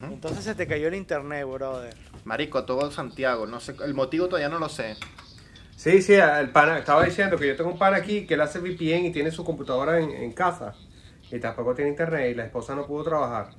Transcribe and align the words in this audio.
Entonces 0.00 0.44
se 0.44 0.54
te 0.54 0.68
cayó 0.68 0.86
el 0.86 0.94
internet, 0.94 1.44
brother. 1.44 1.92
Marico, 2.24 2.64
todo 2.64 2.88
Santiago, 2.92 3.46
no 3.46 3.58
sé, 3.58 3.74
el 3.84 3.94
motivo 3.94 4.26
todavía 4.28 4.48
no 4.48 4.60
lo 4.60 4.68
sé. 4.68 4.96
Sí, 5.74 6.02
sí, 6.02 6.14
el 6.14 6.50
pana, 6.50 6.78
estaba 6.78 7.04
diciendo 7.04 7.36
que 7.36 7.48
yo 7.48 7.56
tengo 7.56 7.70
un 7.70 7.78
pana 7.78 7.96
aquí 7.96 8.24
que 8.24 8.34
él 8.34 8.40
hace 8.40 8.60
VPN 8.60 9.06
y 9.06 9.12
tiene 9.12 9.32
su 9.32 9.44
computadora 9.44 9.98
en, 9.98 10.10
en 10.10 10.32
casa. 10.32 10.74
Y 11.32 11.40
tampoco 11.40 11.74
tiene 11.74 11.90
internet 11.90 12.30
y 12.30 12.34
la 12.34 12.44
esposa 12.44 12.76
no 12.76 12.86
pudo 12.86 13.02
trabajar. 13.04 13.50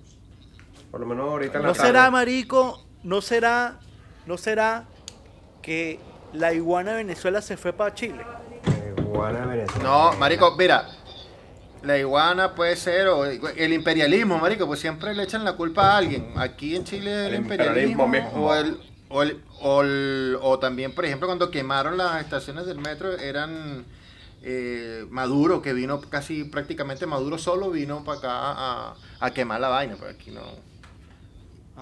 Por 0.90 1.02
lo 1.02 1.06
menos 1.06 1.30
ahorita 1.30 1.58
en 1.58 1.64
la 1.64 1.68
¿No 1.70 1.74
tarde. 1.74 1.88
será, 1.90 2.10
marico, 2.10 2.86
no 3.04 3.22
será, 3.22 3.80
no 4.26 4.38
será 4.38 4.86
que 5.62 6.00
la 6.32 6.54
iguana 6.54 6.92
de 6.92 6.98
Venezuela 7.00 7.42
se 7.42 7.58
fue 7.58 7.74
para 7.74 7.94
Chile? 7.94 8.26
Eh, 8.66 8.96
Juana 9.14 9.46
Venezuela. 9.46 9.84
No, 9.84 10.14
marico, 10.14 10.56
mira, 10.58 10.88
la 11.84 11.98
iguana 11.98 12.56
puede 12.56 12.76
ser, 12.76 13.08
o 13.08 13.26
el 13.26 13.74
imperialismo, 13.74 14.38
marico, 14.38 14.66
pues 14.68 14.80
siempre 14.80 15.14
le 15.16 15.24
echan 15.24 15.44
la 15.46 15.54
culpa 15.54 15.92
a 15.94 15.98
alguien. 15.98 16.34
Aquí 16.36 16.76
en 16.76 16.84
Chile 16.84 17.28
el, 17.28 17.34
El 17.34 17.42
imperialismo, 17.42 18.06
imperialismo 18.06 18.08
mismo. 18.08 18.46
o 18.48 18.56
el, 18.56 18.78
o, 19.10 19.24
el- 19.24 19.42
o 19.62 19.82
el- 19.82 20.38
o 20.42 20.60
también, 20.60 20.94
por 20.94 21.06
ejemplo, 21.06 21.28
cuando 21.28 21.50
quemaron 21.52 21.98
las 21.98 22.22
estaciones 22.22 22.66
del 22.66 22.78
metro, 22.80 23.18
eran 23.18 23.86
eh, 24.42 25.06
Maduro, 25.10 25.62
que 25.62 25.74
vino 25.74 26.00
casi 26.02 26.46
prácticamente 26.46 27.06
Maduro 27.06 27.38
solo, 27.38 27.70
vino 27.72 28.04
para 28.06 28.18
acá 28.20 28.30
a, 28.32 28.96
a 29.20 29.32
quemar 29.34 29.60
la 29.60 29.68
vaina, 29.70 29.96
pero 30.00 30.12
aquí 30.12 30.32
no. 30.32 30.42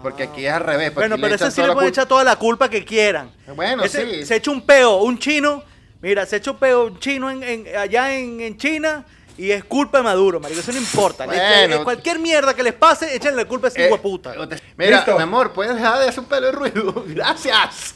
Porque 0.02 0.24
aquí 0.24 0.46
es 0.46 0.54
al 0.54 0.62
revés. 0.64 0.92
pues 0.92 1.08
Bueno, 1.08 1.22
pero 1.22 1.36
ese 1.36 1.50
sí 1.52 1.62
le 1.62 1.74
pueden 1.74 1.90
echar 1.90 2.08
toda 2.08 2.24
la 2.24 2.36
culpa 2.36 2.70
que 2.70 2.86
quieran. 2.86 3.32
Bueno, 3.56 3.84
Ese- 3.84 4.20
sí. 4.22 4.26
Se 4.26 4.36
echa 4.36 4.52
un 4.52 4.62
peo, 4.62 4.98
un 4.98 5.18
chino, 5.18 5.64
mira, 6.02 6.26
se 6.26 6.38
echa 6.38 6.52
un 6.52 6.58
peo 6.58 6.86
un 6.86 7.00
chino 7.00 7.30
en, 7.32 7.42
en- 7.44 7.76
allá 7.76 8.16
en, 8.16 8.40
en 8.42 8.58
China 8.58 9.06
y 9.38 9.52
es 9.52 9.64
culpa 9.64 10.00
de 10.00 10.04
Maduro, 10.04 10.40
marico, 10.40 10.60
eso 10.62 10.72
no 10.72 10.78
importa. 10.80 11.26
Bueno. 11.26 11.84
cualquier 11.84 12.20
mierda 12.20 12.54
que 12.54 12.64
les 12.64 12.74
pase, 12.74 13.16
échenle 13.16 13.44
la 13.44 13.48
culpa 13.48 13.68
a 13.68 13.70
ese 13.70 13.88
Eh, 13.88 13.92
hueputa. 13.92 14.34
Mira, 14.78 14.98
Listo. 14.98 15.16
mi 15.16 15.24
amor, 15.24 15.54
puedes 15.54 15.76
dejar 15.76 16.00
de 16.00 16.10
hacer 16.10 16.20
un 16.22 16.26
pelo 16.26 16.48
de 16.48 16.52
ruido. 16.54 17.04
Gracias. 17.08 17.96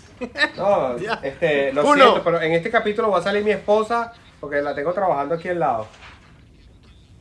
No, 0.55 0.95
este, 1.23 1.73
lo 1.73 1.83
Uno. 1.83 1.95
siento, 2.03 2.23
pero 2.23 2.41
en 2.41 2.53
este 2.53 2.69
capítulo 2.69 3.09
va 3.09 3.19
a 3.19 3.23
salir 3.23 3.43
mi 3.43 3.51
esposa 3.51 4.13
porque 4.39 4.61
la 4.61 4.75
tengo 4.75 4.93
trabajando 4.93 5.35
aquí 5.35 5.49
al 5.49 5.59
lado. 5.59 5.87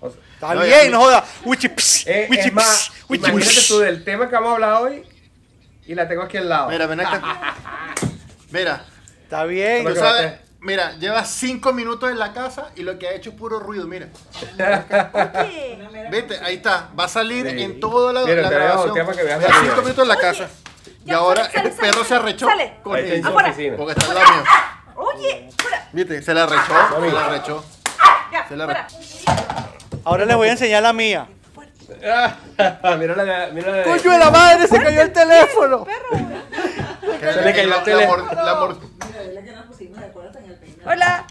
O 0.00 0.10
sea, 0.10 0.20
Está 0.34 0.54
No, 0.54 0.62
bien, 0.62 0.90
no 0.90 1.00
joda. 1.00 1.22
Pss, 1.22 2.06
eh, 2.06 2.26
wichi, 2.30 2.48
es 2.48 2.52
más, 2.52 2.66
pss, 2.66 3.04
wichi, 3.10 3.30
imagínate 3.30 3.54
pss. 3.60 3.68
tú 3.68 3.78
del 3.80 4.04
tema 4.04 4.28
que 4.28 4.34
vamos 4.34 4.50
a 4.50 4.54
hablar 4.54 4.82
hoy 4.82 5.02
y 5.86 5.94
la 5.94 6.08
tengo 6.08 6.22
aquí 6.22 6.36
al 6.38 6.48
lado. 6.48 6.68
Mira, 6.70 6.86
ven 6.86 7.00
acá. 7.00 7.54
Mira, 8.50 8.84
Está 9.24 9.44
bien. 9.44 9.84
tú 9.84 9.90
Pero- 9.94 10.00
sabes, 10.00 10.32
mira, 10.60 10.92
lleva 10.98 11.24
cinco 11.24 11.72
minutos 11.72 12.10
en 12.10 12.18
la 12.18 12.32
casa 12.32 12.70
y 12.76 12.82
lo 12.82 12.98
que 12.98 13.08
ha 13.08 13.12
hecho 13.12 13.30
es 13.30 13.36
puro 13.36 13.58
ruido, 13.60 13.86
mira. 13.86 14.08
Viste, 16.10 16.38
ahí 16.42 16.56
está, 16.56 16.88
va 16.98 17.04
a 17.04 17.08
salir 17.08 17.48
Sí. 17.50 17.62
en 17.62 17.80
toda 17.80 18.12
la, 18.12 18.24
Mira, 18.24 18.42
la 18.42 18.50
grabación. 18.50 18.94
tema 18.94 19.12
que 19.12 19.22
veas 19.22 19.40
Lleva 19.40 19.52
la 19.54 19.60
cinco 19.60 19.82
minutos 19.82 20.02
en 20.02 20.08
la 20.08 20.14
Oye, 20.14 20.22
casa. 20.22 20.48
Y 21.04 21.12
ahora 21.12 21.44
sale, 21.44 21.52
sale, 21.54 21.68
el 21.68 21.74
perro 21.76 21.92
sale. 21.92 22.04
se 22.08 22.14
arrechó 22.14 22.46
Sale. 22.46 22.74
con 22.82 22.96
Ahí 22.96 23.02
está 23.02 23.12
en 23.14 23.18
él. 23.18 23.22
su 23.22 23.28
Afuera. 23.28 23.50
oficina. 23.50 23.76
Porque 23.76 23.92
está 23.92 24.06
al 24.06 24.14
lado 24.14 24.32
mío. 24.32 24.44
Oye, 24.96 25.48
fuera. 25.58 25.88
Viste, 25.92 26.22
se 26.22 26.34
le 26.34 26.40
arrechó, 26.40 26.72
se 26.94 27.00
le 27.10 27.18
arrechó. 27.18 27.64
Ya, 28.32 28.48
Se 28.48 28.56
la 28.56 28.64
fuera. 28.64 28.86
Ahora 30.04 30.24
les 30.24 30.36
voy 30.36 30.48
a 30.48 30.52
enseñar 30.52 30.82
la 30.82 30.92
mía. 30.92 31.26
mira 32.00 33.16
la, 33.16 33.48
mira 33.52 33.70
la 33.76 33.82
¡Coño 33.82 34.10
de 34.12 34.18
la 34.18 34.30
madre! 34.30 34.68
¡Se 34.68 34.80
cayó 34.80 35.02
el 35.02 35.12
teléfono! 35.12 35.86
Se 37.20 37.42
le 37.42 37.52
cayó 37.54 37.68
la 37.68 37.82
tele. 37.82 38.08
Hola. 40.84 41.26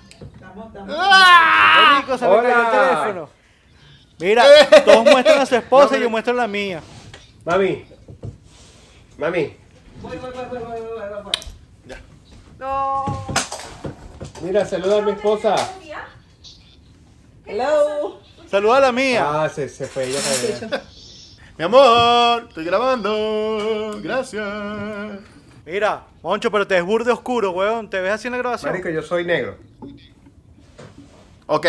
¡Ah! 0.89 2.03
Se 2.05 2.11
me 2.11 2.17
cayó 2.19 2.61
el 2.61 2.71
teléfono. 2.71 3.29
Mira, 4.19 4.43
todos 4.85 5.05
muestran 5.05 5.39
a 5.39 5.45
su 5.45 5.55
esposa 5.55 5.97
y 5.97 6.01
yo 6.01 6.09
muestro 6.09 6.33
la 6.33 6.47
mía. 6.47 6.81
Mami. 7.45 7.85
Mami. 9.17 9.55
No. 12.59 13.05
Mira, 14.41 14.65
saluda 14.65 14.97
a 14.97 15.01
mi 15.01 15.11
esposa. 15.11 15.55
Hello. 17.45 18.19
Saluda 18.49 18.77
a 18.77 18.79
la 18.81 18.91
mía. 18.91 19.43
Ah, 19.43 19.49
se, 19.49 19.69
se 19.69 19.87
fue 19.87 20.05
ella 20.05 20.19
también. 20.21 20.81
Mi 21.57 21.65
amor, 21.65 22.45
estoy 22.49 22.65
grabando. 22.65 23.99
Gracias. 24.01 24.45
Mira, 25.71 26.03
Moncho, 26.23 26.49
pero 26.49 26.65
te 26.65 26.73
ves 26.73 26.83
burde 26.83 27.11
oscuro, 27.11 27.51
weón. 27.51 27.91
¿Te 27.91 27.99
ves 28.01 28.13
así 28.13 28.27
en 28.27 28.31
la 28.31 28.39
grabación? 28.39 28.71
Marico, 28.71 28.89
yo 28.89 29.03
soy 29.03 29.23
negro. 29.23 29.55
Ok. 31.45 31.67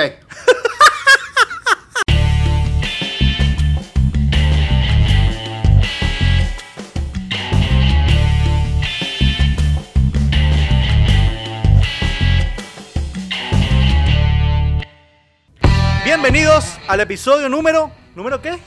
Bienvenidos 16.05 16.79
al 16.89 17.01
episodio 17.01 17.51
número... 17.51 17.93
¿Número 18.15 18.41
qué? 18.41 18.59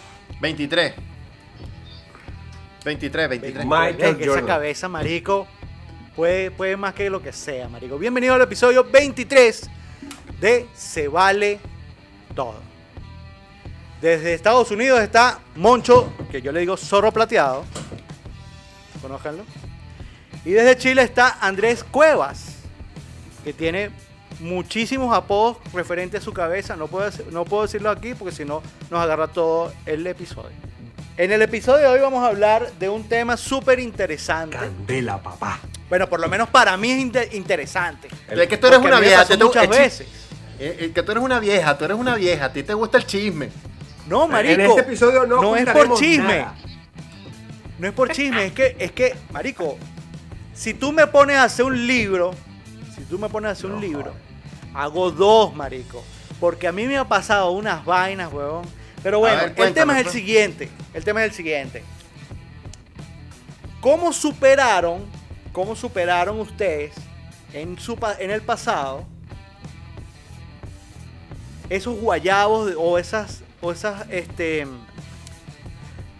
23. 0.41 1.12
23, 2.83 3.29
23. 3.29 3.65
Michael 3.65 4.17
que 4.17 4.23
esa 4.23 4.31
Jordan. 4.31 4.45
cabeza, 4.45 4.89
marico, 4.89 5.47
puede, 6.15 6.51
puede 6.51 6.75
más 6.75 6.93
que 6.93 7.09
lo 7.09 7.21
que 7.21 7.31
sea, 7.31 7.69
marico. 7.69 7.97
Bienvenido 7.97 8.33
al 8.35 8.41
episodio 8.41 8.83
23 8.83 9.69
de 10.41 10.67
Se 10.73 11.07
Vale 11.07 11.59
Todo. 12.35 12.55
Desde 14.01 14.33
Estados 14.33 14.69
Unidos 14.71 14.99
está 14.99 15.39
Moncho, 15.55 16.11
que 16.29 16.41
yo 16.41 16.51
le 16.51 16.59
digo 16.59 16.75
zorro 16.75 17.11
plateado. 17.11 17.63
Conójanlo. 19.01 19.45
Y 20.43 20.51
desde 20.51 20.77
Chile 20.77 21.03
está 21.03 21.37
Andrés 21.39 21.85
Cuevas, 21.85 22.57
que 23.45 23.53
tiene 23.53 23.91
muchísimos 24.41 25.15
apodos 25.15 25.57
referentes 25.73 26.21
a 26.21 26.23
su 26.23 26.33
cabeza. 26.33 26.75
No 26.75 26.87
puedo, 26.87 27.09
no 27.31 27.45
puedo 27.45 27.63
decirlo 27.63 27.89
aquí 27.89 28.13
porque 28.13 28.35
si 28.35 28.43
no 28.43 28.61
nos 28.91 28.99
agarra 29.01 29.29
todo 29.29 29.71
el 29.85 30.05
episodio. 30.05 30.72
En 31.15 31.31
el 31.31 31.41
episodio 31.43 31.79
de 31.81 31.87
hoy 31.89 31.99
vamos 31.99 32.23
a 32.23 32.27
hablar 32.27 32.71
de 32.79 32.89
un 32.89 33.03
tema 33.03 33.37
súper 33.37 33.79
interesante. 33.79 34.57
Candela, 34.57 35.21
papá. 35.21 35.59
Bueno, 35.89 36.09
por 36.09 36.19
lo 36.19 36.27
menos 36.27 36.49
para 36.49 36.75
mí 36.75 36.89
es 36.91 36.99
inte- 36.99 37.29
interesante. 37.33 38.07
Es 38.27 38.47
que 38.47 38.57
tú 38.57 38.67
eres 38.67 38.79
una 38.79 38.99
vieja. 38.99 39.25
te- 39.25 39.37
muchas 39.37 39.67
veces. 39.69 40.07
eh, 40.59 40.77
eh, 40.79 40.91
que 40.93 41.03
tú 41.03 41.11
eres 41.11 41.23
una 41.23 41.39
vieja, 41.39 41.77
tú 41.77 41.85
eres 41.85 41.97
una 41.97 42.15
vieja. 42.15 42.45
A 42.45 42.53
ti 42.53 42.63
te 42.63 42.73
gusta 42.73 42.97
el 42.97 43.05
chisme. 43.05 43.49
No, 44.07 44.27
marico. 44.27 44.53
En 44.53 44.61
este 44.61 44.81
episodio 44.81 45.25
no 45.25 45.55
es 45.55 45.65
por 45.69 45.93
chisme. 45.95 46.39
nada. 46.39 46.55
No 47.79 47.87
es 47.87 47.93
por 47.93 48.11
chisme, 48.11 48.45
es 48.45 48.53
que, 48.53 48.75
es 48.79 48.91
que, 48.91 49.15
marico, 49.31 49.77
si 50.53 50.73
tú 50.73 50.91
me 50.93 51.05
pones 51.07 51.37
a 51.37 51.43
hacer 51.45 51.65
un 51.65 51.85
libro, 51.87 52.31
si 52.95 53.01
tú 53.03 53.19
me 53.19 53.29
pones 53.29 53.49
a 53.49 53.51
hacer 53.51 53.65
un 53.67 53.73
No, 53.75 53.81
libro, 53.81 54.03
joder. 54.11 54.15
hago 54.73 55.11
dos, 55.11 55.55
marico. 55.55 56.03
Porque 56.39 56.67
a 56.67 56.71
mí 56.71 56.85
me 56.85 56.97
ha 56.97 57.05
pasado 57.05 57.51
unas 57.51 57.83
vainas, 57.83 58.31
huevón. 58.31 58.63
Pero 59.03 59.19
bueno, 59.19 59.37
ver, 59.37 59.53
el 59.57 59.73
tema 59.73 59.93
es 59.93 59.99
el 59.99 60.03
pues. 60.05 60.15
siguiente. 60.15 60.69
El 60.93 61.03
tema 61.03 61.23
es 61.23 61.31
el 61.31 61.35
siguiente. 61.35 61.83
¿Cómo 63.81 64.13
superaron, 64.13 65.05
cómo 65.51 65.75
superaron 65.75 66.39
ustedes 66.39 66.93
en, 67.53 67.77
su, 67.77 67.97
en 68.17 68.31
el 68.31 68.41
pasado 68.41 69.05
esos 71.69 71.99
guayabos 71.99 72.73
o 72.77 72.97
esas, 72.97 73.41
o 73.61 73.71
esas, 73.71 74.05
este, 74.09 74.65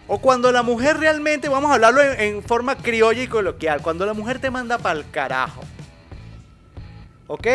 o 0.06 0.18
cuando 0.18 0.52
la 0.52 0.62
mujer 0.62 0.98
realmente, 0.98 1.48
vamos 1.48 1.70
a 1.70 1.74
hablarlo 1.74 2.02
en, 2.02 2.20
en 2.20 2.42
forma 2.42 2.76
criolla 2.76 3.22
y 3.22 3.28
coloquial, 3.28 3.80
cuando 3.80 4.04
la 4.04 4.12
mujer 4.12 4.40
te 4.40 4.50
manda 4.50 4.76
para 4.78 4.98
el 4.98 5.10
carajo. 5.10 5.62
¿Ok? 7.28 7.46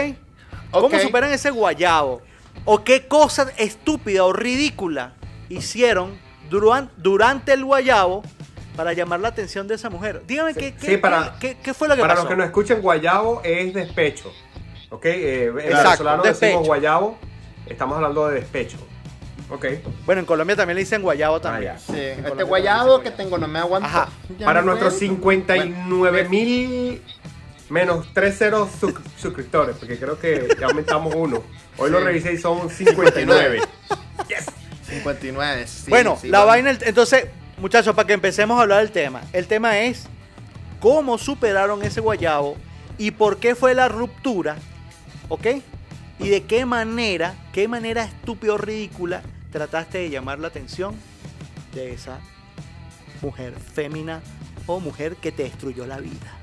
¿Cómo 0.72 1.00
superan 1.00 1.32
ese 1.32 1.52
guayabo? 1.52 2.22
¿O 2.66 2.84
qué 2.84 3.08
cosa 3.08 3.52
estúpida 3.58 4.24
o 4.24 4.34
ridícula 4.34 5.14
hicieron 5.50 6.18
duran- 6.50 6.90
durante 6.98 7.54
el 7.54 7.66
guayabo 7.66 8.24
para 8.76 8.94
llamar 8.94 9.20
la 9.20 9.28
atención 9.30 9.68
de 9.68 9.76
esa 9.76 9.90
mujer? 9.90 10.24
Dígame 10.26 10.54
Sí, 10.54 10.60
qué, 10.60 10.74
qué- 10.76 10.86
sí, 10.86 10.98
para- 10.98 11.36
qué- 11.40 11.58
qué 11.62 11.74
fue 11.74 11.88
lo 11.88 11.96
que 11.96 12.02
Para 12.02 12.14
pasó. 12.16 12.24
los 12.26 12.32
que 12.32 12.38
no 12.38 12.44
escuchen, 12.44 12.82
guayabo 12.82 13.42
es 13.44 13.74
despecho. 13.74 14.32
¿Ok? 14.90 15.06
Eh, 15.06 15.44
en 15.46 15.60
Exacto, 15.60 15.84
venezolano 16.04 16.24
decimos 16.24 16.66
guayabo, 16.68 17.18
estamos 17.68 17.96
hablando 17.98 18.28
de 18.30 18.36
despecho. 18.40 18.78
¿Ok? 19.52 19.66
Bueno, 20.06 20.20
en 20.22 20.26
Colombia 20.26 20.56
también 20.56 20.76
le 20.76 20.82
dicen 20.82 21.02
guayabo 21.02 21.42
también. 21.42 21.72
Ah, 21.72 21.76
ya. 21.76 21.80
Sí, 21.80 21.92
En 21.94 21.98
este 21.98 22.22
Colombia 22.46 22.46
también 22.78 23.02
que 23.02 23.12
tengo 23.12 23.38
no 23.38 23.48
me 23.48 23.60
aguanta. 23.60 23.88
Ajá. 23.88 24.10
Para 24.46 24.62
nuestros 24.62 24.94
duele. 24.94 25.08
59 25.08 26.30
mil 26.30 27.02
menos 27.70 28.08
3 28.14 28.38
ceros 28.38 28.70
su- 28.80 28.94
suscriptores, 29.18 29.76
porque 29.78 29.98
creo 30.00 30.20
que 30.20 30.56
ya 30.60 30.68
aumentamos 30.68 31.14
uno. 31.16 31.44
Hoy 31.78 31.90
lo 31.92 32.00
revisé 32.00 32.34
y 32.34 32.38
son 32.38 32.70
59. 32.70 33.60
Yes. 34.90 34.98
59. 35.00 35.68
sí, 35.68 35.90
bueno, 35.90 36.18
sí, 36.22 36.28
la 36.30 36.40
bueno. 36.46 36.48
vaina, 36.66 36.78
entonces, 36.86 37.26
muchachos, 37.58 37.96
para 37.96 38.08
que 38.08 38.14
empecemos 38.14 38.58
a 38.58 38.62
hablar 38.64 38.80
del 38.80 38.92
tema. 38.92 39.22
El 39.34 39.48
tema 39.48 39.80
es 39.80 40.08
cómo 40.80 41.18
superaron 41.18 41.84
ese 41.84 42.02
guayabo 42.02 42.58
y 42.98 43.12
por 43.12 43.38
qué 43.38 43.56
fue 43.56 43.74
la 43.74 43.88
ruptura, 43.88 44.58
¿ok? 45.30 45.48
Y 46.20 46.30
de 46.30 46.44
qué 46.44 46.66
manera, 46.66 47.34
qué 47.54 47.68
manera 47.68 48.04
estúpida 48.04 48.54
o 48.54 48.58
ridícula 48.58 49.22
trataste 49.52 50.00
de 50.00 50.10
llamar 50.10 50.40
la 50.40 50.48
atención 50.50 50.96
de 51.74 51.94
esa 51.94 52.20
mujer 53.22 53.54
fémina 53.74 54.22
o 54.66 54.80
mujer 54.80 55.16
que 55.16 55.32
te 55.32 55.44
destruyó 55.44 55.86
la 55.86 55.98
vida? 55.98 56.34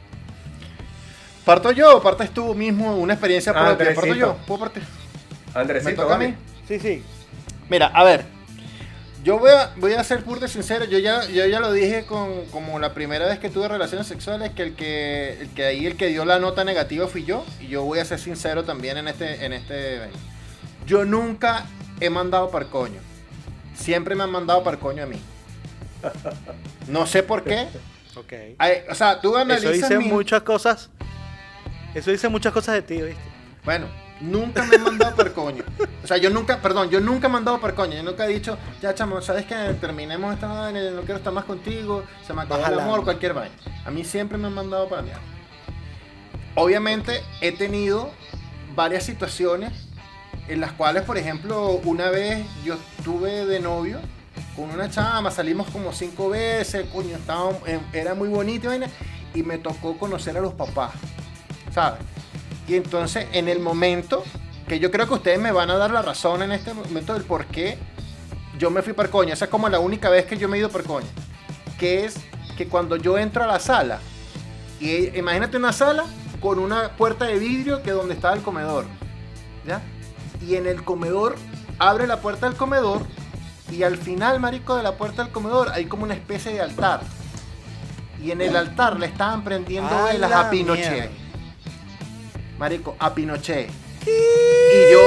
¿Parto 1.44 1.70
yo 1.72 1.98
o 1.98 2.02
partes 2.02 2.30
tú 2.30 2.54
mismo 2.54 2.96
una 2.96 3.12
experiencia 3.14 3.52
propia? 3.52 3.76
¿Parto 3.76 4.00
Andresito. 4.00 4.14
yo? 4.18 4.36
¿Puedo 4.46 4.60
partir? 4.60 4.82
¿Me 5.54 5.60
Andresito, 5.60 6.02
toca 6.02 6.14
a 6.14 6.18
vale. 6.18 6.28
mí? 6.30 6.34
Sí, 6.66 6.80
sí. 6.80 7.02
Mira, 7.68 7.86
a 7.88 8.02
ver. 8.02 8.24
Yo 9.26 9.40
voy 9.40 9.50
a, 9.50 9.72
voy 9.78 9.92
a 9.92 10.04
ser 10.04 10.22
puro 10.22 10.46
sincero. 10.46 10.84
Yo 10.84 11.00
ya, 11.00 11.26
yo 11.26 11.44
ya 11.46 11.58
lo 11.58 11.72
dije 11.72 12.06
con, 12.06 12.46
como 12.52 12.78
la 12.78 12.94
primera 12.94 13.26
vez 13.26 13.40
que 13.40 13.50
tuve 13.50 13.66
relaciones 13.66 14.06
sexuales, 14.06 14.52
que 14.52 14.62
el 14.62 14.76
que, 14.76 15.40
el 15.40 15.48
que 15.48 15.64
ahí 15.64 15.84
el 15.84 15.96
que 15.96 16.06
dio 16.06 16.24
la 16.24 16.38
nota 16.38 16.62
negativa 16.62 17.08
fui 17.08 17.24
yo. 17.24 17.44
Y 17.60 17.66
yo 17.66 17.82
voy 17.82 17.98
a 17.98 18.04
ser 18.04 18.20
sincero 18.20 18.62
también 18.62 18.98
en 18.98 19.08
este, 19.08 19.44
en 19.44 19.52
este 19.52 19.96
evento. 19.96 20.16
Yo 20.86 21.04
nunca 21.04 21.66
he 21.98 22.08
mandado 22.08 22.52
par 22.52 22.66
coño. 22.66 23.00
Siempre 23.74 24.14
me 24.14 24.22
han 24.22 24.30
mandado 24.30 24.62
par 24.62 24.78
coño 24.78 25.02
a 25.02 25.06
mí. 25.06 25.20
No 26.86 27.04
sé 27.06 27.24
por 27.24 27.42
qué. 27.42 27.66
Ok. 28.18 28.32
Ay, 28.56 28.78
o 28.88 28.94
sea, 28.94 29.20
tú 29.20 29.32
Eso 29.32 29.38
analizas 29.40 29.72
dice 29.72 29.98
mi- 29.98 30.08
muchas 30.08 30.40
cosas. 30.40 30.88
Eso 31.94 32.10
dice 32.10 32.30
muchas 32.30 32.50
cosas 32.50 32.76
de 32.76 32.80
ti, 32.80 33.02
¿viste? 33.02 33.20
Bueno, 33.62 33.88
nunca 34.20 34.64
me 34.64 34.76
he 34.76 34.78
mandado 34.78 35.14
per 35.16 35.32
coño. 35.32 35.64
O 36.02 36.06
sea, 36.06 36.16
yo 36.16 36.30
nunca, 36.30 36.60
perdón, 36.60 36.90
yo 36.90 37.00
nunca 37.00 37.26
he 37.26 37.30
mandado 37.30 37.60
per 37.60 37.74
coño. 37.74 37.94
Yo 37.94 38.02
nunca 38.02 38.26
he 38.26 38.28
dicho, 38.28 38.56
ya 38.80 38.94
chamo, 38.94 39.20
¿sabes 39.20 39.46
qué? 39.46 39.54
Terminemos 39.80 40.34
esta 40.34 40.48
vaina, 40.48 40.82
yo 40.82 40.90
no 40.92 41.02
quiero 41.02 41.16
estar 41.16 41.32
más 41.32 41.44
contigo, 41.44 42.04
se 42.26 42.32
me 42.32 42.42
acabó 42.42 42.66
el 42.66 42.78
amor, 42.78 43.04
cualquier 43.04 43.34
vaina. 43.34 43.54
A 43.84 43.90
mí 43.90 44.04
siempre 44.04 44.38
me 44.38 44.46
han 44.46 44.54
mandado 44.54 44.88
para 44.88 45.02
mierda. 45.02 45.20
Obviamente 46.54 47.22
he 47.40 47.52
tenido 47.52 48.10
varias 48.74 49.04
situaciones 49.04 49.72
en 50.48 50.60
las 50.60 50.72
cuales, 50.72 51.02
por 51.02 51.18
ejemplo, 51.18 51.80
una 51.84 52.10
vez 52.10 52.46
yo 52.64 52.74
estuve 52.98 53.46
de 53.46 53.60
novio 53.60 53.98
con 54.54 54.70
una 54.70 54.88
chama, 54.88 55.30
salimos 55.30 55.68
como 55.68 55.92
cinco 55.92 56.30
veces, 56.30 56.86
coño, 56.92 57.16
estaba, 57.16 57.50
eh, 57.66 57.80
era 57.92 58.14
muy 58.14 58.28
bonito 58.28 58.66
y 58.66 58.68
vaina, 58.68 58.86
y 59.34 59.42
me 59.42 59.58
tocó 59.58 59.98
conocer 59.98 60.36
a 60.38 60.40
los 60.40 60.54
papás, 60.54 60.92
¿sabes? 61.72 62.00
Y 62.68 62.74
entonces, 62.74 63.26
en 63.32 63.48
el 63.48 63.60
momento, 63.60 64.24
que 64.66 64.78
yo 64.78 64.90
creo 64.90 65.06
que 65.06 65.14
ustedes 65.14 65.38
me 65.38 65.52
van 65.52 65.70
a 65.70 65.76
dar 65.76 65.90
la 65.90 66.02
razón 66.02 66.42
en 66.42 66.52
este 66.52 66.74
momento 66.74 67.14
del 67.14 67.22
por 67.22 67.46
qué 67.46 67.78
yo 68.58 68.70
me 68.70 68.82
fui 68.82 68.92
por 68.92 69.10
coña. 69.10 69.34
Esa 69.34 69.44
es 69.46 69.50
como 69.50 69.68
la 69.68 69.78
única 69.78 70.08
vez 70.10 70.26
que 70.26 70.36
yo 70.36 70.48
me 70.48 70.56
he 70.56 70.60
ido 70.60 70.70
por 70.70 70.84
coña. 70.84 71.06
Que 71.78 72.04
es 72.04 72.16
que 72.56 72.66
cuando 72.68 72.96
yo 72.96 73.18
entro 73.18 73.44
a 73.44 73.46
la 73.46 73.60
sala, 73.60 74.00
y 74.80 75.16
imagínate 75.16 75.56
una 75.56 75.72
sala 75.72 76.04
con 76.40 76.58
una 76.58 76.90
puerta 76.96 77.26
de 77.26 77.38
vidrio 77.38 77.82
que 77.82 77.90
es 77.90 77.96
donde 77.96 78.14
estaba 78.14 78.34
el 78.34 78.42
comedor. 78.42 78.86
¿Ya? 79.66 79.80
Y 80.46 80.56
en 80.56 80.66
el 80.66 80.84
comedor, 80.84 81.36
abre 81.78 82.06
la 82.06 82.20
puerta 82.20 82.48
del 82.48 82.56
comedor, 82.56 83.02
y 83.70 83.82
al 83.82 83.96
final, 83.96 84.38
marico, 84.40 84.76
de 84.76 84.82
la 84.82 84.96
puerta 84.96 85.24
del 85.24 85.32
comedor 85.32 85.70
hay 85.70 85.86
como 85.86 86.04
una 86.04 86.14
especie 86.14 86.52
de 86.52 86.60
altar. 86.60 87.00
Y 88.22 88.30
en 88.30 88.40
el 88.40 88.56
altar 88.56 88.98
le 88.98 89.06
estaban 89.06 89.44
prendiendo 89.44 90.04
velas 90.04 90.30
la 90.30 90.40
a 90.40 90.50
Pinochet. 90.50 90.90
mierda. 90.90 91.25
Marico, 92.58 92.96
a 92.98 93.14
Pinochet. 93.14 93.70
Y 94.06 94.92
yo, 94.92 95.00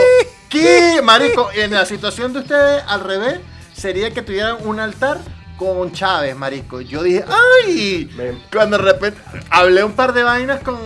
¿qué? 0.49 1.01
Marico, 1.03 1.49
en 1.53 1.71
la 1.71 1.85
situación 1.85 2.33
de 2.33 2.39
ustedes, 2.39 2.83
al 2.87 3.01
revés, 3.01 3.39
sería 3.73 4.11
que 4.13 4.21
tuvieran 4.21 4.57
un 4.65 4.79
altar 4.79 5.19
con 5.57 5.91
Chávez, 5.91 6.35
marico. 6.35 6.81
Yo 6.81 7.03
dije, 7.03 7.25
¡ay! 7.65 8.09
Cuando 8.51 8.77
de 8.77 8.83
repente 8.83 9.19
hablé 9.49 9.83
un 9.83 9.93
par 9.93 10.13
de 10.13 10.23
vainas 10.23 10.61
con. 10.61 10.77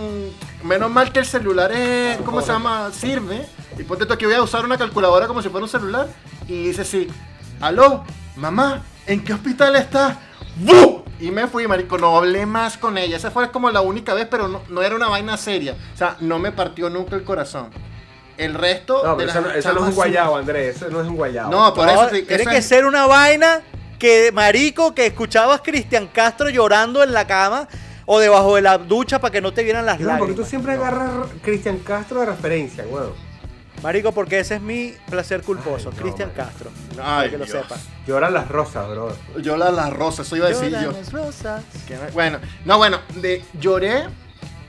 Menos 0.63 0.89
mal 0.89 1.11
que 1.11 1.19
el 1.19 1.25
celular 1.25 1.71
es. 1.71 2.17
¿Cómo 2.21 2.41
se 2.41 2.47
llama? 2.47 2.89
Sirve. 2.91 3.45
Y 3.77 3.83
ponte 3.83 4.05
tú 4.05 4.17
que 4.17 4.25
voy 4.25 4.35
a 4.35 4.41
usar 4.41 4.63
una 4.63 4.77
calculadora 4.77 5.27
como 5.27 5.41
si 5.41 5.49
fuera 5.49 5.65
un 5.65 5.69
celular. 5.69 6.07
Y 6.47 6.67
dice 6.67 6.81
así: 6.81 7.07
Aló, 7.59 8.03
mamá, 8.35 8.81
¿en 9.05 9.23
qué 9.23 9.33
hospital 9.33 9.75
estás? 9.75 10.17
¡Bu! 10.55 11.02
Y 11.23 11.31
me 11.31 11.47
fui, 11.47 11.67
marico. 11.67 11.97
No 11.97 12.17
hablé 12.17 12.45
más 12.45 12.77
con 12.77 12.97
ella. 12.97 13.15
Esa 13.15 13.31
fue 13.31 13.49
como 13.49 13.69
la 13.71 13.79
única 13.81 14.13
vez, 14.13 14.27
pero 14.29 14.47
no, 14.49 14.61
no 14.69 14.81
era 14.81 14.95
una 14.95 15.07
vaina 15.07 15.37
seria. 15.37 15.75
O 15.93 15.97
sea, 15.97 16.17
no 16.19 16.37
me 16.37 16.51
partió 16.51 16.89
nunca 16.89 17.15
el 17.15 17.23
corazón. 17.23 17.69
El 18.37 18.53
resto. 18.55 19.01
No, 19.05 19.11
de 19.15 19.25
pero 19.25 19.29
eso, 19.31 19.41
no, 19.41 19.51
eso 19.51 19.73
no 19.73 19.79
es 19.83 19.89
un 19.89 19.95
guayabo, 19.95 20.35
Andrés. 20.37 20.75
Eso 20.75 20.89
no 20.89 21.01
es 21.01 21.07
un 21.07 21.15
guayabo. 21.15 21.49
No, 21.51 21.73
por 21.73 21.85
No, 21.85 21.93
eso. 21.93 22.09
sí, 22.13 22.23
tiene 22.23 22.45
que 22.45 22.57
es- 22.57 22.65
ser 22.65 22.85
una 22.85 23.05
vaina 23.05 23.61
que, 23.99 24.31
marico, 24.33 24.93
que 24.93 25.05
escuchabas 25.05 25.61
Cristian 25.61 26.07
Castro 26.07 26.49
llorando 26.49 27.01
en 27.03 27.13
la 27.13 27.25
cama 27.25 27.69
o 28.05 28.19
debajo 28.19 28.55
de 28.55 28.61
la 28.63 28.77
ducha 28.77 29.21
para 29.21 29.31
que 29.31 29.39
no 29.39 29.53
te 29.53 29.63
vieran 29.63 29.85
las 29.85 29.99
No, 30.01 30.17
porque 30.17 30.33
tú 30.33 30.43
siempre 30.43 30.73
agarras 30.73 31.09
Cristian 31.41 31.77
Castro 31.79 32.19
de 32.19 32.25
referencia, 32.25 32.83
weón. 32.89 33.13
Marico, 33.83 34.11
porque 34.13 34.39
ese 34.39 34.55
es 34.55 34.61
mi 34.61 34.95
placer 35.09 35.41
culposo, 35.43 35.91
no, 35.91 35.97
Cristian. 35.97 36.31
Castro. 36.35 36.71
Ay, 36.93 36.95
para 36.97 37.29
que 37.29 37.37
lo 37.37 37.45
Dios. 37.45 37.57
sepas. 37.61 37.81
Lloran 38.07 38.33
las 38.33 38.47
rosas, 38.47 38.89
bro. 38.89 39.15
Yo 39.41 39.57
la, 39.57 39.69
la 39.71 39.89
rosa, 39.89 40.21
eso 40.21 40.35
iba 40.37 40.45
a 40.45 40.49
decir 40.49 40.71
yo. 40.71 40.79
Lloran 40.79 40.95
las 40.95 41.11
rosas. 41.11 41.63
Que 41.85 41.97
me- 41.97 42.09
Bueno, 42.11 42.39
no, 42.65 42.77
bueno, 42.77 42.99
de, 43.15 43.43
lloré 43.59 44.05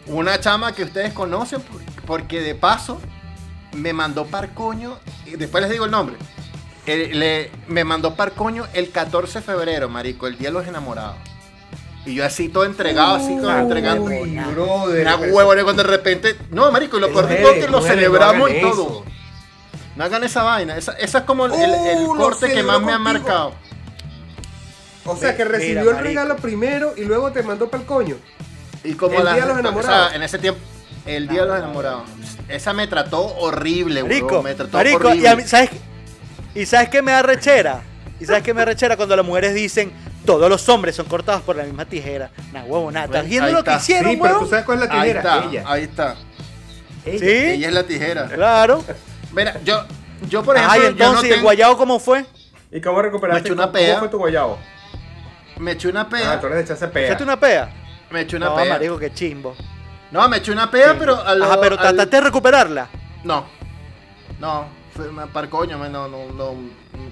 una 0.07 0.39
chama 0.41 0.73
que 0.75 0.83
ustedes 0.83 1.13
conocen 1.13 1.63
por- 1.63 1.81
porque 2.07 2.41
de 2.41 2.55
paso 2.57 3.01
me 3.73 3.93
mandó 3.93 4.27
par 4.27 4.53
coño, 4.53 4.99
y 5.27 5.37
después 5.37 5.63
les 5.63 5.71
digo 5.71 5.85
el 5.85 5.91
nombre. 5.93 6.17
Eh, 6.87 7.11
le- 7.15 7.51
me 7.73 7.85
mandó 7.85 8.15
par 8.17 8.33
coño 8.33 8.67
el 8.75 8.91
14 8.91 9.39
de 9.39 9.45
febrero, 9.45 9.89
marico, 9.89 10.27
el 10.27 10.37
día 10.37 10.49
de 10.49 10.55
los 10.55 10.67
enamorados. 10.67 11.17
Y 12.07 12.15
yo 12.15 12.25
así 12.27 12.49
todo 12.51 12.65
entregado, 12.65 13.15
así 13.17 13.29
como 13.37 13.51
entregando. 13.51 14.05
Una 14.05 15.17
huevona 15.17 15.65
cuando 15.65 15.83
de 15.83 15.89
repente. 15.89 16.37
No, 16.51 16.71
marico, 16.71 16.99
y 16.99 17.01
lo 17.01 17.09
peor 17.13 17.27
de 17.29 17.37
todo 17.37 17.53
es 17.53 17.65
que 17.65 17.71
lo 17.71 17.81
celebramos 17.81 18.51
no 18.51 18.57
y 18.57 18.61
todo. 18.61 19.05
No 19.97 20.05
hagan 20.05 20.25
esa 20.25 20.43
vaina. 20.43 20.77
Esa, 20.77 20.93
esa 20.93 21.19
es 21.19 21.25
como 21.25 21.47
el, 21.47 21.53
el- 21.55 21.73
el 21.75 22.05
Uh, 22.07 22.17
corte 22.17 22.53
que 22.53 22.63
más 22.63 22.81
me 22.83 22.93
ha 22.93 22.99
marcado. 22.99 23.55
O 25.07 25.17
sea, 25.17 25.37
que 25.37 25.45
Mira, 25.45 25.59
recibió 25.59 25.91
el 25.91 25.99
regalo 25.99 26.37
primero 26.37 26.95
y 26.97 27.05
luego 27.05 27.31
te 27.33 27.43
mandó 27.43 27.69
para 27.69 27.83
el 27.83 27.87
coño. 27.87 28.17
Y 28.83 28.95
como 28.95 29.19
El 29.19 29.25
la 29.25 29.35
Día 29.35 29.43
de 29.43 29.49
los 29.51 29.59
Enamorados. 29.61 30.07
o 30.07 30.09
sea, 30.09 30.17
en 30.17 30.23
ese 30.23 30.39
tiempo, 30.39 30.61
el 31.07 31.29
día 31.29 31.43
de 31.43 31.49
los 31.49 31.59
enamorados. 31.59 32.03
Esa 32.49 32.73
me 32.73 32.87
trató 32.87 33.23
horrible, 33.37 34.03
Marico, 34.03 34.27
huevón, 34.27 34.45
me 34.45 34.55
trató 34.55 34.77
marico, 34.77 35.09
horrible. 35.09 35.23
y 35.23 35.27
a 35.27 35.37
mí, 35.37 35.43
¿sabes? 35.45 35.71
¿Y 36.55 36.67
sabes 36.67 36.89
qué 36.89 37.03
me 37.03 37.13
da 37.13 37.23
rechera? 37.23 37.83
¿Y 38.21 38.25
sabes 38.27 38.43
qué 38.43 38.53
me 38.55 38.61
da 38.61 38.67
rechera 38.67 38.97
cuando 38.97 39.15
las 39.17 39.25
mujeres 39.27 39.55
dicen 39.55 39.93
todos 40.25 40.49
los 40.49 40.69
hombres 40.69 40.95
son 40.97 41.07
cortados 41.07 41.43
por 41.43 41.57
la 41.57 41.65
misma 41.65 41.85
tijera? 41.85 42.31
Nah, 42.53 42.63
huevo, 42.65 42.91
nada. 42.91 43.07
¿Estás 43.07 43.23
Ahí 43.23 43.29
viendo 43.31 43.49
lo 43.53 43.65
que 43.65 43.71
está. 43.71 43.83
hicieron, 43.83 44.13
sí, 44.13 44.19
pero 44.23 44.39
tú 44.41 44.47
sabes 44.47 44.65
cuál 44.65 44.83
es 44.83 44.89
la 44.89 44.95
ahí 44.95 45.01
tijera. 45.13 45.21
está, 45.21 45.45
Ella. 45.49 45.65
ahí 45.67 45.83
está. 45.83 46.17
Ella. 47.05 47.19
¿Sí? 47.19 47.27
Ella 47.31 47.69
es 47.69 47.75
la 47.75 47.83
tijera. 47.85 48.27
Claro. 48.29 48.85
Mira, 49.33 49.61
yo, 49.65 49.85
yo 50.29 50.43
por 50.43 50.57
ejemplo, 50.57 50.75
Ay, 50.75 50.81
yo 50.83 50.87
entonces, 50.89 51.23
no 51.23 51.27
¿y 51.27 51.29
el 51.29 51.35
tengo- 51.35 51.43
guayao 51.45 51.77
cómo 51.77 51.99
fue? 51.99 52.25
¿Y 52.73 52.81
cómo 52.81 53.03
recuperaste? 53.03 53.43
Me 53.43 53.47
eché 53.47 53.53
una 53.53 53.63
¿Cómo- 53.65 53.73
pea. 53.73 53.89
¿Cómo 53.91 53.99
fue 54.01 54.09
tu 54.09 54.19
guayabo? 54.19 54.59
me 55.59 55.73
eché 55.73 55.89
una 55.89 56.01
Ah, 56.03 56.09
pea. 56.09 56.41
tú 56.41 56.47
eres 56.47 56.59
de 56.59 56.65
echarse 56.65 56.89
pea. 56.89 57.05
¿Echaste 57.07 57.23
una 57.25 57.39
pea? 57.39 57.73
me 58.11 58.21
eché 58.23 58.37
una 58.37 58.47
no, 58.47 58.57
pea. 58.57 58.73
marico, 58.75 58.99
qué 58.99 59.13
chimbo. 59.13 59.55
No, 60.11 60.29
me 60.29 60.37
eché 60.39 60.51
una 60.53 60.71
pea, 60.71 60.91
Sí. 60.93 60.97
pero 60.99 61.21
al, 61.25 61.43
Ajá, 61.43 61.61
pero 61.61 61.75
al- 61.77 61.81
trataste 61.81 62.17
de 62.17 62.23
recuperarla. 62.23 62.89
No. 63.25 63.45
No, 64.41 64.67
fue 64.95 65.09
una 65.09 65.27
par 65.27 65.49
coño, 65.49 65.77
no, 65.79 65.89
no, 66.09 66.27
no, 66.33 66.55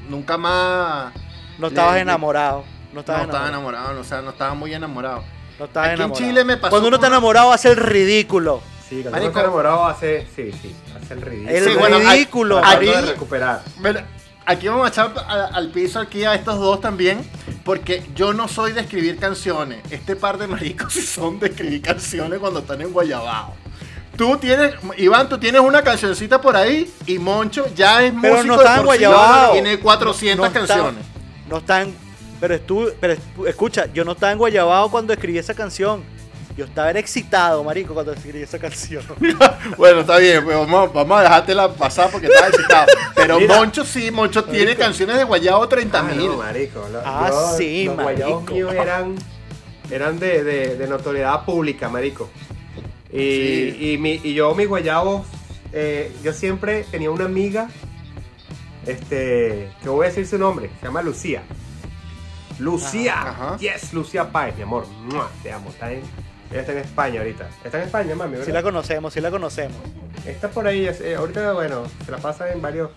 nunca 0.09 0.37
más. 0.37 1.13
No 1.59 1.69
estabas 1.69 1.95
Le- 1.95 2.01
enamorado. 2.01 2.65
No 2.93 2.97
No 2.97 3.01
estaba 3.01 3.19
enamorado. 3.23 3.49
enamorado, 3.49 4.01
o 4.01 4.05
sea, 4.05 4.21
no 4.23 4.31
estaba 4.31 4.55
muy 4.55 4.75
enamorado. 4.75 5.25
No 5.59 5.65
estabas 5.67 5.89
Aquí 5.89 5.95
en 5.95 6.01
enamorado. 6.01 6.27
Chile 6.29 6.45
me 6.45 6.57
pasó 6.57 6.71
Cuando 6.71 6.89
uno 6.89 6.97
está 6.97 7.07
enamorado 7.09 7.53
hace 7.53 7.71
el 7.71 7.77
ridículo. 7.77 8.61
Sí, 8.89 8.97
cuando 9.03 9.11
Marico. 9.13 9.21
uno 9.21 9.29
está 9.31 9.41
enamorado 9.41 9.87
hace. 9.87 10.27
Sí, 10.37 10.53
sí, 10.61 10.75
hace 11.03 11.15
el 11.15 11.23
ridículo. 11.23 11.57
El 11.57 11.65
Sí, 11.65 11.75
bueno, 11.79 11.97
hay- 11.97 12.07
ridículo. 12.19 12.59
Tratando 12.61 12.91
aquí- 12.91 13.01
de 13.01 13.13
recuperar. 13.13 13.63
Mira, 13.79 14.05
aquí 14.45 14.69
vamos 14.69 14.87
a 14.87 14.89
echar 14.91 15.13
a- 15.27 15.47
al 15.57 15.69
piso 15.71 15.99
aquí 16.01 16.25
a 16.25 16.35
estos 16.35 16.59
dos 16.59 16.81
también, 16.83 17.27
porque 17.65 18.03
yo 18.15 18.35
no 18.35 18.49
soy 18.49 18.73
de 18.73 18.83
escribir 18.83 19.19
canciones. 19.19 19.79
Este 19.91 20.15
par 20.17 20.37
de 20.37 20.47
maricos 20.49 20.93
sí 20.93 21.01
son 21.03 21.41
de 21.41 21.47
escribir 21.49 21.81
canciones 21.81 22.39
cuando 22.41 22.61
están 22.61 22.81
en 22.83 22.93
Guayabao. 22.93 23.55
Tú 24.17 24.37
tienes, 24.37 24.75
Iván, 24.99 25.31
tú 25.31 25.39
tienes 25.39 25.63
una 25.63 25.81
cancioncita 25.81 26.39
por 26.39 26.55
ahí 26.55 26.93
y 27.07 27.19
Moncho 27.19 27.67
ya 27.75 28.03
es 28.03 28.13
Pero 28.21 28.35
músico 28.35 28.47
no 28.57 28.61
está 28.61 28.73
de 28.75 28.81
en 28.81 28.85
por 28.87 28.97
sí, 28.97 29.05
Guayabao. 29.05 29.53
Tiene 29.53 29.79
400 29.81 30.39
No 30.39 30.47
está- 30.61 30.75
canciones. 30.75 31.05
No 31.49 31.57
está 31.59 31.81
en. 31.83 32.12
Pero, 32.43 32.55
estuve, 32.57 32.93
pero 33.01 33.15
escucha, 33.47 33.87
yo 33.95 34.05
no 34.05 34.13
estaba 34.13 34.33
en 34.33 34.39
Guayabao 34.39 34.91
cuando 34.91 35.13
escribí 35.13 35.39
esa 35.39 35.55
canción. 35.55 36.03
Yo 36.57 36.65
estaba 36.65 36.91
era 36.91 36.99
excitado, 36.99 37.63
marico, 37.63 37.95
cuando 37.95 38.13
escribí 38.13 38.43
esa 38.43 38.59
canción. 38.59 39.05
bueno, 39.79 40.01
está 40.01 40.19
bien, 40.19 40.43
pues 40.43 40.57
vamos, 40.57 40.93
vamos 40.93 41.19
a 41.21 41.23
dejártela 41.23 41.73
pasar 41.73 42.11
porque 42.11 42.27
estás 42.27 42.49
excitado. 42.49 42.87
Pero 43.15 43.39
Mira. 43.39 43.57
Moncho 43.59 43.85
sí, 43.85 44.11
Moncho 44.11 44.43
tiene 44.43 44.75
canciones 44.75 45.19
de 45.19 45.25
Guayabo 45.25 45.69
30 45.69 45.99
Ah, 46.01 46.03
mil. 46.03 46.27
no, 46.27 46.37
marico. 46.39 46.85
lo- 46.93 47.01
Ah, 47.05 47.29
yo- 47.31 47.57
sí, 47.57 47.85
los 47.85 47.95
guayabos 47.95 48.43
marico. 48.43 48.55
míos 48.55 48.75
eran, 48.75 49.15
eran 49.89 50.19
de, 50.19 50.43
de, 50.43 50.77
de 50.77 50.87
notoriedad 50.89 51.45
pública, 51.45 51.89
marico. 51.89 52.29
Y, 53.13 53.19
Sí. 53.19 53.77
y, 53.93 53.99
mi, 53.99 54.21
y 54.25 54.35
yo, 54.35 54.53
mis 54.57 54.67
guayabos, 54.69 55.25
eh, 55.73 56.11
yo 56.25 56.33
siempre 56.33 56.85
tenía 56.91 57.13
una 57.13 57.25
amiga, 57.27 57.69
este, 58.85 59.71
que 59.83 59.89
voy 59.89 60.07
a 60.07 60.09
decir 60.09 60.27
su 60.27 60.39
nombre, 60.39 60.71
se 60.81 60.87
llama 60.87 61.03
Lucía. 61.03 61.43
Lucía, 62.63 63.21
Ajá. 63.23 63.57
yes, 63.59 63.93
Lucía 63.93 64.31
Páez, 64.31 64.57
mi 64.57 64.63
amor, 64.63 64.87
¡Mua! 64.89 65.29
te 65.43 65.53
amo, 65.53 65.69
está 65.71 65.91
en, 65.93 66.03
ella 66.51 66.61
está 66.61 66.73
en 66.73 66.79
España 66.79 67.21
ahorita. 67.21 67.49
Está 67.65 67.79
en 67.79 67.85
España, 67.85 68.15
mami, 68.15 68.33
¿verdad? 68.33 68.47
Sí 68.47 68.53
la 68.53 68.63
conocemos, 68.63 69.13
sí 69.13 69.21
la 69.21 69.31
conocemos. 69.31 69.77
Está 70.27 70.49
por 70.49 70.67
ahí, 70.67 70.87
es- 70.87 71.01
eh, 71.01 71.17
ahorita, 71.17 71.53
bueno, 71.55 71.83
se 72.05 72.11
la 72.13 72.19
pasa 72.19 72.53
en 72.53 72.63
varios 72.63 72.91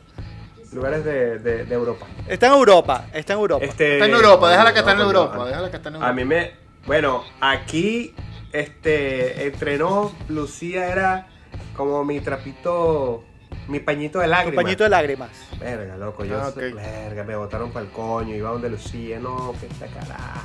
lugares 0.71 1.03
de, 1.05 1.39
de- 1.39 1.65
de 1.65 1.73
Europa. 1.75 2.05
Está 2.27 2.47
en 2.47 2.53
Europa, 2.53 3.05
está 3.13 3.33
en 3.33 3.39
Europa. 3.39 3.65
Este, 3.65 3.93
Está 3.93 4.05
en 4.05 4.13
Europa, 4.13 4.49
déjala 4.51 4.73
que 4.73 4.79
está 4.79 4.91
en 4.91 4.99
Europa. 4.99 5.35
no, 5.35 5.45
Déjala 5.45 5.69
que 5.71 5.77
está 5.77 5.89
en 5.89 5.95
Europa. 5.95 6.09
A 6.09 6.13
mí 6.13 6.25
me. 6.25 6.51
Bueno, 6.85 7.23
aquí 7.41 8.13
este 8.51 9.47
entrenó 9.47 10.11
Lucía 10.29 10.87
era 10.91 11.27
como 11.75 12.03
mi 12.03 12.19
trapito, 12.19 13.23
mi 13.67 13.79
pañito 13.79 14.19
de 14.19 14.25
Tu 14.25 14.31
lágrimas. 14.31 14.63
pañito 14.63 14.83
de 14.83 14.89
lágrimas. 14.89 15.29
Verga, 15.59 15.97
loco, 15.97 16.23
yo 16.25 16.39
Ah, 16.41 16.51
verga, 16.55 17.23
me 17.23 17.35
botaron 17.35 17.71
para 17.71 17.85
el 17.85 17.91
coño, 17.91 18.35
iba 18.35 18.49
donde 18.51 18.69
Lucía, 18.69 19.19
no, 19.19 19.53
que 19.59 19.67
esta 19.67 19.87
carajo. 19.87 20.41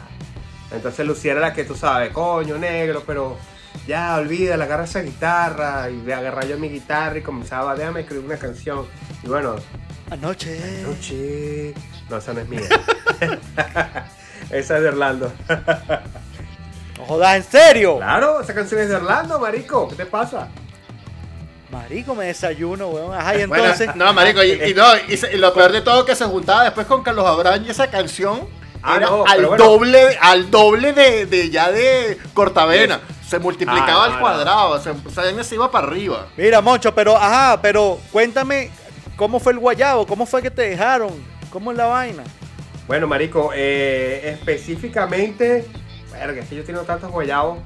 Entonces 0.73 1.07
Lucía 1.07 1.33
era 1.33 1.41
la 1.41 1.53
que 1.53 1.65
tú 1.65 1.75
sabes, 1.75 2.11
coño, 2.13 2.57
negro, 2.59 3.03
pero 3.07 3.37
ya 3.87 4.17
olvida, 4.17 4.55
agarra 4.55 4.85
esa 4.85 5.01
guitarra 5.01 5.91
y 5.91 5.95
me 5.95 6.15
agarra 6.15 6.45
yo 6.45 6.59
mi 6.59 6.69
guitarra 6.69 7.19
y 7.19 7.23
comenzaba, 7.23 7.75
déjame 7.75 8.01
escribir 8.01 8.25
una 8.27 8.37
canción. 8.37 8.87
Y 9.23 9.29
bueno, 9.29 9.57
Anoche. 10.11 10.83
noche. 10.83 11.75
No, 12.09 12.17
esa 12.19 12.33
no 12.33 12.41
es 12.41 12.49
mía. 12.49 12.61
esa 14.51 14.77
es 14.77 14.83
de 14.83 14.89
Orlando. 14.89 15.33
No 16.99 17.05
jodas, 17.07 17.37
en 17.37 17.43
serio. 17.45 17.97
Claro, 17.99 18.41
esa 18.41 18.55
canción 18.55 18.81
es 18.81 18.89
de 18.89 18.97
Orlando, 18.97 19.39
marico. 19.39 19.89
¿Qué 19.89 19.97
te 19.97 20.07
pasa? 20.07 20.49
Marico, 21.71 22.15
me 22.15 22.27
desayuno, 22.27 22.89
weón. 22.89 23.15
Ajá, 23.15 23.37
y 23.37 23.47
Bueno, 23.47 23.65
entonces. 23.65 23.95
no, 23.95 24.13
marico, 24.13 24.43
y, 24.43 24.53
y 24.71 24.75
no, 24.75 24.85
y, 25.09 25.17
se- 25.17 25.33
y 25.33 25.37
lo 25.39 25.55
peor 25.55 25.71
de 25.73 25.81
todo 25.83 26.05
que 26.05 26.17
se 26.17 26.25
juntaba 26.25 26.65
después 26.65 26.87
con 26.87 27.03
Carlos 27.03 27.25
Abraham 27.27 27.65
y 27.67 27.71
esa 27.71 27.89
canción 27.89 28.49
Ah, 28.83 28.97
era 28.97 29.07
no, 29.07 29.25
al 29.27 29.47
bueno. 29.47 29.65
doble, 29.65 30.19
al 30.21 30.51
doble 30.51 30.93
de, 30.93 31.27
de 31.27 31.51
ya 31.51 31.71
de 31.71 32.19
Cortavena. 32.35 33.01
Se 33.29 33.39
multiplicaba 33.39 34.05
Ah, 34.05 34.07
al 34.07 34.19
cuadrado, 34.19 34.81
se, 34.81 34.91
o 34.91 35.11
sea, 35.11 35.45
se 35.45 35.55
iba 35.55 35.71
para 35.71 35.87
arriba. 35.87 36.27
Mira, 36.37 36.61
Moncho, 36.61 36.93
pero, 36.95 37.17
ajá, 37.17 37.61
pero 37.63 38.01
cuéntame, 38.11 38.71
¿cómo 39.17 39.39
fue 39.39 39.53
el 39.53 39.59
guayabo? 39.61 40.07
¿Cómo 40.07 40.27
fue 40.27 40.43
que 40.43 40.51
te 40.51 40.63
dejaron? 40.63 41.13
¿Cómo 41.53 41.71
es 41.71 41.77
la 41.77 41.85
vaina? 41.87 42.25
Bueno, 42.89 43.07
marico, 43.07 43.53
eh, 43.55 44.31
específicamente, 44.35 45.65
verga, 46.11 46.43
es 46.43 46.49
que 46.49 46.57
yo 46.57 46.65
tengo 46.65 46.81
tantos 46.81 47.11
guayabos, 47.13 47.59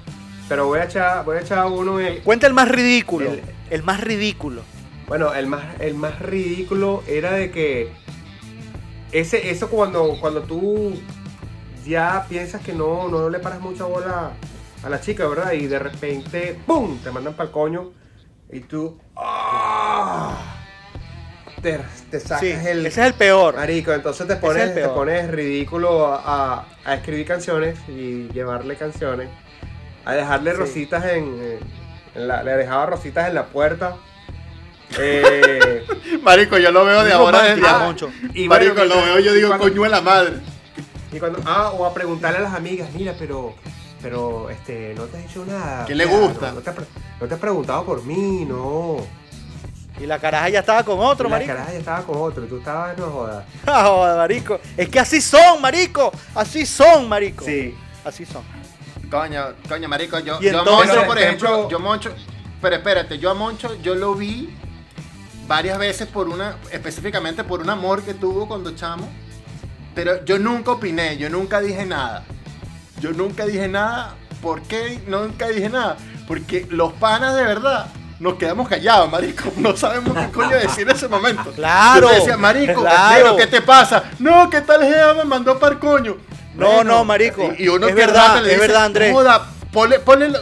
pero 0.49 0.67
voy 0.67 0.81
a 0.81 0.85
echar, 0.85 1.25
voy 1.25 1.39
a 1.39 1.41
echar 1.41 1.65
uno 1.67 1.99
el, 2.01 2.21
Cuenta 2.23 2.47
el 2.47 2.53
más 2.53 2.69
ridículo. 2.69 3.31
El- 3.31 3.43
El, 3.71 3.83
más 3.83 4.01
ridículo. 4.01 4.63
Bueno, 5.09 5.35
el 5.35 5.47
más, 5.47 5.63
el 5.81 5.95
más 5.95 6.19
ridículo 6.21 7.03
era 7.07 7.33
de 7.33 7.51
que 7.51 7.93
ese, 9.13 9.51
eso 9.51 9.69
cuando, 9.69 10.19
cuando 10.21 10.43
tú 10.43 10.95
ya 11.87 12.27
piensas 12.29 12.63
que 12.63 12.73
no, 12.73 13.09
no 13.09 13.29
le 13.29 13.39
paras 13.39 13.61
mucha 13.61 13.85
bola 13.85 14.33
a 14.83 14.89
la 14.89 15.01
chica, 15.01 15.27
¿verdad? 15.27 15.53
Y 15.53 15.67
de 15.67 15.79
repente, 15.79 16.59
¡pum! 16.67 16.99
Te 16.99 17.11
mandan 17.11 17.35
para 17.35 17.47
el 17.49 17.53
coño 17.53 17.93
y 18.51 18.61
tú 18.61 18.99
¡ah! 19.17 20.57
te, 21.63 21.81
te 22.11 22.21
sacas 22.21 22.41
Sí, 22.41 22.51
el... 22.51 22.87
ese 22.87 23.01
es 23.01 23.07
el 23.07 23.15
peor. 23.15 23.57
Marico, 23.57 23.93
entonces 23.93 24.27
te 24.27 24.35
es 24.35 24.39
pones, 24.39 24.75
te 24.75 24.89
pones 24.89 25.31
ridículo 25.31 26.07
a, 26.07 26.57
a- 26.61 26.67
a 26.85 26.95
escribir 26.95 27.27
canciones 27.27 27.79
y 27.89 28.29
llevarle 28.33 28.77
canciones, 28.77 29.29
a 30.05 30.13
dejarle 30.15 30.53
Sí. 30.53 30.57
rositas 30.59 31.05
en, 31.07 31.25
en 31.25 31.59
la, 32.15 32.43
le 32.43 32.53
dejaba 32.57 32.87
rositas 32.87 33.29
en 33.29 33.35
la 33.35 33.47
puerta. 33.47 33.97
Eh, 34.97 35.85
Marico, 36.23 36.57
yo 36.59 36.71
lo 36.71 36.85
veo 36.85 37.03
de 37.03 37.13
ahora 37.13 37.43
desde 37.43 37.67
ahora. 37.67 37.85
Moncho. 37.87 38.11
y 38.33 38.47
Marico, 38.47 38.75
bueno, 38.75 38.95
lo 38.95 39.03
veo, 39.03 39.19
yo 39.19 39.33
digo, 39.33 39.49
cuando- 39.49 39.65
coño 39.69 39.83
de 39.83 39.89
la 39.89 40.01
madre. 40.01 40.35
y 41.11 41.19
cuando, 41.19 41.41
ah, 41.47 41.71
o 41.71 41.85
a 41.85 41.93
preguntarle 41.93 42.39
a 42.39 42.43
las 42.43 42.55
amigas, 42.55 42.89
mira, 42.95 43.13
pero, 43.19 43.55
pero, 44.01 44.51
este, 44.51 44.95
no 44.95 45.05
te 45.05 45.17
has 45.19 45.25
hecho 45.25 45.45
nada. 45.47 45.85
¿Qué 45.87 45.95
le 45.97 46.05
gusta? 46.05 46.49
No, 46.51 46.55
no 46.57 46.61
te, 46.61 46.71
has 46.71 46.77
pre- 46.77 46.87
no 47.21 47.27
te 47.27 47.35
has 47.35 47.41
preguntado 47.41 47.85
por 47.85 48.05
mí, 48.05 48.45
no. 48.45 48.99
Y 50.01 50.07
la 50.07 50.19
caraja 50.21 50.49
ya 50.49 50.61
estaba 50.61 50.85
con 50.85 51.01
otro, 51.01 51.27
Y 51.27 51.31
la 51.31 51.37
marico. 51.37 51.53
caraja 51.55 51.73
ya 51.73 51.79
estaba 51.79 52.03
con 52.03 52.17
otro, 52.21 52.45
y 52.45 52.47
tú 52.49 52.59
estabas, 52.59 52.97
no 52.97 53.07
jodas. 53.11 53.45
Ah, 53.67 53.85
joder, 53.89 54.17
marico. 54.17 54.61
Es 54.77 54.89
que 54.89 55.01
así 55.01 55.21
son, 55.21 55.61
marico. 55.61 56.13
Así 56.37 56.67
son, 56.67 57.09
marico. 57.09 57.45
Sí. 57.45 57.75
Así 58.05 58.25
son. 58.27 58.43
Coño, 59.15 59.45
coño, 59.69 59.89
marico, 59.89 60.19
yo, 60.19 60.41
yo 60.41 60.61
a 60.61 60.65
Moncho, 60.65 61.07
por 61.07 61.17
ejemplo, 61.17 61.49
hecho- 61.49 61.71
yo 61.71 61.79
Moncho, 61.79 62.11
pero 62.61 62.75
espérate, 62.75 63.17
yo 63.17 63.31
a 63.31 63.35
Moncho, 63.35 63.77
yo 63.81 63.95
lo 63.95 64.17
vi 64.17 64.53
varias 65.47 65.79
veces 65.79 66.09
por 66.09 66.29
una, 66.29 66.57
específicamente 66.73 67.45
por 67.45 67.61
un 67.61 67.71
amor 67.71 68.03
que 68.03 68.15
tuvo 68.15 68.49
cuando 68.49 68.75
chamo, 68.75 69.09
pero 69.95 70.25
yo 70.25 70.41
nunca 70.41 70.73
opiné, 70.73 71.17
yo 71.17 71.31
nunca 71.31 71.61
dije 71.61 71.87
nada. 71.87 72.25
Yo 73.01 73.13
nunca 73.13 73.47
dije 73.47 73.69
nada, 73.69 74.17
¿por 74.43 74.63
qué 74.63 75.01
nunca 75.07 75.47
dije 75.47 75.69
nada? 75.69 75.97
Porque 76.27 76.67
los 76.71 76.93
panas 76.95 77.37
de 77.37 77.45
verdad 77.45 77.87
nos 78.19 78.35
quedamos 78.35 78.69
callados, 78.69 79.09
marico, 79.13 79.45
no 79.59 79.77
sabemos 79.77 80.13
qué 80.19 80.33
coño 80.33 80.57
decir 80.57 80.89
en 80.91 80.97
ese 80.97 81.07
momento. 81.07 81.53
Claro, 81.53 82.09
Yo 82.09 82.15
decía, 82.17 82.37
marico, 82.37 82.81
claro. 82.81 83.37
¿qué 83.37 83.47
te 83.47 83.63
pasa? 83.63 84.03
No, 84.19 84.51
¿qué 84.51 84.61
tal 84.61 84.83
Gea 84.83 85.15
me 85.15 85.23
mandó 85.25 85.57
para 85.57 85.79
coño? 85.79 86.17
No, 86.57 86.85
no, 86.85 87.05
marico, 87.05 87.53
Y, 87.59 87.65
y 87.65 87.69
uno 87.69 87.87
es 87.89 87.95
verdad, 87.95 88.35
le 88.37 88.41
es 88.41 88.45
dice, 88.55 88.61
verdad, 88.61 88.85
Andrés. 88.85 89.13
"Joda, 89.13 89.47
ponle, 89.73 89.99
ponle, 89.99 90.33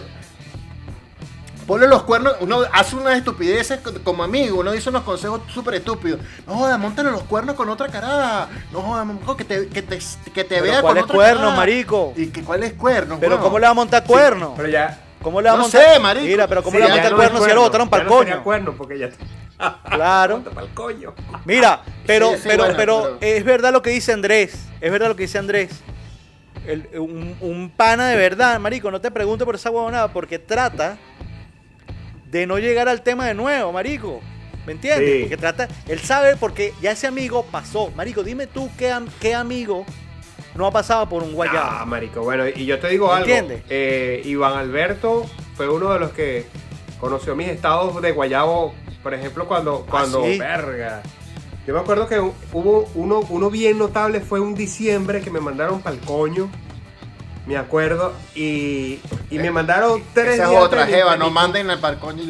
ponle 1.66 1.86
los 1.86 2.02
cuernos, 2.02 2.34
uno 2.40 2.62
hace 2.72 2.96
unas 2.96 3.16
estupideces 3.16 3.80
co- 3.80 3.92
como 4.04 4.22
amigo, 4.24 4.60
uno 4.60 4.72
dice 4.72 4.90
unos 4.90 5.02
consejos 5.04 5.40
súper 5.52 5.74
estúpidos. 5.74 6.20
No 6.46 6.54
joda, 6.56 6.76
montale 6.76 7.10
los 7.10 7.22
cuernos 7.22 7.54
con 7.56 7.68
otra 7.68 7.88
cara. 7.88 8.48
No 8.72 8.82
joda, 8.82 9.06
que 9.36 9.44
te, 9.44 9.68
que 9.68 9.82
te, 9.82 9.98
que 10.34 10.44
te 10.44 10.56
Pero 10.56 10.62
vea 10.64 10.74
con 10.74 10.82
¿cuáles 10.82 11.04
otra 11.04 11.14
cuernos, 11.14 11.44
cara". 11.44 11.56
marico? 11.56 12.12
¿Y 12.16 12.26
que, 12.26 12.42
cuáles 12.42 12.72
cuernos? 12.74 13.18
Pero 13.20 13.32
weón? 13.36 13.42
¿cómo 13.42 13.58
le 13.58 13.64
va 13.66 13.70
a 13.70 13.74
montar 13.74 14.04
cuerno? 14.04 14.54
Pero 14.56 14.68
ya. 14.68 14.98
¿Cómo 15.22 15.40
le 15.40 15.48
va 15.48 15.54
a 15.54 15.56
No 15.56 15.62
montar? 15.62 15.94
sé, 15.94 16.00
marico. 16.00 16.26
Mira, 16.26 16.48
pero 16.48 16.62
¿cómo 16.64 16.76
sí, 16.76 16.82
le 16.82 16.88
va 16.88 16.92
a 16.92 16.96
montar 16.96 17.12
no 17.12 17.16
es 17.22 17.22
cuerno 17.28 17.42
si 17.44 17.48
ya 17.48 17.54
lo 17.54 17.60
botaron 17.62 17.88
para 17.88 18.02
el 18.02 18.08
no 18.08 18.14
coño? 18.16 18.42
cuerno 18.42 18.74
porque 18.76 18.98
ya 18.98 19.08
Claro. 19.88 20.42
Mira, 21.44 21.80
pero, 22.06 22.30
Sí, 22.32 22.36
sí, 22.38 22.42
pero, 22.48 22.64
bueno, 22.64 22.74
pero, 22.76 23.02
pero- 23.02 23.18
es 23.20 23.44
verdad 23.44 23.72
lo 23.72 23.82
que 23.82 23.90
dice 23.90 24.12
Andrés. 24.12 24.52
Es 24.80 24.90
verdad 24.90 25.06
lo 25.08 25.14
que 25.16 25.22
dice 25.22 25.38
Andrés. 25.38 25.70
El- 26.66 26.88
un, 26.98 27.36
un 27.40 27.70
pana 27.70 28.08
de 28.08 28.16
verdad, 28.16 28.58
marico, 28.60 28.90
no 28.90 29.00
te 29.00 29.10
pregunte 29.10 29.44
por 29.44 29.54
esa 29.54 29.70
huevonada, 29.70 30.08
porque 30.12 30.38
trata 30.38 30.96
de 32.30 32.46
no 32.46 32.58
llegar 32.58 32.88
al 32.88 33.02
tema 33.02 33.26
de 33.26 33.34
nuevo, 33.34 33.72
marico. 33.72 34.20
¿Me 34.66 34.72
entiendes? 34.72 35.10
Sí. 35.12 35.20
Porque 35.22 35.36
trata, 35.36 35.68
él 35.88 35.98
sabe 35.98 36.36
porque 36.36 36.72
ya 36.80 36.92
ese 36.92 37.06
amigo 37.08 37.44
pasó. 37.50 37.90
Marico, 37.96 38.22
dime 38.22 38.46
tú 38.46 38.70
qué, 38.78 38.94
qué 39.20 39.34
amigo 39.34 39.84
no 40.54 40.66
ha 40.66 40.70
pasado 40.70 41.08
por 41.08 41.22
un 41.24 41.32
guayabo. 41.34 41.58
Ah, 41.80 41.84
marico, 41.84 42.22
bueno, 42.22 42.44
y 42.48 42.64
yo 42.64 42.78
te 42.78 42.88
digo 42.88 43.08
¿Me 43.08 43.14
algo. 43.14 43.24
entiendes? 43.28 43.62
eh, 43.68 44.22
Iván 44.24 44.54
Alberto 44.56 45.26
fue 45.56 45.68
uno 45.68 45.92
de 45.92 45.98
los 45.98 46.12
que 46.12 46.46
conoció 47.00 47.34
mis 47.34 47.48
estados 47.48 48.00
de 48.00 48.12
guayabo, 48.12 48.72
por 49.02 49.14
ejemplo, 49.14 49.48
cuando, 49.48 49.84
cuando, 49.90 50.22
sí? 50.24 50.38
verga. 50.38 51.02
Yo 51.66 51.74
me 51.74 51.80
acuerdo 51.80 52.08
que 52.08 52.18
hubo 52.18 52.88
uno, 52.94 53.20
uno 53.28 53.50
bien 53.50 53.78
notable, 53.78 54.20
fue 54.20 54.40
un 54.40 54.54
diciembre 54.54 55.20
que 55.20 55.30
me 55.30 55.40
mandaron 55.40 55.80
para 55.80 55.94
el 55.96 56.02
coño. 56.02 56.50
Me 57.46 57.56
acuerdo, 57.56 58.12
y, 58.36 59.00
y 59.30 59.38
me 59.38 59.50
mandaron 59.50 60.02
tres 60.14 60.34
Esa 60.34 60.44
es 60.44 60.50
días 60.50 60.62
otra 60.62 60.82
antes 60.82 60.94
de- 60.94 61.02
jeva, 61.02 61.16
no 61.16 61.30
manden 61.30 61.70
al 61.70 61.78
balcoño. 61.78 62.22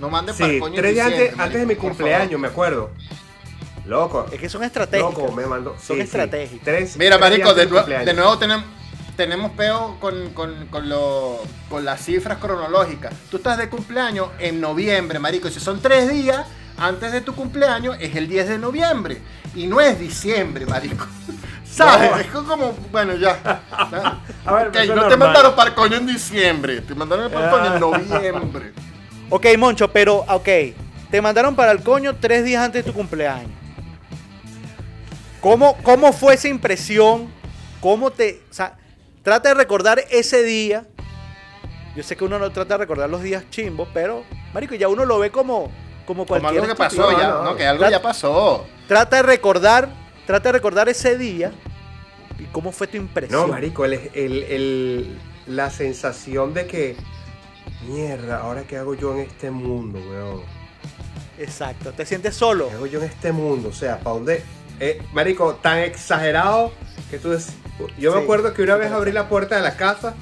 No 0.00 0.08
manden 0.10 0.34
Sí, 0.34 0.42
balcoño. 0.42 0.74
tres 0.76 0.94
días 0.94 1.06
antes, 1.06 1.38
antes 1.38 1.60
de 1.60 1.66
mi 1.66 1.76
cumpleaños, 1.76 2.40
me 2.40 2.48
acuerdo. 2.48 2.90
Loco. 3.86 4.26
Es 4.32 4.38
que 4.40 4.48
son 4.48 4.62
estratégicos. 4.64 5.14
Loco, 5.18 5.32
me 5.32 5.44
mandó. 5.46 5.76
Son 5.78 5.96
sí, 5.98 6.04
tres- 6.10 6.50
Mira, 6.96 7.18
tres 7.18 7.20
marico, 7.20 7.52
de, 7.54 7.62
antes 7.62 7.66
mi 7.66 7.72
nue- 7.72 7.80
cumpleaños. 7.80 8.06
de 8.06 8.14
nuevo 8.14 8.38
tenemos, 8.38 8.64
tenemos 9.16 9.50
peo 9.52 9.96
con, 10.00 10.30
con, 10.30 10.66
con, 10.68 10.88
lo- 10.88 11.40
con 11.68 11.84
las 11.84 12.02
cifras 12.04 12.38
cronológicas. 12.38 13.12
Tú 13.30 13.36
estás 13.38 13.58
de 13.58 13.68
cumpleaños 13.68 14.28
en 14.38 14.60
noviembre, 14.60 15.18
marico. 15.18 15.50
Si 15.50 15.60
son 15.60 15.80
tres 15.82 16.08
días 16.10 16.46
antes 16.82 17.12
de 17.12 17.20
tu 17.20 17.34
cumpleaños, 17.34 17.96
es 18.00 18.14
el 18.16 18.28
10 18.28 18.48
de 18.48 18.58
noviembre. 18.58 19.18
Y 19.54 19.66
no 19.66 19.80
es 19.80 19.98
diciembre, 19.98 20.66
marico. 20.66 21.06
¿Sabes? 21.64 22.10
No. 22.10 22.16
Es 22.18 22.26
como, 22.26 22.72
bueno, 22.90 23.14
ya. 23.14 23.62
A 24.44 24.52
ver, 24.54 24.66
Ok, 24.68 24.72
pero 24.72 24.84
eso 24.84 24.94
no 24.96 25.08
te 25.08 25.16
mandaron 25.16 25.54
para 25.56 25.70
el 25.70 25.74
coño 25.74 25.96
en 25.96 26.06
diciembre. 26.06 26.80
Te 26.82 26.94
mandaron 26.94 27.30
para 27.30 27.46
el 27.46 27.50
coño 27.50 27.66
en 27.66 27.72
Ah. 27.74 27.78
noviembre. 27.78 28.72
Ok, 29.30 29.46
Moncho, 29.58 29.88
pero, 29.90 30.16
ok. 30.28 30.48
Te 31.10 31.22
mandaron 31.22 31.54
para 31.56 31.72
el 31.72 31.82
coño 31.82 32.16
tres 32.16 32.44
días 32.44 32.62
antes 32.64 32.84
de 32.84 32.90
tu 32.90 32.96
cumpleaños. 32.96 33.50
¿Cómo, 35.40 35.76
cómo 35.82 36.12
fue 36.12 36.34
esa 36.34 36.48
impresión? 36.48 37.28
¿Cómo 37.80 38.10
te... 38.10 38.42
O 38.50 38.54
sea, 38.54 38.76
trata 39.22 39.48
de 39.50 39.54
recordar 39.54 40.00
ese 40.10 40.42
día. 40.42 40.84
Yo 41.96 42.02
sé 42.02 42.16
que 42.16 42.24
uno 42.24 42.38
no 42.38 42.50
trata 42.52 42.74
de 42.74 42.78
recordar 42.78 43.10
los 43.10 43.22
días 43.22 43.44
chimbos, 43.50 43.88
pero, 43.92 44.24
marico, 44.54 44.74
ya 44.74 44.88
uno 44.88 45.04
lo 45.04 45.18
ve 45.18 45.30
como, 45.30 45.70
como 46.04 46.26
Como 46.26 46.40
cualquier... 46.40 46.62
algo 46.62 46.74
que 46.74 46.78
pasó 46.78 47.12
ya. 47.18 47.28
no, 47.44 47.56
que 47.56 47.66
algo 47.66 47.88
ya 47.88 48.02
pasó. 48.02 48.66
Trata 48.88 49.16
de 49.16 49.22
recordar, 49.22 49.88
trata 50.26 50.48
de 50.48 50.52
recordar 50.52 50.88
ese 50.88 51.16
día 51.18 51.52
y 52.38 52.44
cómo 52.46 52.72
fue 52.72 52.86
tu 52.86 52.96
impresión. 52.96 53.40
No, 53.42 53.48
marico, 53.48 53.84
el, 53.84 53.94
el- 54.14 54.42
el- 54.44 55.18
la 55.46 55.70
sensación 55.70 56.54
de 56.54 56.66
que, 56.66 56.96
mierda, 57.88 58.38
ahora 58.38 58.62
qué 58.62 58.76
hago 58.76 58.94
yo 58.94 59.12
en 59.14 59.20
este 59.20 59.50
mundo, 59.50 59.98
weón. 59.98 60.42
Exacto, 61.38 61.92
te 61.92 62.04
sientes 62.06 62.34
solo. 62.36 62.68
¿Qué 62.68 62.74
hago 62.74 62.86
yo 62.86 62.98
en 63.00 63.06
este 63.06 63.32
mundo? 63.32 63.70
O 63.70 63.72
sea, 63.72 63.98
¿para 63.98 64.14
dónde? 64.14 64.42
Eh, 64.80 65.00
marico, 65.12 65.54
tan 65.56 65.78
exagerado 65.78 66.72
que 67.10 67.18
tú 67.18 67.30
des- 67.30 67.52
Yo 67.98 68.12
me 68.12 68.18
Sí. 68.18 68.22
acuerdo 68.24 68.52
que 68.54 68.62
una 68.62 68.76
vez 68.76 68.92
abrí 68.92 69.12
la 69.12 69.28
puerta 69.28 69.56
de 69.56 69.62
la 69.62 69.76
casa 69.76 70.14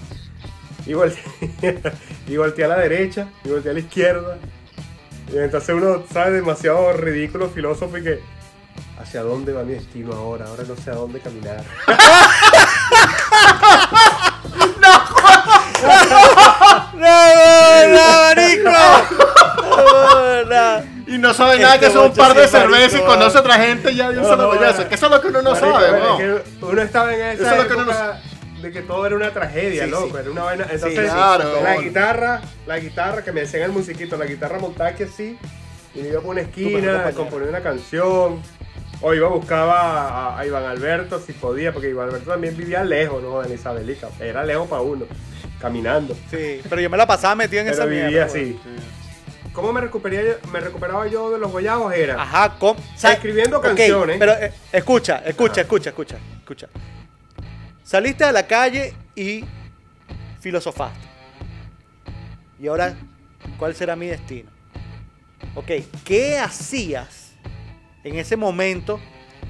y 0.87 0.95
volteé, 0.95 1.23
y 2.27 2.37
volteé 2.37 2.65
a 2.65 2.69
la 2.69 2.79
derecha 2.79 3.29
y 3.45 3.49
volteé 3.51 3.71
a 3.73 3.75
la 3.75 3.81
izquierda. 3.81 4.39
Y 5.33 5.39
entonces 5.39 5.75
uno 5.75 6.03
sabe 6.13 6.33
demasiado 6.33 6.93
ridículo, 6.93 7.49
filósofo 7.49 7.97
y 7.99 8.03
que, 8.03 8.21
¿Hacia 9.01 9.23
dónde 9.23 9.53
va 9.53 9.63
mi 9.63 9.73
destino 9.73 10.13
ahora? 10.13 10.47
Ahora 10.47 10.65
no 10.69 10.77
sé 10.77 10.91
a 10.91 10.95
dónde 10.95 11.21
caminar. 11.21 11.65
¡No, 14.81 14.89
no, 16.95 17.95
marico! 17.95 18.71
No, 19.71 20.45
no. 20.45 20.85
Y 21.07 21.19
no 21.19 21.35
sabe 21.35 21.59
nada 21.59 21.75
Este 21.75 21.87
que 21.87 21.93
son 21.93 22.11
un 22.11 22.15
par 22.15 22.35
de 22.35 22.47
cervezas 22.47 23.01
y 23.01 23.03
conoce 23.03 23.39
a 23.39 23.41
otra 23.41 23.55
gente 23.55 23.91
y 23.91 23.97
ya 23.97 24.11
dio 24.11 24.21
un 24.21 24.27
solo 24.27 24.55
No, 24.55 24.55
no, 24.55 24.89
Que 24.89 24.95
eso 24.95 25.07
es 25.07 25.13
lo 25.13 25.21
que 25.21 25.29
uno 25.29 25.43
no 25.43 25.51
Marico, 25.53 25.81
sabe, 25.81 26.17
que 26.19 26.43
uno 26.67 26.83
estaba 26.83 27.15
en 27.15 27.21
esa 27.21 27.43
Eso 27.43 27.53
es 27.53 27.59
lo 27.63 27.69
que 27.69 27.75
uno 27.75 27.85
no 27.87 27.93
época 27.93 28.21
de 28.63 28.71
que 28.73 28.83
todo 28.83 29.07
era 29.07 29.17
una 29.17 29.31
tragedia, 29.33 29.85
Sí, 29.85 29.91
loco. 29.91 30.09
sí. 30.11 30.17
Era 30.21 30.31
una 30.31 30.43
vaina. 30.43 30.67
Entonces, 30.71 31.11
claro, 31.11 31.63
la 31.63 31.77
guitarra, 31.77 32.41
la 32.67 32.79
guitarra 32.79 33.23
que 33.25 33.33
me 33.33 33.41
decían 33.43 33.63
el 33.65 33.73
musiquito, 33.73 34.17
la 34.17 34.27
guitarra 34.27 34.59
montada 34.59 34.95
que 34.95 35.05
así, 35.05 35.39
y 35.95 36.01
me 36.03 36.09
iba 36.09 36.21
por 36.21 36.31
una 36.31 36.43
esquina, 36.43 36.71
compañero. 36.93 37.15
componía 37.17 37.49
una 37.49 37.61
canción. 37.63 38.41
O 39.03 39.15
iba 39.15 39.29
a 39.29 39.31
buscar 39.31 39.67
a, 39.67 40.39
a 40.39 40.45
Iván 40.47 40.65
Alberto 40.65 41.19
si 41.21 41.33
podía, 41.33 41.73
porque 41.73 41.89
Iván 41.89 42.09
Alberto 42.09 42.31
también 42.33 42.55
vivía 42.55 42.85
lejos, 42.85 43.23
¿no? 43.23 43.43
En 43.43 43.51
Isabelica. 43.55 44.09
Era 44.21 44.45
lejos 44.45 44.69
para 44.69 44.83
uno, 44.83 45.07
caminando. 45.59 46.15
Sí, 46.31 46.61
pero 46.69 46.83
yo 46.83 46.91
me 46.91 46.99
la 46.99 47.07
pasaba 47.07 47.35
metido 47.35 47.61
en 47.63 47.69
Pero 47.69 47.77
esa 47.79 47.87
vivía 47.87 48.09
mierda. 48.09 48.27
así. 48.27 48.61
¿Cómo 49.55 49.73
me, 49.73 49.81
recuperaría, 49.81 50.37
me 50.53 50.61
recuperaba 50.61 51.07
yo 51.07 51.31
de 51.31 51.39
los 51.39 51.51
guayabos? 51.51 51.95
Era 51.95 52.23
Ajá, 52.23 52.57
¿cómo? 52.59 52.79
Escribiendo 53.03 53.59
canciones. 53.63 54.17
Pero 54.19 54.33
eh, 54.35 54.53
escucha, 54.71 55.23
escucha, 55.25 55.63
escucha, 55.63 55.89
escucha, 55.91 56.19
escucha. 56.41 56.69
Saliste 57.91 58.23
a 58.23 58.31
la 58.31 58.47
calle 58.47 58.95
y 59.17 59.45
filosofaste. 60.39 61.09
Y 62.61 62.69
ahora, 62.69 62.95
¿cuál 63.59 63.75
será 63.75 63.97
mi 63.97 64.07
destino? 64.07 64.49
Ok, 65.57 65.73
¿qué 66.05 66.39
hacías 66.39 67.33
en 68.05 68.15
ese 68.15 68.37
momento 68.37 69.01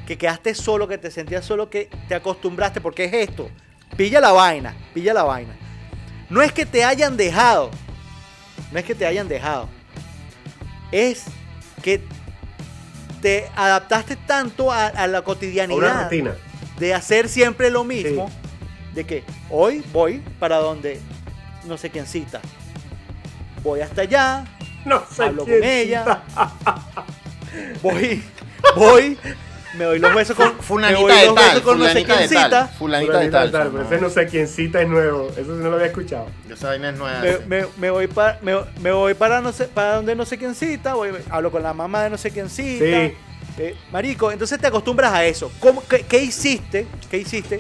que 0.07 0.17
quedaste 0.17 0.55
solo, 0.55 0.89
que 0.89 0.97
te 0.97 1.11
sentías 1.11 1.45
solo, 1.45 1.69
que 1.69 1.91
te 2.09 2.15
acostumbraste? 2.15 2.81
Porque 2.81 3.05
es 3.05 3.13
esto. 3.13 3.51
Pilla 3.99 4.23
la 4.23 4.33
vaina, 4.33 4.75
pilla 4.95 5.13
la 5.13 5.25
vaina. 5.25 5.55
No 6.31 6.41
es 6.41 6.51
que 6.51 6.65
te 6.65 6.83
hayan 6.83 7.19
dejado. 7.19 7.71
No 8.73 8.79
es 8.79 8.87
que 8.87 8.95
te 8.95 9.05
hayan 9.05 9.29
dejado. 9.29 9.69
Es 10.91 11.27
que 11.83 12.01
te 13.21 13.51
adaptaste 13.55 14.17
tanto 14.17 14.73
a, 14.73 15.07
la 15.07 15.21
cotidianidad 15.21 15.77
una 15.77 16.03
rutina. 16.05 16.35
De 16.81 16.95
hacer 16.95 17.29
siempre 17.29 17.71
lo 17.71 17.85
mismo, 17.85 18.29
de 18.95 19.05
que 19.05 19.23
hoy 19.51 19.85
voy 19.93 20.21
para 20.41 20.57
donde 20.57 21.01
no 21.67 21.79
sé 21.79 21.91
quién 21.91 22.07
cita. 22.07 22.41
Voy 23.63 23.81
hasta 23.83 24.03
allá, 24.03 24.45
No 24.85 25.05
sé 25.15 25.25
hablo 25.25 25.45
quién 25.45 25.61
con 25.61 25.69
ella, 25.69 26.23
cita. 26.27 26.53
voy, 27.83 28.23
voy, 28.75 29.19
me 29.77 29.85
doy 29.85 29.99
los 29.99 30.15
besos 30.15 30.35
con, 30.35 30.57
me 30.57 30.63
Fulanita 30.63 31.15
de 31.15 31.27
los 31.27 31.35
tal, 31.35 31.63
con 31.63 31.79
no 31.79 31.85
sé 31.85 31.91
fulanita 31.91 32.15
quién 32.17 32.29
de 32.29 32.35
tal, 32.35 32.45
cita, 32.45 32.69
fulanita 32.69 33.21
de 33.21 33.29
tal. 33.31 33.51
pero 33.71 33.83
ese 33.83 34.01
no 34.01 34.11
sé 34.11 34.27
quién 34.27 34.49
cita 34.49 34.81
es 34.81 34.89
nuevo. 34.89 35.29
Eso 35.37 35.43
sí 35.57 35.63
no 35.63 35.69
lo 35.69 35.75
había 35.75 35.89
escuchado. 35.89 36.27
Esa 36.49 36.69
vaina 36.69 36.89
es 36.91 36.97
nueva. 36.99 37.21
me, 37.21 37.39
me- 37.47 37.67
me 37.77 37.91
voy 37.91 38.07
para 38.07 38.39
me, 38.43 38.55
me 38.81 38.93
voy 38.93 39.13
para 39.15 39.41
no 39.43 39.53
sé 39.53 39.67
para 39.67 39.97
donde 39.97 40.15
no 40.17 40.25
sé 40.25 40.39
quién 40.39 40.55
cita, 40.55 40.95
voy, 40.95 41.11
hablo 41.29 41.51
con 41.51 41.63
la 41.63 41.75
mamá 41.75 42.03
de 42.05 42.11
no 42.11 42.17
sé 42.19 42.31
quién 42.31 42.49
cita. 42.49 42.85
Sí. 42.85 43.15
Eh, 43.59 43.77
marico, 43.91 44.31
entonces 44.31 44.59
te 44.59 44.67
acostumbras 44.67 45.13
a 45.13 45.25
eso. 45.25 45.51
¿Cómo, 45.61 45.83
qué, 45.87 46.03
qué 46.03 46.23
hiciste? 46.23 46.87
¿Qué 47.11 47.19
hiciste 47.19 47.59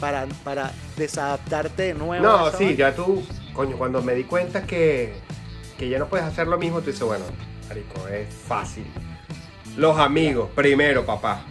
para, 0.00 0.26
para 0.44 0.72
desadaptarte 0.96 1.82
de 1.82 1.94
nuevo? 1.94 2.24
No, 2.24 2.50
sí, 2.52 2.76
ya 2.76 2.94
tú, 2.94 3.24
coño, 3.52 3.76
cuando 3.76 4.02
me 4.02 4.14
di 4.14 4.24
cuenta 4.24 4.66
que, 4.66 5.14
que 5.78 5.88
ya 5.88 5.98
no 5.98 6.06
puedes 6.06 6.26
hacer 6.26 6.46
lo 6.46 6.58
mismo, 6.58 6.80
tú 6.80 6.86
dices, 6.86 7.02
bueno, 7.02 7.24
marico, 7.68 8.08
es 8.08 8.28
fácil. 8.34 8.86
Los 9.76 9.98
amigos, 9.98 10.50
primero, 10.54 11.04
papá. 11.04 11.42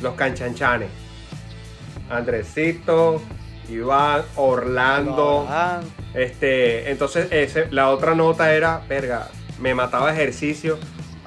Los 0.00 0.14
canchanchanes. 0.14 0.90
Andresito, 2.10 3.20
Iván, 3.68 4.22
Orlando. 4.36 5.46
Este, 6.14 6.90
entonces 6.90 7.28
ese, 7.30 7.68
la 7.70 7.90
otra 7.90 8.14
nota 8.14 8.52
era, 8.52 8.82
verga, 8.88 9.28
me 9.60 9.74
mataba 9.74 10.12
ejercicio. 10.12 10.78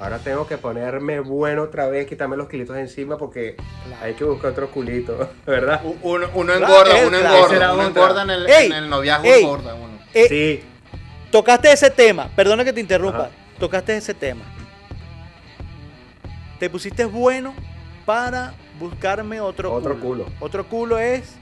Ahora 0.02 0.18
tengo 0.18 0.48
que 0.48 0.58
ponerme 0.58 1.20
bueno 1.20 1.62
otra 1.62 1.88
vez, 1.88 2.08
quitarme 2.08 2.36
los 2.36 2.50
kilitos 2.50 2.76
de 2.76 2.82
encima 2.82 3.18
porque 3.18 3.56
Claro. 3.86 4.04
hay 4.04 4.14
que 4.16 4.24
buscar 4.24 4.52
otro 4.52 4.70
culito, 4.72 5.30
¿verdad? 5.46 5.80
Uno, 6.02 6.26
engorda, 6.26 6.36
uno 6.36 6.54
engorda, 6.54 7.74
uno 7.74 7.88
otra. 7.88 7.88
engorda 7.88 8.24
en 8.24 8.30
el, 8.32 8.48
Ey, 8.50 8.66
en 8.68 8.74
el 8.74 8.90
noviazgo, 8.90 9.26
ey. 9.28 9.44
engorda 9.44 9.76
uno. 9.76 10.00
eh, 10.14 10.28
Sí, 10.28 10.64
Tocaste 11.30 11.72
ese 11.72 11.90
tema, 11.92 12.30
perdona 12.36 12.64
que 12.66 12.74
te 12.74 12.82
interrumpa. 12.82 13.26
Ajá. 13.26 13.30
Tocaste 13.60 13.96
ese 13.96 14.14
tema. 14.16 14.44
Te 16.60 16.70
pusiste 16.70 17.06
bueno 17.06 17.54
para 18.06 18.54
buscarme 18.80 19.40
otro, 19.40 19.72
Otro 19.72 20.00
culo. 20.00 20.26
Otro 20.40 20.66
culo 20.68 20.98
es 20.98 21.36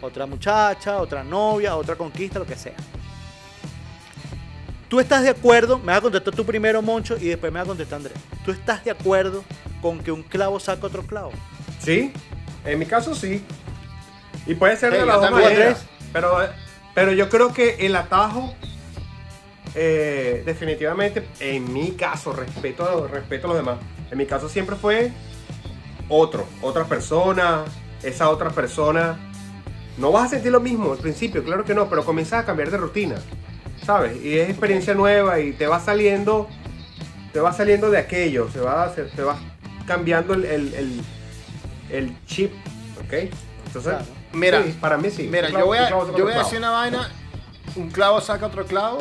otra 0.00 0.26
muchacha, 0.26 0.96
otra 0.98 1.22
novia, 1.22 1.76
otra 1.76 1.94
conquista, 1.94 2.38
lo 2.38 2.46
que 2.46 2.56
sea. 2.56 2.72
¿Tú 4.88 5.00
estás 5.00 5.22
de 5.22 5.28
acuerdo? 5.28 5.78
Me 5.78 5.86
vas 5.86 5.98
a 5.98 6.00
contestar 6.00 6.34
tú 6.34 6.44
primero, 6.44 6.80
Moncho, 6.80 7.16
y 7.20 7.26
después 7.28 7.52
me 7.52 7.58
va 7.58 7.64
a 7.64 7.66
contestar 7.66 7.98
Andrés. 7.98 8.16
¿Tú 8.44 8.50
estás 8.52 8.84
de 8.84 8.90
acuerdo 8.90 9.44
con 9.82 9.98
que 10.00 10.10
un 10.10 10.22
clavo 10.22 10.58
saca 10.58 10.86
otro 10.86 11.02
clavo? 11.02 11.30
Sí, 11.78 12.12
en 12.64 12.78
mi 12.78 12.86
caso 12.86 13.14
sí. 13.14 13.44
Y 14.46 14.54
puede 14.54 14.76
ser 14.76 14.92
Sí, 14.92 14.98
de 14.98 15.06
las 15.06 15.20
dos 15.20 15.30
maneras. 15.30 15.84
Pero, 16.12 16.38
pero 16.94 17.12
yo 17.12 17.28
creo 17.28 17.52
que 17.52 17.84
el 17.86 17.94
atajo, 17.96 18.54
eh, 19.74 20.42
definitivamente, 20.46 21.28
en 21.40 21.70
mi 21.70 21.92
caso, 21.92 22.32
respeto, 22.32 23.06
respeto 23.08 23.46
a 23.46 23.48
los 23.48 23.56
demás. 23.58 23.78
En 24.10 24.16
mi 24.16 24.24
caso 24.24 24.48
siempre 24.48 24.76
fue 24.76 25.12
otro, 26.08 26.46
otra 26.62 26.84
persona, 26.84 27.64
esa 28.02 28.30
otra 28.30 28.48
persona. 28.50 29.18
No 29.98 30.12
vas 30.12 30.26
a 30.26 30.28
sentir 30.30 30.50
lo 30.50 30.60
mismo 30.60 30.92
al 30.92 30.98
principio, 30.98 31.44
claro 31.44 31.64
que 31.64 31.74
no, 31.74 31.90
pero 31.90 32.04
comienzas 32.04 32.42
a 32.42 32.46
cambiar 32.46 32.70
de 32.70 32.78
rutina, 32.78 33.16
¿sabes? 33.88 34.22
Y 34.22 34.38
es 34.38 34.50
experiencia 34.50 34.92
nueva 34.92 35.40
y 35.40 35.52
te 35.52 35.66
va 35.66 35.80
saliendo, 35.80 36.46
te 37.32 37.40
va 37.40 37.54
saliendo 37.54 37.90
de 37.90 37.96
aquello, 37.96 38.50
se 38.52 38.60
va, 38.60 38.94
se, 38.94 39.04
te 39.04 39.22
va 39.22 39.38
cambiando 39.86 40.34
el, 40.34 40.44
el- 40.44 40.74
el- 40.74 41.00
el 41.88 42.24
chip, 42.26 42.52
¿ok? 43.06 43.12
Entonces, 43.66 43.92
Claro. 43.94 44.04
Mira, 44.34 44.62
sí, 44.62 44.76
para 44.78 44.98
mí 44.98 45.08
sí. 45.10 45.22
Mira, 45.32 45.48
yo 45.48 45.64
voy 45.64 45.78
a, 45.78 45.88
yo 45.88 46.04
voy 46.22 46.34
a 46.34 46.38
decir 46.40 46.58
una 46.58 46.68
vaina, 46.70 47.08
un 47.76 47.90
clavo 47.90 48.20
saca 48.20 48.44
otro 48.44 48.66
clavo. 48.66 48.98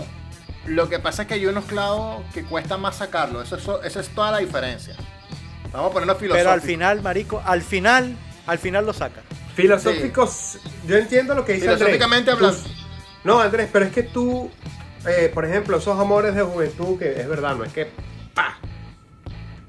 Lo 0.66 0.88
que 0.88 1.00
pasa 1.00 1.24
es 1.24 1.28
que 1.28 1.34
hay 1.34 1.46
unos 1.48 1.66
clavos 1.66 2.24
que 2.34 2.44
cuesta 2.46 2.78
más 2.78 2.96
sacarlo. 2.96 3.42
Eso, 3.42 3.58
eso- 3.58 3.84
esa 3.84 4.00
es 4.00 4.08
toda 4.16 4.32
la 4.32 4.38
diferencia. 4.38 4.96
Vamos 5.74 5.90
a 5.92 5.94
ponernos 5.96 6.18
filosóficos. 6.18 6.38
Pero 6.46 6.52
al 6.54 6.62
final, 6.62 7.02
marico, 7.02 7.44
al 7.46 7.62
final, 7.62 8.16
al 8.46 8.58
final 8.58 8.86
lo 8.86 8.94
saca. 8.94 9.20
Filosóficos, 9.54 10.60
yo 10.88 10.96
entiendo 10.96 11.36
lo 11.36 11.44
que 11.44 11.54
dice 11.56 11.66
Andrés. 11.72 11.80
Filosóficamente 11.90 12.32
Tú- 12.32 12.38
hablando. 12.46 12.70
No, 13.26 13.40
Andrés, 13.42 13.70
pero 13.74 13.84
es 13.84 13.92
que 13.92 14.04
tú, 14.04 14.50
eh, 15.08 15.32
por 15.34 15.46
ejemplo, 15.46 15.78
esos 15.78 16.00
amores 16.00 16.36
de 16.36 16.42
juventud, 16.44 16.98
que 17.00 17.20
es 17.20 17.28
verdad, 17.28 17.56
no 17.56 17.64
es 17.64 17.74
que 17.74 17.88
¡pa! 18.34 18.58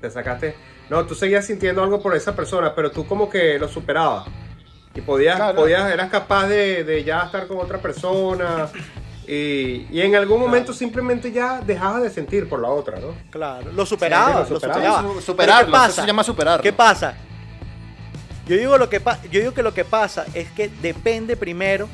Te 0.00 0.10
sacaste. 0.10 0.54
No, 0.90 1.04
tú 1.06 1.14
seguías 1.14 1.44
sintiendo 1.46 1.82
algo 1.82 2.00
por 2.02 2.14
esa 2.16 2.34
persona, 2.34 2.74
pero 2.74 2.90
tú 2.90 3.06
como 3.06 3.28
que 3.28 3.58
lo 3.58 3.68
superabas. 3.68 4.26
Y 4.94 5.00
podías, 5.00 5.36
Claro. 5.36 5.56
podías 5.56 5.90
eras 5.92 6.08
capaz 6.10 6.46
de, 6.48 6.82
de 6.84 7.04
ya 7.04 7.22
estar 7.22 7.46
con 7.46 7.58
otra 7.58 7.78
persona. 7.78 8.68
Y, 9.26 9.86
y 9.90 10.00
en 10.00 10.16
algún 10.16 10.40
momento 10.40 10.72
simplemente 10.72 11.30
ya 11.30 11.60
dejabas 11.60 12.02
de 12.02 12.08
sentir 12.10 12.48
por 12.48 12.60
la 12.62 12.68
otra, 12.70 12.98
¿no? 12.98 13.08
Claro, 13.30 13.70
lo 13.72 13.84
superaba, 13.84 14.26
Sí, 14.28 14.32
lo 14.54 14.54
lo 14.54 14.60
superaba. 14.60 15.20
superarlo, 15.20 15.66
¿qué 15.66 15.72
pasa? 15.72 15.92
eso 15.92 16.00
se 16.00 16.06
llama 16.06 16.24
superarlo. 16.24 16.62
¿Qué 16.62 16.72
pasa? 16.72 17.14
Yo 18.46 18.56
digo, 18.56 18.78
lo 18.78 18.88
que 18.88 19.00
pa- 19.00 19.20
yo 19.30 19.40
digo 19.40 19.52
que 19.52 19.62
lo 19.62 19.74
que 19.74 19.84
pasa 19.84 20.24
es 20.32 20.50
que 20.52 20.70
depende 20.80 21.36
primero, 21.36 21.86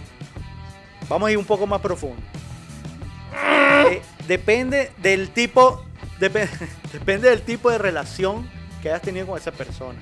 vamos 1.09 1.29
a 1.29 1.33
ir 1.33 1.39
un 1.39 1.45
poco 1.45 1.67
más 1.67 1.81
profundo. 1.81 2.23
Eh, 3.90 4.03
depende 4.27 4.90
del 4.99 5.31
tipo, 5.31 5.85
depe- 6.20 6.49
depende 6.92 7.29
del 7.31 7.42
tipo 7.42 7.70
de 7.70 7.79
relación 7.79 8.49
que 8.83 8.88
hayas 8.90 9.03
tenido 9.03 9.27
con 9.27 9.38
esa 9.38 9.53
persona. 9.53 9.99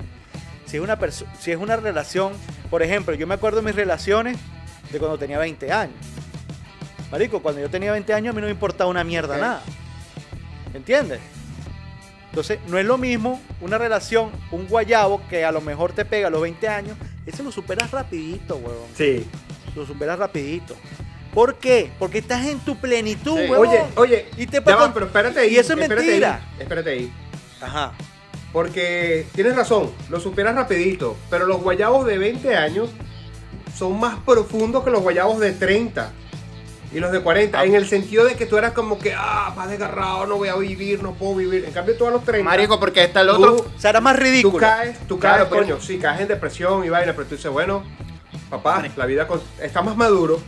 Si 0.66 0.76
es 0.76 0.82
una 0.82 0.98
perso- 0.98 1.26
si 1.40 1.50
es 1.52 1.58
una 1.58 1.76
relación, 1.76 2.32
por 2.70 2.82
ejemplo, 2.82 3.14
yo 3.14 3.26
me 3.26 3.34
acuerdo 3.34 3.60
de 3.60 3.66
mis 3.66 3.74
relaciones 3.74 4.38
de 4.90 4.98
cuando 4.98 5.18
tenía 5.18 5.38
20 5.38 5.70
años. 5.72 5.96
Marico, 7.10 7.42
cuando 7.42 7.60
yo 7.60 7.68
tenía 7.68 7.92
20 7.92 8.14
años 8.14 8.32
a 8.32 8.34
mí 8.34 8.40
no 8.40 8.46
me 8.46 8.52
importaba 8.52 8.88
una 8.88 9.04
mierda 9.04 9.34
Ok. 9.34 9.40
nada. 9.40 9.62
¿Me 10.72 10.78
entiendes? 10.78 11.20
Entonces, 12.30 12.58
no 12.68 12.78
es 12.78 12.86
lo 12.86 12.96
mismo 12.96 13.42
una 13.60 13.76
relación, 13.76 14.30
un 14.50 14.66
guayabo 14.66 15.20
que 15.28 15.44
a 15.44 15.52
lo 15.52 15.60
mejor 15.60 15.92
te 15.92 16.06
pega 16.06 16.28
a 16.28 16.30
los 16.30 16.40
20 16.40 16.66
años, 16.68 16.96
ese 17.26 17.42
lo 17.42 17.52
superas 17.52 17.90
rapidito, 17.90 18.56
huevón. 18.56 18.88
Sí. 18.96 19.26
Lo 19.76 19.84
superas 19.84 20.18
rapidito. 20.18 20.74
¿Por 21.32 21.54
qué? 21.56 21.90
Porque 21.98 22.18
estás 22.18 22.46
en 22.46 22.58
tu 22.60 22.76
plenitud, 22.76 23.38
Sí. 23.38 23.50
huevón. 23.50 23.68
Oye, 23.68 23.84
oye, 23.96 24.26
Y 24.36 24.46
te 24.46 24.62
ya 24.64 24.76
va, 24.76 24.92
pero 24.92 25.06
espérate 25.06 25.40
ahí. 25.40 25.54
y 25.54 25.58
eso 25.58 25.72
es 25.72 25.80
espérate 25.80 26.06
mentira. 26.06 26.34
Ahí, 26.56 26.62
espérate 26.62 26.90
ahí. 26.90 27.12
Ajá. 27.60 27.92
Porque 28.52 29.26
tienes 29.34 29.56
razón, 29.56 29.90
lo 30.10 30.20
superas 30.20 30.54
rapidito, 30.54 31.16
pero 31.30 31.46
los 31.46 31.62
guayabos 31.62 32.04
de 32.06 32.18
20 32.18 32.54
años 32.54 32.90
son 33.74 33.98
más 33.98 34.16
profundos 34.26 34.84
que 34.84 34.90
los 34.90 35.00
guayabos 35.02 35.40
de 35.40 35.52
30. 35.52 36.12
y 36.94 37.00
los 37.00 37.10
de 37.10 37.22
40, 37.22 37.64
en 37.64 37.74
el 37.74 37.88
sentido 37.88 38.26
de 38.26 38.34
que 38.34 38.44
tú 38.44 38.58
eras 38.58 38.72
como 38.72 38.98
que, 38.98 39.14
ah, 39.16 39.54
más 39.56 39.70
desgarrado, 39.70 40.26
no 40.26 40.36
voy 40.36 40.48
a 40.50 40.56
vivir, 40.56 41.02
no 41.02 41.14
puedo 41.14 41.36
vivir. 41.36 41.64
En 41.64 41.72
cambio, 41.72 41.96
tú 41.96 42.06
a 42.06 42.10
los 42.10 42.22
30. 42.22 42.44
Marico, 42.44 42.78
porque 42.78 43.02
está 43.04 43.22
el 43.22 43.28
tú- 43.28 43.32
otro. 43.36 43.54
O 43.74 43.80
sea, 43.80 43.88
era 43.88 44.02
más 44.02 44.14
Tú 44.16 44.20
ridículo. 44.22 44.58
caes, 44.58 44.98
tú 45.08 45.18
Claro, 45.18 45.36
caes, 45.38 45.48
pero- 45.48 45.62
coño, 45.62 45.80
sí, 45.80 45.96
caes 45.98 46.20
en 46.20 46.28
depresión 46.28 46.84
y 46.84 46.90
vaina, 46.90 47.14
pero 47.14 47.26
tú 47.26 47.34
dices, 47.36 47.50
bueno, 47.50 47.82
papá, 48.50 48.84
la 48.94 49.06
vida 49.06 49.26
con- 49.26 49.40
está 49.62 49.80
más 49.80 49.96
maduro. 49.96 50.42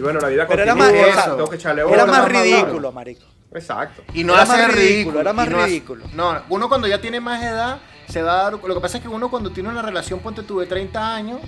Y 0.00 0.02
bueno, 0.02 0.18
la 0.20 0.28
vida 0.28 0.46
Pero 0.48 0.62
era 0.62 0.74
más, 0.74 0.90
eso. 0.90 1.36
tengo 1.36 1.50
que 1.50 1.56
echarle 1.56 1.82
era 1.92 2.06
más 2.06 2.26
ridículo, 2.28 2.90
marico. 2.90 3.24
Exacto. 3.52 4.02
Y 4.14 4.24
no 4.24 4.32
Era 4.32 4.42
hace 4.44 4.52
más 4.52 4.60
ridículo, 4.68 4.80
ridículo, 4.88 5.20
era 5.20 5.32
más 5.32 5.48
hace- 5.48 5.66
ridículo. 5.66 6.04
no, 6.14 6.40
uno 6.48 6.68
cuando 6.68 6.86
ya 6.86 7.00
tiene 7.00 7.20
más 7.20 7.42
edad 7.42 7.78
se 8.08 8.22
va 8.22 8.32
a 8.32 8.42
dar. 8.44 8.52
Lo 8.54 8.74
que 8.74 8.80
pasa 8.80 8.96
es 8.98 9.02
que 9.02 9.08
uno 9.08 9.28
cuando 9.30 9.50
tiene 9.50 9.68
una 9.68 9.82
relación, 9.82 10.20
ponte 10.20 10.42
tú 10.42 10.58
de 10.60 10.66
30 10.66 11.14
años, 11.14 11.40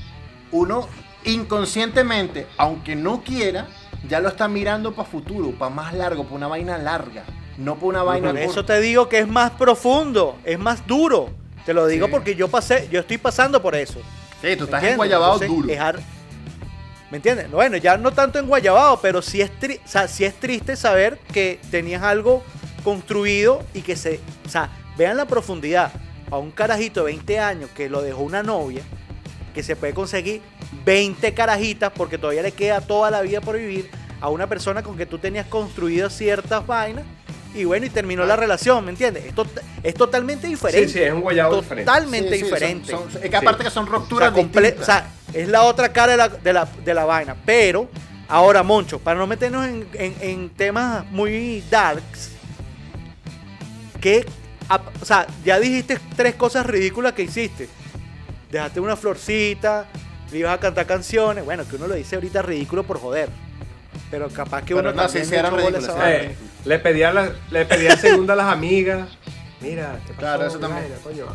uno 0.51 0.89
inconscientemente, 1.25 2.47
aunque 2.59 2.97
no 2.97 3.23
quiera, 3.23 3.67
ya 4.09 4.21
lo 4.21 4.29
está 4.29 4.49
mirando 4.49 4.93
para 4.93 5.09
futuro, 5.09 5.53
para 5.53 5.71
más 5.75 5.95
largo, 5.95 6.25
para 6.25 6.37
una 6.37 6.49
vaina 6.49 6.79
larga, 6.79 7.25
no 7.59 7.75
para 7.77 7.87
una 7.87 8.03
vaina 8.03 8.31
Por 8.31 8.39
eso 8.39 8.55
corta. 8.57 8.75
te 8.75 8.81
digo 8.81 9.09
que 9.09 9.19
es 9.21 9.29
más 9.29 9.53
profundo, 9.53 10.37
es 10.45 10.59
más 10.59 10.87
duro. 10.87 11.31
Te 11.65 11.73
lo 11.75 11.87
digo 11.87 12.07
Sí. 12.07 12.13
porque 12.13 12.35
yo 12.35 12.49
pasé, 12.49 12.89
yo 12.91 13.01
estoy 13.01 13.19
pasando 13.19 13.63
por 13.63 13.75
eso. 13.77 14.01
Sí, 14.41 14.57
tú 14.57 14.61
¿me 14.61 14.65
estás 14.65 14.83
enguayabado 14.85 15.35
Entonces, 15.35 15.49
duro. 15.49 15.73
es 15.73 15.79
ar- 15.81 16.01
¿Me 17.13 17.19
entiendes? 17.19 17.51
Bueno, 17.51 17.77
ya 17.77 17.99
no 17.99 18.11
tanto 18.11 18.39
en 18.39 18.47
Guayabao, 18.47 18.99
pero 19.03 19.21
sí 19.21 19.43
es, 19.43 19.51
tri- 19.61 19.79
o 19.85 19.87
sea, 19.87 20.09
sí 20.09 20.25
es 20.25 20.33
triste 20.41 20.77
saber 20.77 21.19
que 21.31 21.61
tenías 21.71 22.03
algo 22.03 22.43
construido 22.83 23.63
y 23.75 23.83
que 23.83 23.97
se... 23.97 24.19
O 24.47 24.49
sea, 24.49 24.71
vean 24.97 25.19
la 25.19 25.27
profundidad. 25.27 25.93
A 26.31 26.39
un 26.39 26.51
carajito 26.51 27.01
de 27.01 27.13
20 27.13 27.39
años 27.39 27.69
que 27.77 27.91
lo 27.91 28.01
dejó 28.01 28.23
una 28.23 28.43
novia, 28.43 28.81
que 29.55 29.63
se 29.63 29.77
puede 29.77 29.93
conseguir 29.93 30.41
20 30.87 31.35
carajitas 31.35 31.93
porque 31.95 32.17
todavía 32.17 32.41
le 32.41 32.53
queda 32.53 32.81
toda 32.81 33.11
la 33.11 33.21
vida 33.21 33.43
por 33.43 33.59
vivir 33.59 33.91
a 34.19 34.31
una 34.31 34.47
persona 34.47 34.83
con 34.83 34.97
que 34.97 35.05
tú 35.05 35.19
tenías 35.19 35.45
construido 35.49 36.09
ciertas 36.09 36.67
vainas 36.67 37.05
y 37.55 37.65
bueno, 37.65 37.87
y 37.87 37.91
terminó 37.91 38.25
la 38.25 38.37
relación, 38.37 38.85
¿me 38.85 38.91
entiendes? 38.93 39.25
Esto 39.27 39.47
es 39.83 39.95
totalmente 39.95 40.47
diferente. 40.47 40.89
Sí, 40.89 40.95
sí, 40.99 41.03
es 41.05 41.13
un 41.13 41.21
guayabo 41.21 41.57
diferente. 41.61 41.91
Totalmente 41.91 42.29
Sí, 42.31 42.35
sí, 42.35 42.41
son- 42.41 42.49
diferente. 42.51 42.91
son- 42.93 43.09
es 43.23 43.31
que 43.31 43.37
aparte 43.37 43.65
que 43.65 43.71
son 43.71 43.85
O 43.85 43.87
sea, 43.91 43.99
rupturas 43.99 44.33
comple- 44.33 44.63
distintas. 44.73 44.81
o 44.81 44.85
sea, 44.85 45.11
es 45.35 45.49
la 45.49 45.63
otra 45.63 45.93
cara 45.93 46.13
de 46.13 46.17
la, 46.19 46.29
de 46.29 46.53
la, 46.53 46.69
de 46.85 46.95
la 46.95 47.05
vaina. 47.05 47.37
Pero, 47.45 47.89
ahora, 48.29 48.63
Moncho, 48.63 48.99
para 48.99 49.19
no 49.19 49.27
meternos 49.27 49.67
en, 49.67 49.87
en- 49.95 50.15
en 50.21 50.51
temas 50.51 51.05
muy 51.11 51.63
darks, 51.71 52.31
que, 54.01 54.27
o 55.01 55.05
sea, 55.05 55.27
ya 55.45 55.59
dijiste 55.61 55.99
tres 56.17 56.35
cosas 56.35 56.67
ridículas 56.67 57.13
que 57.13 57.23
hiciste. 57.23 57.69
Dejaste 58.51 58.81
una 58.81 58.97
florcita, 58.97 59.87
le 60.31 60.39
ibas 60.39 60.55
a 60.55 60.61
cantar 60.61 60.87
canciones. 60.87 61.45
Bueno, 61.45 61.67
que 61.69 61.77
uno 61.77 61.87
lo 61.87 61.95
dice 61.95 62.17
ahorita 62.17 62.43
ridículo 62.43 62.83
por 62.83 62.99
joder. 63.01 63.29
Pero 64.11 64.29
capaz 64.29 64.61
que 64.63 64.75
Pero 64.75 64.81
uno 64.91 64.91
no, 64.93 65.03
también 65.03 65.25
sí 65.25 65.31
le 66.65 66.79
pedía 66.79 67.13
la, 67.13 67.33
le 67.51 67.65
pedía 67.67 67.97
segunda 67.97 68.35
a 68.35 68.37
las 68.37 68.47
amigas. 68.53 69.09
Mira, 69.61 69.99
¿qué 70.07 70.09
pasó? 70.13 70.19
Claro, 70.19 70.47
eso 70.47 70.57
¿Qué 70.59 70.63
también. 70.63 70.83
vaina, 70.89 70.97
coño? 71.03 71.27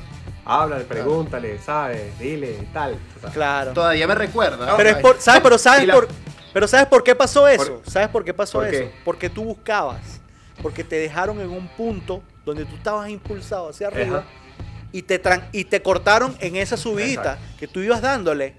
Háblale, 0.45 0.85
pregúntale, 0.85 1.59
¿sabes? 1.59 2.17
Dile, 2.19 2.67
tal. 2.73 2.97
Claro. 3.33 3.73
Todavía 3.73 4.07
me 4.07 4.15
recuerda. 4.15 4.75
Pero 4.77 4.89
es 4.89 4.95
por, 4.97 5.19
¿sabes? 5.19 5.41
Pero 5.41 5.57
sabes 5.57 5.85
la- 5.87 5.93
por, 5.93 6.07
pero 6.53 6.67
sabes 6.67 6.87
por 6.87 7.03
qué 7.03 7.15
pasó 7.15 7.47
eso. 7.47 7.79
Por- 7.81 7.91
¿Sabes 7.91 8.07
por 8.09 8.23
qué 8.23 8.33
pasó 8.33 8.59
¿por 8.59 8.67
eso? 8.67 8.79
qué? 8.85 8.91
Porque 9.03 9.29
tú 9.29 9.43
buscabas, 9.43 10.21
porque 10.61 10.83
te 10.85 10.95
dejaron 10.97 11.39
en 11.41 11.49
un 11.49 11.67
punto 11.69 12.23
donde 12.45 12.63
tú 12.65 12.75
estabas 12.75 13.09
impulsado 13.09 13.69
hacia 13.69 13.87
arriba 13.87 14.19
Ajá. 14.19 14.27
y 14.93 15.01
te 15.01 15.21
tran- 15.21 15.47
y 15.51 15.65
te 15.65 15.81
cortaron 15.81 16.35
en 16.39 16.55
esa 16.55 16.77
subidita 16.77 17.33
Exacto. 17.33 17.55
que 17.59 17.67
tú 17.67 17.81
ibas 17.81 18.01
dándole. 18.01 18.55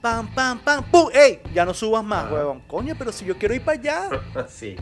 Pam, 0.00 0.32
pam, 0.34 0.58
pam, 0.60 0.84
pum, 0.84 1.08
ey, 1.14 1.40
ya 1.52 1.64
no 1.64 1.72
subas 1.74 2.04
más, 2.04 2.26
Ajá. 2.26 2.34
huevón. 2.34 2.60
Coño, 2.68 2.94
pero 2.96 3.10
si 3.10 3.24
yo 3.24 3.36
quiero 3.38 3.54
ir 3.54 3.64
para 3.64 3.78
allá, 3.80 4.08
Sí. 4.48 4.76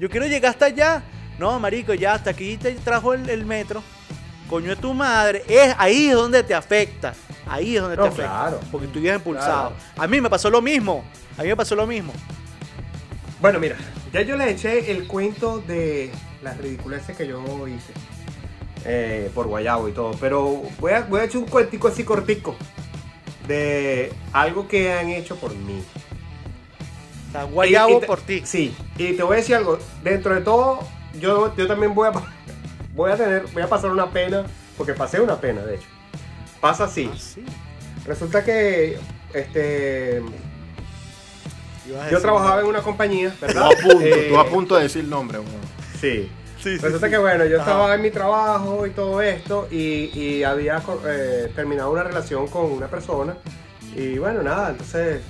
Yo 0.00 0.08
quiero 0.10 0.26
llegar 0.26 0.50
hasta 0.50 0.66
allá. 0.66 1.02
No, 1.38 1.58
marico, 1.60 1.94
ya 1.94 2.14
hasta 2.14 2.30
aquí 2.30 2.56
te 2.56 2.72
trajo 2.72 3.14
el, 3.14 3.28
el 3.30 3.46
metro. 3.46 3.82
Coño 4.48 4.70
de 4.70 4.76
tu 4.76 4.92
madre. 4.94 5.44
Es, 5.48 5.74
ahí 5.78 6.08
es 6.08 6.14
donde 6.14 6.42
te 6.42 6.54
afecta. 6.54 7.14
Ahí 7.46 7.76
es 7.76 7.82
donde 7.82 7.96
No, 7.96 8.02
te 8.04 8.08
afecta. 8.08 8.30
claro. 8.30 8.60
Porque 8.72 8.86
tú 8.88 8.98
ibas 8.98 9.16
impulsado. 9.16 9.70
Claro. 9.70 9.74
A 9.96 10.06
mí 10.06 10.20
me 10.20 10.28
pasó 10.28 10.50
lo 10.50 10.60
mismo. 10.60 11.04
A 11.38 11.42
mí 11.42 11.48
me 11.48 11.56
pasó 11.56 11.76
lo 11.76 11.86
mismo. 11.86 12.12
Bueno, 13.40 13.58
mira, 13.58 13.76
ya 14.12 14.22
yo 14.22 14.36
le 14.36 14.50
eché 14.50 14.90
el 14.90 15.06
cuento 15.06 15.60
de 15.60 16.10
las 16.42 16.58
ridiculeces 16.58 17.16
que 17.16 17.26
yo 17.26 17.66
hice 17.68 17.92
eh, 18.84 19.30
por 19.34 19.46
Guayabo 19.46 19.88
y 19.88 19.92
todo, 19.92 20.10
pero 20.20 20.62
voy 20.78 20.92
a, 20.92 21.02
voy 21.02 21.20
a 21.20 21.24
echar 21.24 21.38
un 21.42 21.48
cuentico 21.48 21.88
así 21.88 22.04
cortico 22.04 22.54
de 23.46 24.12
algo 24.32 24.68
que 24.68 24.92
han 24.92 25.08
hecho 25.08 25.36
por 25.36 25.54
mí. 25.54 25.82
O 27.30 27.32
sea, 27.32 27.44
guayabo 27.44 27.90
Y- 27.90 27.96
y 27.96 28.00
te- 28.00 28.06
por 28.06 28.20
ti. 28.20 28.42
Sí, 28.44 28.76
y 28.98 29.12
te 29.14 29.22
voy 29.22 29.34
a 29.34 29.36
decir 29.36 29.54
algo, 29.56 29.78
dentro 30.04 30.34
de 30.34 30.40
todo, 30.42 30.80
yo, 31.18 31.54
yo 31.56 31.66
también 31.66 31.94
voy 31.94 32.08
a, 32.08 32.12
voy 32.94 33.10
a 33.12 33.16
tener, 33.16 33.46
voy 33.52 33.62
a 33.62 33.68
pasar 33.68 33.90
una 33.90 34.10
pena, 34.10 34.44
porque 34.76 34.94
pasé 34.94 35.20
una 35.20 35.40
pena, 35.40 35.62
de 35.64 35.76
hecho. 35.76 35.86
Pasa 36.60 36.84
así. 36.84 37.08
Ah, 37.12 37.16
sí. 37.18 37.44
Resulta 38.06 38.44
que 38.44 38.98
este, 39.32 40.22
yo 42.10 42.20
trabajaba 42.20 42.60
en 42.60 42.66
una 42.66 42.82
compañía, 42.82 43.30
Tú 43.38 43.46
¿verdad? 43.46 43.66
a 43.66 43.70
punto, 43.70 44.00
Eh, 44.04 44.26
tú 44.30 44.38
a 44.38 44.46
punto 44.48 44.76
de 44.76 44.82
decir 44.84 45.04
nombre. 45.04 45.38
weón. 45.38 45.50
Sí. 46.00 46.30
Sí, 46.62 46.76
Resulta 46.76 47.06
sí. 47.06 47.12
que 47.12 47.18
bueno, 47.18 47.46
yo 47.46 47.58
Ajá. 47.60 47.70
estaba 47.70 47.94
en 47.94 48.02
mi 48.02 48.10
trabajo 48.10 48.86
y 48.86 48.90
todo 48.90 49.22
esto 49.22 49.66
y, 49.70 50.10
y 50.18 50.44
había 50.44 50.82
eh, 51.06 51.50
terminado 51.56 51.90
una 51.90 52.02
relación 52.02 52.48
con 52.48 52.66
una 52.70 52.86
persona 52.86 53.34
y 53.96 54.18
bueno, 54.18 54.42
nada, 54.42 54.68
entonces 54.70 55.22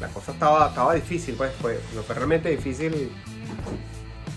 la, 0.00 0.08
cosa 0.08 0.32
estaba, 0.32 0.68
estaba 0.68 0.94
difícil, 0.94 1.34
pues 1.36 1.52
fue, 1.60 1.76
fue 2.06 2.14
realmente 2.14 2.48
difícil 2.50 3.10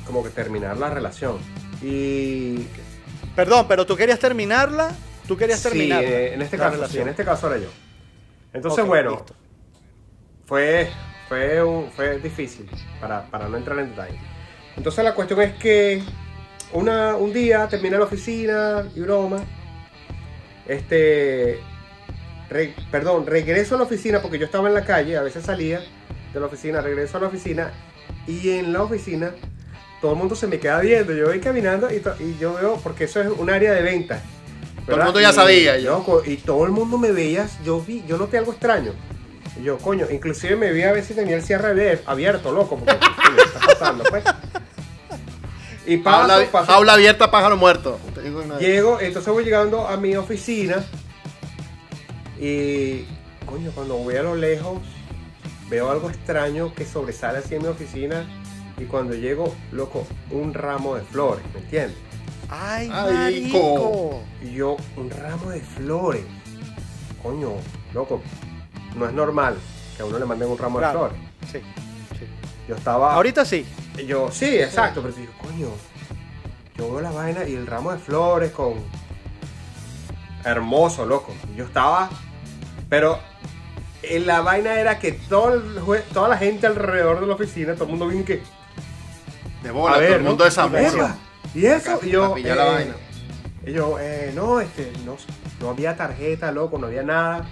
como 0.06 0.24
que 0.24 0.30
terminar 0.30 0.78
la 0.78 0.89
relación. 0.89 1.38
Y 1.82 2.65
Perdón, 3.36 3.65
pero 3.67 3.86
tú 3.86 3.96
querías 3.96 4.20
terminarla. 4.20 4.96
Tú 5.28 5.36
querías 5.38 5.60
sí, 5.60 5.70
terminarla. 5.70 6.10
eh, 6.10 6.34
en 6.34 6.41
este 6.41 6.58
caso, 6.58 6.88
sí, 6.88 7.00
en 7.00 7.08
este 7.10 7.24
caso 7.26 7.48
era 7.48 7.58
yo. 7.63 7.70
Entonces, 8.54 8.86
bueno, 8.86 9.12
listo. 9.12 9.36
fue, 10.46 10.89
fue, 11.28 11.62
un- 11.63 11.91
fue 11.91 12.17
difícil 12.20 12.70
para, 13.00 13.26
para 13.30 13.48
no 13.50 13.58
entrar 13.58 13.78
en 13.80 13.89
detalle. 13.89 14.17
Entonces 14.76 15.04
la 15.04 15.13
cuestión 15.13 15.41
es 15.41 15.54
que 15.56 16.02
una, 16.72 17.15
un 17.15 17.34
día 17.34 17.67
terminé 17.67 17.98
la 17.98 18.06
oficina 18.06 18.86
y 18.96 19.02
broma. 19.02 19.39
Este, 20.65 21.60
re- 22.49 22.73
perdón, 22.91 23.25
regreso 23.25 23.75
a 23.75 23.77
la 23.79 23.83
oficina 23.86 24.21
porque 24.21 24.39
yo 24.39 24.45
estaba 24.45 24.67
en 24.67 24.73
la 24.73 24.83
calle, 24.86 25.17
a 25.17 25.21
veces 25.23 25.45
salía 25.45 25.81
de 26.33 26.39
la 26.39 26.45
oficina, 26.45 26.81
regreso 26.81 27.17
a 27.17 27.21
la 27.21 27.27
oficina 27.27 27.71
y 28.27 28.51
en 28.51 28.73
la 28.73 28.83
oficina 28.83 29.31
todo 30.01 30.12
el 30.12 30.17
mundo 30.17 30.36
se 30.36 30.47
me 30.47 30.60
queda 30.60 30.79
viendo. 30.79 31.13
Yo 31.13 31.27
voy 31.27 31.39
caminando 31.39 31.91
y, 31.93 31.99
to- 31.99 32.15
y 32.19 32.38
yo 32.39 32.53
veo, 32.53 32.79
porque 32.83 33.05
eso 33.05 33.21
es 33.21 33.27
un 33.29 33.49
área 33.49 33.73
de 33.73 33.81
venta. 33.81 34.21
Todo 34.21 34.81
el 34.81 34.86
¿verdad? 34.88 35.05
mundo 35.05 35.19
ya 35.21 35.29
Y, 35.29 35.33
sabía, 35.33 35.77
yo. 35.79 35.91
loco, 35.97 36.21
y 36.25 36.38
todo 36.38 36.65
el 36.65 36.71
mundo 36.71 36.97
me 36.97 37.12
veía, 37.12 37.47
yo 37.65 37.81
vi, 37.81 38.03
yo 38.07 38.17
noté 38.17 38.38
algo 38.38 38.51
extraño. 38.51 38.93
Y 39.60 39.63
yo, 39.63 39.77
coño, 39.79 40.05
inclusive 40.12 40.55
me 40.55 40.71
vi 40.71 40.83
a 40.83 40.91
ver 40.91 41.03
si 41.03 41.13
tenía 41.15 41.36
el 41.36 41.41
cierre 41.43 41.73
abier- 41.73 42.01
abierto, 42.05 42.51
loco, 42.53 42.77
porque 42.77 42.95
coño, 42.99 43.36
¿qué 43.36 43.41
está 43.43 43.60
pasando, 43.60 44.03
pues? 44.10 44.23
Y 45.86 45.97
paso, 45.97 46.27
Jaula, 46.27 46.51
paso, 46.51 46.71
jaula 46.71 46.93
abierta, 46.93 47.31
pájaro 47.31 47.55
muerto. 47.57 47.97
Llego, 48.60 48.99
entonces 48.99 49.31
voy 49.33 49.45
llegando 49.45 49.88
a 49.88 49.95
mi 49.97 50.15
oficina 50.15 50.83
y, 52.39 53.06
coño, 53.45 53.71
cuando 53.73 53.95
voy 53.97 54.15
a 54.15 54.23
lo 54.23 54.36
lejos, 54.36 54.80
veo 55.69 55.89
algo 55.91 56.10
extraño 56.10 56.73
que 56.73 56.86
sobresale 56.86 57.39
así 57.39 57.56
en 57.56 57.63
mi 57.63 57.67
oficina 57.67 58.26
y 58.78 58.86
cuando 58.86 59.15
llego, 59.15 59.54
loco, 59.71 60.06
un 60.32 60.54
ramo 60.54 60.95
de 60.95 61.02
flores, 61.02 61.43
¿me 61.54 61.60
entiendes? 61.62 61.97
Ay, 62.50 62.88
marico. 62.89 64.21
Y 64.41 64.52
yo, 64.54 64.78
un 64.95 65.10
ramo 65.10 65.50
de 65.50 65.60
flores. 65.62 66.23
Coño, 67.21 67.54
loco, 67.93 68.21
no 68.95 69.06
es 69.08 69.13
normal 69.13 69.58
que 69.95 70.04
a 70.04 70.06
uno 70.06 70.19
le 70.19 70.26
manden 70.26 70.50
un 70.50 70.58
ramo 70.58 70.78
Claro. 70.78 71.04
de 71.04 71.10
flores. 71.10 71.30
Sí, 71.52 71.60
sí. 72.19 72.26
Yo 72.67 72.76
estaba... 72.76 73.15
Ahorita 73.15 73.43
sí. 73.43 73.65
Yo, 74.06 74.30
sí, 74.32 74.45
exacto, 74.60 75.02
pero 75.02 75.13
digo, 75.15 75.34
coño, 75.41 75.69
yo 76.78 76.91
veo 76.91 77.02
la 77.02 77.12
vaina 77.12 77.47
y 77.47 77.56
el 77.56 77.65
ramo 77.65 77.91
de 77.91 77.97
flores 77.97 78.52
con... 78.52 78.76
Hermoso, 80.45 81.06
loco. 81.06 81.34
Yo 81.56 81.65
estaba... 81.65 82.10
Pero 82.89 83.19
eh, 84.04 84.19
la 84.19 84.41
vaina 84.41 84.80
era 84.80 85.00
que 85.00 85.12
todo 85.13 85.54
el 85.56 85.76
jue- 85.80 86.04
toda 86.13 86.30
la 86.30 86.38
gente 86.38 86.67
alrededor 86.67 87.19
de 87.19 87.28
la 87.28 87.34
oficina, 87.34 87.73
todo 87.73 87.86
el 87.86 87.89
mundo 87.91 88.08
vino 88.08 88.23
que... 88.26 88.41
De 89.63 89.71
bola, 89.71 89.95
a 89.95 90.00
ver, 90.00 90.08
todo 90.10 90.17
el 90.17 90.23
mundo 90.23 90.38
¿no? 90.43 90.45
de 90.45 90.52
Zamora. 90.52 90.88
Epa, 90.88 91.15
¿Y 91.56 91.65
eso? 91.65 92.00
Y 92.04 92.10
yo, 92.10 92.36
la 92.38 92.54
eh, 92.54 92.56
vaina. 92.56 92.95
y 93.65 93.71
yo, 93.73 93.97
eh, 94.00 94.32
no, 94.36 94.62
este, 94.62 94.91
no, 95.06 95.17
no 95.60 95.69
había 95.71 95.95
tarjeta, 95.97 96.52
loco, 96.52 96.78
no 96.78 96.88
había 96.88 97.04
nada. 97.04 97.45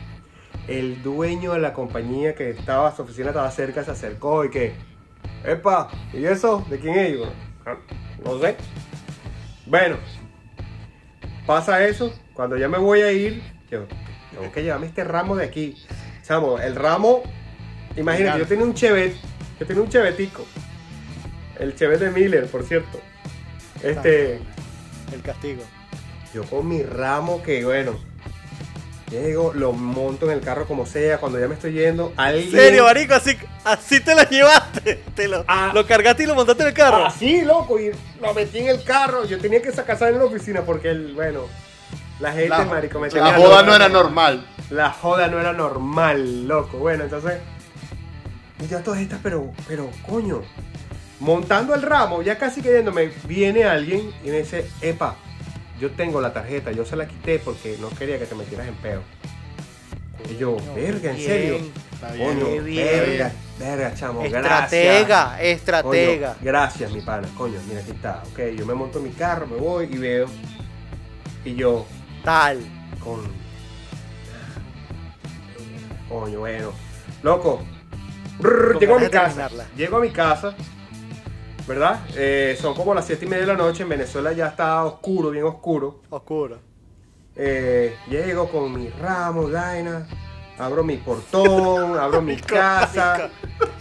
El 0.67 1.01
dueño 1.03 1.53
de 1.53 1.59
la 1.59 1.73
compañía 1.73 2.33
que 2.35 2.49
estaba, 2.51 2.95
su 2.95 3.01
oficina 3.03 3.29
estaba 3.29 3.49
cerca, 3.51 3.83
se 3.83 3.91
acercó 3.91 4.45
y 4.45 4.49
que, 4.49 4.73
epa, 5.43 5.89
¿y 6.13 6.25
eso? 6.25 6.63
¿De 6.69 6.79
quién 6.79 6.95
es? 6.95 7.09
Y 7.09 7.17
yo, 7.19 7.25
"Ah, 7.65 7.75
no 8.23 8.39
sé. 8.39 8.55
Bueno, 9.65 9.97
pasa 11.45 11.83
eso, 11.83 12.13
cuando 12.33 12.57
ya 12.57 12.67
me 12.69 12.77
voy 12.77 13.01
a 13.01 13.11
ir, 13.11 13.41
yo, 13.69 13.85
tengo 14.35 14.51
que 14.51 14.63
llevarme 14.63 14.87
este 14.87 15.03
ramo 15.03 15.35
de 15.35 15.45
aquí. 15.45 15.75
Chamo, 16.23 16.59
el 16.59 16.75
ramo, 16.75 17.23
imagínate, 17.95 18.39
yo 18.39 18.47
tenía 18.47 18.65
un 18.65 18.73
chevet, 18.73 19.15
yo 19.59 19.65
tenía 19.65 19.81
un 19.83 19.89
chevetico. 19.89 20.45
El 21.59 21.73
Chevette 21.75 22.01
de 22.05 22.11
Miller, 22.11 22.47
por 22.47 22.63
cierto. 22.63 22.99
Este, 23.81 24.39
El 25.13 25.21
castigo. 25.23 25.63
yo 26.33 26.43
con 26.43 26.67
mi 26.67 26.81
ramo 26.83 27.41
que 27.43 27.63
bueno, 27.63 27.97
llego, 29.09 29.53
lo 29.53 29.71
monto 29.71 30.25
en 30.25 30.37
el 30.37 30.41
carro 30.43 30.65
como 30.67 30.85
sea, 30.85 31.17
cuando 31.19 31.39
ya 31.39 31.47
me 31.47 31.53
estoy 31.53 31.73
yendo, 31.73 32.11
alguien... 32.17 32.45
¿En 32.45 32.51
serio, 32.51 32.83
marico? 32.85 33.13
Así, 33.13 33.37
así 33.63 33.99
te 34.01 34.15
la 34.15 34.27
llevaste. 34.27 35.01
Te 35.15 35.27
lo, 35.29 35.45
Ah. 35.47 35.71
lo 35.73 35.85
cargaste 35.85 36.23
y 36.23 36.25
lo 36.25 36.35
montaste 36.35 36.63
en 36.63 36.69
el 36.69 36.73
carro. 36.75 37.05
Así, 37.05 37.41
loco, 37.43 37.79
y 37.79 37.91
lo 38.19 38.33
metí 38.33 38.57
en 38.59 38.67
el 38.67 38.83
carro. 38.83 39.23
Yo 39.25 39.37
tenía 39.39 39.61
que 39.61 39.71
sacar 39.71 40.01
en 40.11 40.17
la 40.17 40.25
oficina 40.25 40.61
porque 40.63 40.89
el, 40.89 41.13
bueno, 41.13 41.41
la 42.19 42.31
gente, 42.31 42.49
La, 42.49 42.65
marico, 42.65 42.99
me 42.99 43.09
la 43.09 43.33
joda 43.33 43.49
loco. 43.59 43.63
no 43.63 43.75
era 43.75 43.89
normal. 43.89 44.47
La 44.69 44.89
joda 44.91 45.27
no 45.27 45.39
era 45.39 45.53
normal, 45.53 46.47
loco. 46.47 46.77
Bueno, 46.77 47.03
entonces. 47.03 47.39
Y 48.63 48.67
yo 48.67 48.79
todas 48.79 48.99
estas, 49.01 49.19
pero, 49.21 49.51
pero, 49.67 49.89
coño. 50.07 50.41
Montando 51.19 51.73
el 51.73 51.81
ramo, 51.81 52.21
ya 52.21 52.37
casi 52.37 52.61
cayéndome, 52.61 53.09
viene 53.25 53.63
alguien 53.63 54.11
y 54.23 54.29
me 54.29 54.39
dice, 54.39 54.69
epa, 54.81 55.15
yo 55.79 55.91
tengo 55.91 56.19
la 56.19 56.33
tarjeta, 56.33 56.71
yo 56.73 56.85
se 56.85 56.95
la 56.97 57.07
quité 57.07 57.39
porque 57.39 57.77
no 57.79 57.89
quería 57.89 58.19
que 58.19 58.25
te 58.25 58.35
metieras 58.35 58.67
en 58.67 58.75
peo. 58.75 59.01
Y 60.29 60.37
yo, 60.37 60.57
verga, 60.75 61.11
en 61.11 61.15
Bien. 61.17 61.27
serio. 61.29 61.55
Está 61.93 62.07
Coño, 62.09 62.45
Qué 62.45 62.59
bien. 62.61 62.85
verga, 62.87 63.31
verga, 63.59 63.93
chamo, 63.95 64.23
Estratega, 64.23 64.49
gracias. 65.37 65.41
estratega. 65.41 66.27
Coño, 66.33 66.39
gracias, 66.41 66.91
mi 66.91 67.01
pana. 67.01 67.27
Coño, 67.37 67.59
mira, 67.67 67.79
aquí 67.81 67.91
está. 67.91 68.23
Ok, 68.31 68.39
yo 68.57 68.65
me 68.65 68.73
monto 68.73 68.97
en 68.99 69.05
mi 69.05 69.11
carro, 69.11 69.47
me 69.47 69.55
voy 69.57 69.87
y 69.91 69.97
veo. 69.97 70.27
Y 71.45 71.55
yo, 71.55 71.85
Tal. 72.25 72.59
con. 73.03 73.21
Coño, 76.09 76.39
bueno. 76.39 76.71
Loco. 77.21 77.61
Brrr, 78.39 78.79
llego 78.79 78.95
a 78.95 78.99
mi 78.99 79.09
casa. 79.09 79.25
terminarla. 79.27 79.65
Llego 79.77 79.97
a 79.97 79.99
mi 80.01 80.09
casa. 80.09 80.55
¿Verdad? 81.67 81.99
Eh, 82.15 82.57
son 82.59 82.73
como 82.73 82.93
las 82.93 83.05
7 83.05 83.25
y 83.25 83.27
media 83.27 83.45
de 83.45 83.53
la 83.53 83.57
noche. 83.57 83.83
En 83.83 83.89
Venezuela 83.89 84.31
ya 84.33 84.47
está 84.47 84.83
oscuro, 84.85 85.29
bien 85.29 85.45
oscuro. 85.45 86.01
Oscuro. 86.09 86.59
Eh, 87.35 87.95
llego 88.09 88.49
con 88.49 88.73
mi 88.73 88.89
ramo, 88.89 89.49
vaina. 89.49 90.07
Abro 90.57 90.83
mi 90.83 90.97
portón, 90.97 91.97
abro 91.99 92.21
mi 92.21 92.37
casa. 92.37 93.29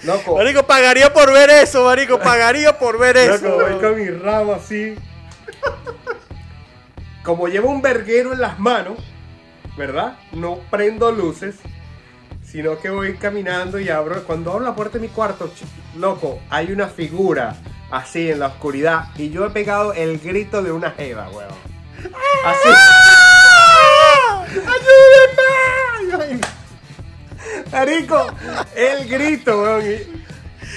Loco. 0.03 0.37
Marico, 0.37 0.65
pagaría 0.65 1.13
por 1.13 1.33
ver 1.33 1.49
eso, 1.51 1.85
marico. 1.85 2.19
Pagaría 2.19 2.79
por 2.79 2.99
ver 2.99 3.17
eso. 3.17 3.49
Loco, 3.49 3.63
voy 3.63 3.81
con 3.81 3.97
mi 3.97 4.11
ramo 4.11 4.53
así. 4.53 4.97
Como 7.25 7.49
llevo 7.49 7.71
un 7.71 7.81
verguero 7.81 8.35
en 8.35 8.41
las 8.41 8.59
manos, 8.61 8.99
¿verdad? 9.79 10.19
No 10.33 10.59
prendo 10.71 11.11
luces, 11.11 11.57
sino 12.43 12.79
que 12.79 12.91
voy 12.91 13.17
caminando 13.17 13.81
y 13.81 13.89
abro. 13.89 14.23
Cuando 14.25 14.53
abro 14.53 14.63
la 14.63 14.75
puerta 14.75 14.99
de 14.99 15.07
mi 15.07 15.09
cuarto, 15.09 15.51
loco, 15.97 16.39
hay 16.51 16.71
una 16.71 16.87
figura 16.87 17.57
así 17.91 18.31
en 18.31 18.41
la 18.41 18.49
oscuridad 18.49 19.07
y 19.17 19.31
yo 19.31 19.47
he 19.47 19.51
pegado 19.51 19.95
el 19.95 20.19
grito 20.19 20.63
de 20.63 20.71
una 20.71 20.91
jeva, 20.91 21.31
weón. 21.31 21.49
Así. 22.45 22.69
¡Ayúdenme! 25.97 26.41
Marico, 27.73 28.27
el 28.77 29.09
grito, 29.09 29.63
weón. 29.63 29.85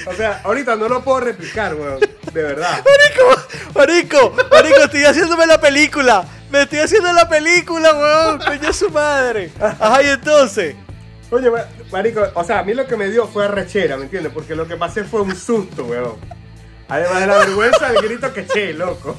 o 0.08 0.14
sea, 0.14 0.42
ahorita 0.46 0.78
no 0.78 0.88
lo 0.88 1.04
puedo 1.04 1.20
replicar, 1.20 1.76
weón. 1.76 2.00
De 2.00 2.42
verdad. 2.44 2.84
Marico, 2.86 3.42
marico, 3.76 4.36
marico, 4.50 4.80
estoy 4.86 5.04
haciéndome 5.04 5.46
la 5.46 5.60
película. 5.60 6.26
Me 6.52 6.62
estoy 6.64 6.80
haciendo 6.80 7.12
la 7.14 7.28
película, 7.28 7.94
weón. 7.94 8.40
Coño 8.40 8.74
su 8.74 8.90
madre. 8.90 9.52
Ajá, 9.60 10.02
y 10.04 10.08
entonces. 10.08 10.76
Oye, 11.30 11.50
ma- 11.52 11.66
marico, 11.92 12.22
o 12.34 12.44
sea, 12.44 12.60
a 12.60 12.64
mí 12.64 12.74
lo 12.74 12.88
que 12.88 12.96
me 12.96 13.10
dio 13.10 13.28
fue 13.28 13.46
arrechera, 13.46 13.98
¿me 13.98 14.04
entiendes? 14.04 14.32
Porque 14.34 14.56
lo 14.56 14.66
que 14.68 14.78
pasé 14.78 15.04
fue 15.04 15.22
un 15.22 15.36
susto, 15.36 15.84
weón. 15.84 16.16
Además 16.88 17.20
de 17.20 17.28
la 17.28 17.38
vergüenza 17.40 17.92
del 17.92 18.02
grito 18.02 18.34
que 18.34 18.42
eché, 18.42 18.74
loco. 18.74 19.18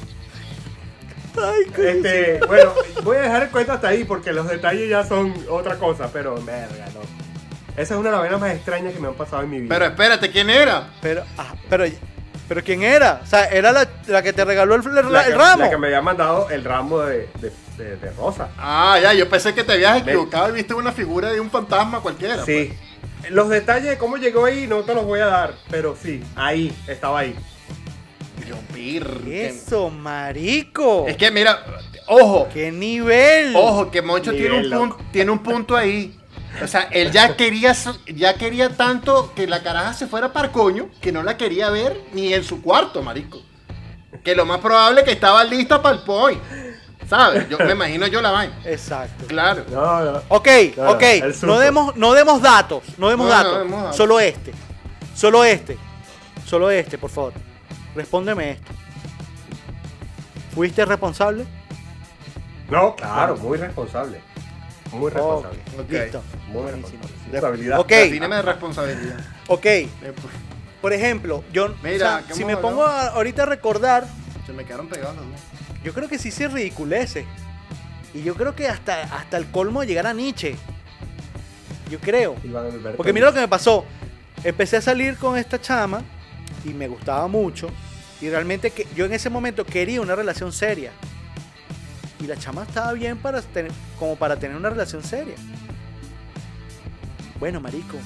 Ay, 1.36 1.66
coño. 1.70 1.86
Este, 1.88 2.40
bueno, 2.46 2.72
voy 3.04 3.16
a 3.18 3.20
dejar 3.20 3.42
el 3.42 3.50
cuento 3.50 3.72
hasta 3.72 3.88
ahí 3.88 4.04
porque 4.04 4.32
los 4.32 4.48
detalles 4.48 4.88
ya 4.88 5.04
son 5.04 5.34
otra 5.50 5.76
cosa, 5.76 6.08
pero 6.12 6.34
verga, 6.42 6.86
no. 6.94 7.00
Esa 7.80 7.94
es 7.94 8.00
una 8.00 8.08
de 8.08 8.12
las 8.12 8.20
vainas 8.22 8.40
más 8.40 8.54
extrañas 8.54 8.94
que 8.94 8.98
me 9.00 9.08
han 9.08 9.14
pasado 9.14 9.42
en 9.42 9.50
mi 9.50 9.60
vida. 9.60 9.72
Pero 9.74 9.84
espérate, 9.90 10.30
¿quién 10.30 10.48
era? 10.50 10.88
Pero, 11.02 11.22
ah, 11.36 11.54
pero, 11.68 11.84
pero 12.48 12.62
¿quién 12.64 12.82
era? 12.82 13.20
O 13.22 13.26
sea, 13.26 13.44
era 13.46 13.70
la, 13.72 13.86
la 14.06 14.22
que 14.22 14.32
te 14.32 14.44
regaló 14.44 14.74
el, 14.74 14.82
el- 14.86 15.12
la, 15.12 15.24
que, 15.24 15.30
el 15.32 15.38
ramo. 15.38 15.62
la 15.64 15.70
que 15.70 15.76
me 15.78 15.86
había 15.88 16.00
mandado 16.02 16.48
el 16.50 16.64
ramo 16.64 17.00
de, 17.00 17.28
de, 17.40 17.52
de- 17.76 17.96
de 17.96 18.10
rosa. 18.12 18.48
Ah, 18.58 18.98
ya, 19.02 19.12
yo 19.12 19.28
pensé 19.28 19.54
que 19.54 19.64
te 19.64 19.72
habías 19.74 19.98
equivocado 20.02 20.48
y 20.50 20.52
viste 20.52 20.74
una 20.74 20.92
figura 20.92 21.30
de 21.30 21.40
un 21.40 21.50
fantasma 21.50 22.00
cualquiera. 22.00 22.44
Sí. 22.44 22.72
Los 23.30 23.48
detalles 23.48 23.90
de 23.90 23.98
cómo 23.98 24.16
llegó 24.16 24.44
ahí 24.46 24.66
no 24.66 24.80
te 24.82 24.94
los 24.94 25.04
voy 25.04 25.20
a 25.20 25.26
dar, 25.26 25.54
pero 25.70 25.96
sí, 26.00 26.22
ahí, 26.36 26.74
estaba 26.86 27.20
ahí. 27.20 27.34
pues. 27.34 28.46
Dios. 28.46 29.04
Eso, 29.26 29.90
marico. 29.90 31.04
Es 31.06 31.16
que 31.16 31.30
mira, 31.30 31.64
ojo, 32.06 32.48
¿Qué 32.52 32.70
nivel? 32.72 33.54
ojo, 33.56 33.90
que 33.90 34.00
Moncho 34.00 34.32
tiene 34.32 34.56
un, 34.58 34.70
punto, 34.70 34.98
tiene 35.12 35.30
un 35.30 35.38
punto 35.40 35.76
ahí. 35.76 36.18
O 36.62 36.66
sea, 36.66 36.82
él 36.90 37.10
ya 37.12 37.36
quería, 37.36 37.74
ya 38.14 38.34
quería 38.34 38.70
tanto 38.76 39.32
que 39.34 39.46
la 39.46 39.62
caraja 39.62 39.92
se 39.94 40.06
fuera 40.06 40.32
para 40.32 40.50
coño 40.52 40.88
que 41.00 41.12
no 41.12 41.22
la 41.22 41.36
quería 41.36 41.70
ver 41.70 42.00
ni 42.12 42.32
en 42.34 42.42
su 42.44 42.62
cuarto, 42.62 43.02
marico. 43.02 43.40
Que 44.24 44.34
lo 44.34 44.44
más 44.46 44.58
probable 44.58 45.00
es 45.00 45.06
que 45.06 45.12
estaba 45.12 45.44
lista 45.44 45.80
para 45.80 45.96
el 45.96 46.02
point. 46.02 46.40
¿Sabes? 47.08 47.48
Yo 47.48 47.58
me 47.58 47.72
imagino 47.72 48.06
yo 48.06 48.20
la 48.20 48.30
vaina. 48.30 48.58
Exacto. 48.64 49.26
Claro. 49.26 49.64
No, 49.70 50.00
no. 50.04 50.22
Ok, 50.28 50.48
Claro, 50.74 50.92
ok. 50.92 51.02
No 51.42 51.58
demos, 51.58 51.96
no 51.96 52.12
demos 52.12 52.42
datos. 52.42 52.82
No 52.98 53.08
demos 53.08 53.28
No, 53.28 53.32
no 53.32 53.38
datos. 53.38 53.58
demos 53.60 53.82
datos. 53.82 53.96
Solo 53.96 54.20
este. 54.20 54.52
Solo 55.14 55.44
este. 55.44 55.78
Solo 56.44 56.70
este, 56.70 56.98
por 56.98 57.08
favor. 57.10 57.32
Respóndeme 57.94 58.50
esto. 58.52 58.72
¿Fuiste 60.54 60.84
responsable? 60.84 61.46
No, 62.68 62.94
claro, 62.96 63.36
muy 63.38 63.56
responsable. 63.56 64.20
Muy 64.92 65.10
responsable. 65.10 65.58
Listo. 65.88 66.22
Muy 66.48 66.62
Buenísimo. 66.62 67.02
Responsabilidad. 67.30 67.78
Ok. 67.80 67.88
Defíneme 67.88 68.36
de 68.36 68.42
responsabilidad. 68.42 69.16
Ok. 69.48 69.66
Por 70.80 70.92
ejemplo, 70.92 71.44
yo. 71.52 71.74
Mira, 71.82 71.94
o 71.94 71.98
sea, 72.18 72.24
¿qué 72.28 72.34
si 72.34 72.44
me 72.44 72.56
pongo 72.56 72.84
a- 72.84 73.08
ahorita 73.08 73.42
a 73.42 73.46
recordar, 73.46 74.06
Se 74.46 74.52
me 74.52 74.64
quedaron 74.64 74.88
pegados 74.88 75.16
dos. 75.16 75.24
yo 75.84 75.92
creo 75.92 76.08
que 76.08 76.18
sí 76.18 76.30
se 76.30 76.48
ridiculece. 76.48 77.24
Y 78.14 78.22
yo 78.22 78.34
creo 78.34 78.54
que 78.56 78.68
hasta, 78.68 79.02
hasta 79.02 79.36
el 79.36 79.50
colmo 79.50 79.80
de 79.82 79.88
llegar 79.88 80.06
a 80.06 80.14
Nietzsche. 80.14 80.56
Yo 81.90 81.98
creo. 81.98 82.36
Porque 82.96 83.12
mira 83.12 83.26
lo 83.26 83.32
que 83.34 83.40
me 83.40 83.48
pasó. 83.48 83.84
Empecé 84.44 84.76
a 84.76 84.80
salir 84.80 85.16
con 85.16 85.36
esta 85.36 85.60
chama 85.60 86.02
y 86.64 86.70
me 86.70 86.86
gustaba 86.88 87.26
mucho. 87.28 87.68
Y 88.20 88.28
realmente 88.30 88.70
que 88.70 88.86
yo 88.96 89.04
en 89.04 89.12
ese 89.12 89.30
momento 89.30 89.64
quería 89.64 90.00
una 90.00 90.14
relación 90.14 90.52
seria. 90.52 90.90
Y 92.20 92.26
la 92.26 92.36
chama 92.36 92.64
estaba 92.64 92.92
bien 92.92 93.16
para 93.18 93.40
tener, 93.42 93.70
como 93.98 94.16
para 94.16 94.36
tener 94.38 94.56
una 94.56 94.70
relación 94.70 95.02
seria. 95.02 95.36
Bueno, 97.38 97.60
marico. 97.60 97.96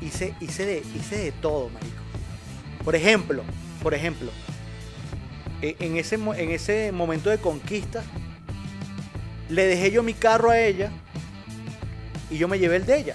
Hice, 0.00 0.34
hice, 0.40 0.64
de, 0.64 0.82
hice 0.94 1.18
de 1.18 1.32
todo, 1.32 1.68
marico. 1.70 2.02
Por 2.84 2.94
ejemplo, 2.94 3.42
por 3.82 3.94
ejemplo, 3.94 4.30
e- 5.60 5.76
en 5.80 5.96
ese, 5.96 6.14
en 6.14 6.50
ese 6.50 6.92
momento 6.92 7.28
de 7.28 7.38
conquista, 7.38 8.02
le 9.48 9.64
dejé 9.66 9.90
yo 9.90 10.02
mi 10.02 10.14
carro 10.14 10.50
a 10.50 10.58
ella 10.58 10.90
y 12.30 12.38
yo 12.38 12.46
me 12.46 12.58
llevé 12.58 12.76
el 12.76 12.86
de 12.86 12.98
ella. 12.98 13.14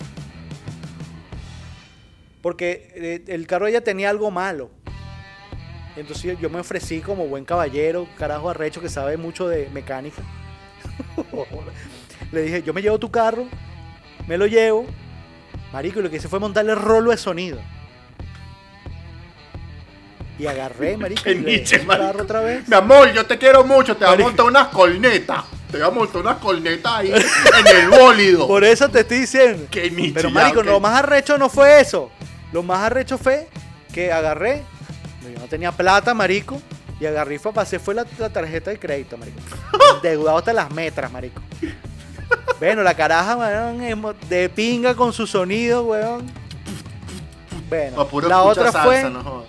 Porque 2.42 2.92
eh, 2.96 3.24
el 3.28 3.48
carro 3.48 3.66
de 3.66 3.72
ella 3.72 3.84
tenía 3.84 4.10
algo 4.10 4.30
malo. 4.30 4.70
Entonces 5.96 6.38
yo 6.40 6.50
me 6.50 6.60
ofrecí 6.60 7.00
como 7.00 7.26
buen 7.28 7.46
caballero, 7.46 8.08
carajo 8.18 8.50
arrecho 8.50 8.82
que 8.82 8.90
sabe 8.90 9.18
mucho 9.18 9.48
de 9.48 9.70
mecánica. 9.74 10.22
Le 12.32 12.42
dije, 12.42 12.64
yo 12.64 12.74
me 12.74 12.82
llevo 12.82 13.00
tu 13.00 13.10
carro, 13.10 13.48
me 14.28 14.38
lo 14.38 14.46
llevo. 14.48 14.86
Marico, 15.72 16.00
y 16.00 16.04
lo 16.04 16.10
que 16.10 16.18
hice 16.18 16.28
fue 16.28 16.40
montarle 16.40 16.76
rolo 16.76 17.12
de 17.12 17.18
sonido. 17.18 17.60
Y 20.38 20.48
agarré, 20.48 20.98
marico, 20.98 21.30
y 21.30 21.36
le 21.36 21.60
dejé 21.60 21.78
el 21.78 21.88
carro 21.88 22.24
otra 22.24 22.42
vez. 22.42 22.68
Mi 22.68 22.76
amor, 22.76 23.12
yo 23.14 23.26
te 23.26 23.38
quiero 23.38 23.64
mucho, 23.64 23.96
te 23.96 24.06
voy 24.06 24.16
a 24.16 24.18
montar 24.18 24.46
unas 24.46 24.68
cornetas. 24.68 25.46
Te 25.72 25.78
voy 25.78 25.88
a 25.88 25.92
montar 25.92 26.22
unas 26.22 26.38
cornetas 26.38 26.94
ahí 26.94 27.12
en 27.12 27.78
el 27.78 27.90
bólido. 27.90 28.48
Por 28.48 28.64
eso 28.64 28.90
te 28.90 29.02
estoy 29.02 29.20
diciendo. 29.20 29.68
Qué 29.72 29.90
Nietzsche, 29.90 30.14
Pero 30.14 30.30
ya, 30.30 30.34
marico, 30.34 30.64
lo 30.64 30.80
más 30.80 31.00
arrecho 31.00 31.38
no 31.38 31.50
fue 31.50 31.82
eso. 31.82 32.12
Lo 32.52 32.64
más 32.64 32.80
arrecho 32.80 33.18
fue 33.18 33.48
que 33.94 34.12
agarré, 34.12 34.64
yo 35.30 35.40
no 35.40 35.48
tenía 35.48 35.72
plata, 35.72 36.14
marico, 36.14 36.62
y 37.00 37.06
agarré 37.06 37.36
y 37.36 37.40
pasé 37.40 37.80
fue 37.80 37.94
la, 37.94 38.06
la 38.18 38.30
tarjeta 38.30 38.72
de 38.72 38.80
crédito, 38.80 39.18
marico. 39.18 39.40
Endeudado 39.96 40.38
hasta 40.38 40.54
las 40.54 40.72
metras, 40.72 41.12
marico. 41.12 41.42
Bueno, 42.60 42.84
la 42.84 42.94
caraja, 42.96 43.36
weón, 43.36 44.16
de 44.30 44.50
pinga 44.50 44.96
con 44.96 45.12
su 45.12 45.28
sonido, 45.28 45.84
weón. 45.84 46.26
Bueno, 47.70 48.08
la 48.28 48.44
otra 48.44 48.72
salsa, 48.72 48.84
fue, 48.84 49.10
no 49.10 49.44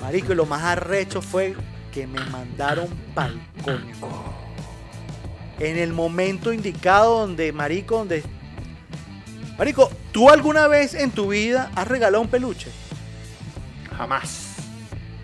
marico, 0.00 0.32
y 0.32 0.36
lo 0.36 0.46
más 0.46 0.62
arrecho 0.62 1.22
fue 1.22 1.56
que 1.92 2.06
me 2.06 2.20
mandaron 2.26 2.88
pa'l 3.14 3.40
coño. 3.64 3.94
En 5.58 5.78
el 5.78 5.92
momento 5.92 6.52
indicado 6.52 7.20
donde, 7.20 7.52
marico, 7.52 7.98
donde... 7.98 8.22
Marico, 9.58 9.90
¿tú 10.12 10.28
alguna 10.28 10.68
vez 10.68 10.94
en 10.94 11.10
tu 11.10 11.28
vida 11.28 11.70
has 11.74 11.88
regalado 11.88 12.22
un 12.22 12.28
peluche? 12.28 12.70
Jamás. 13.96 14.54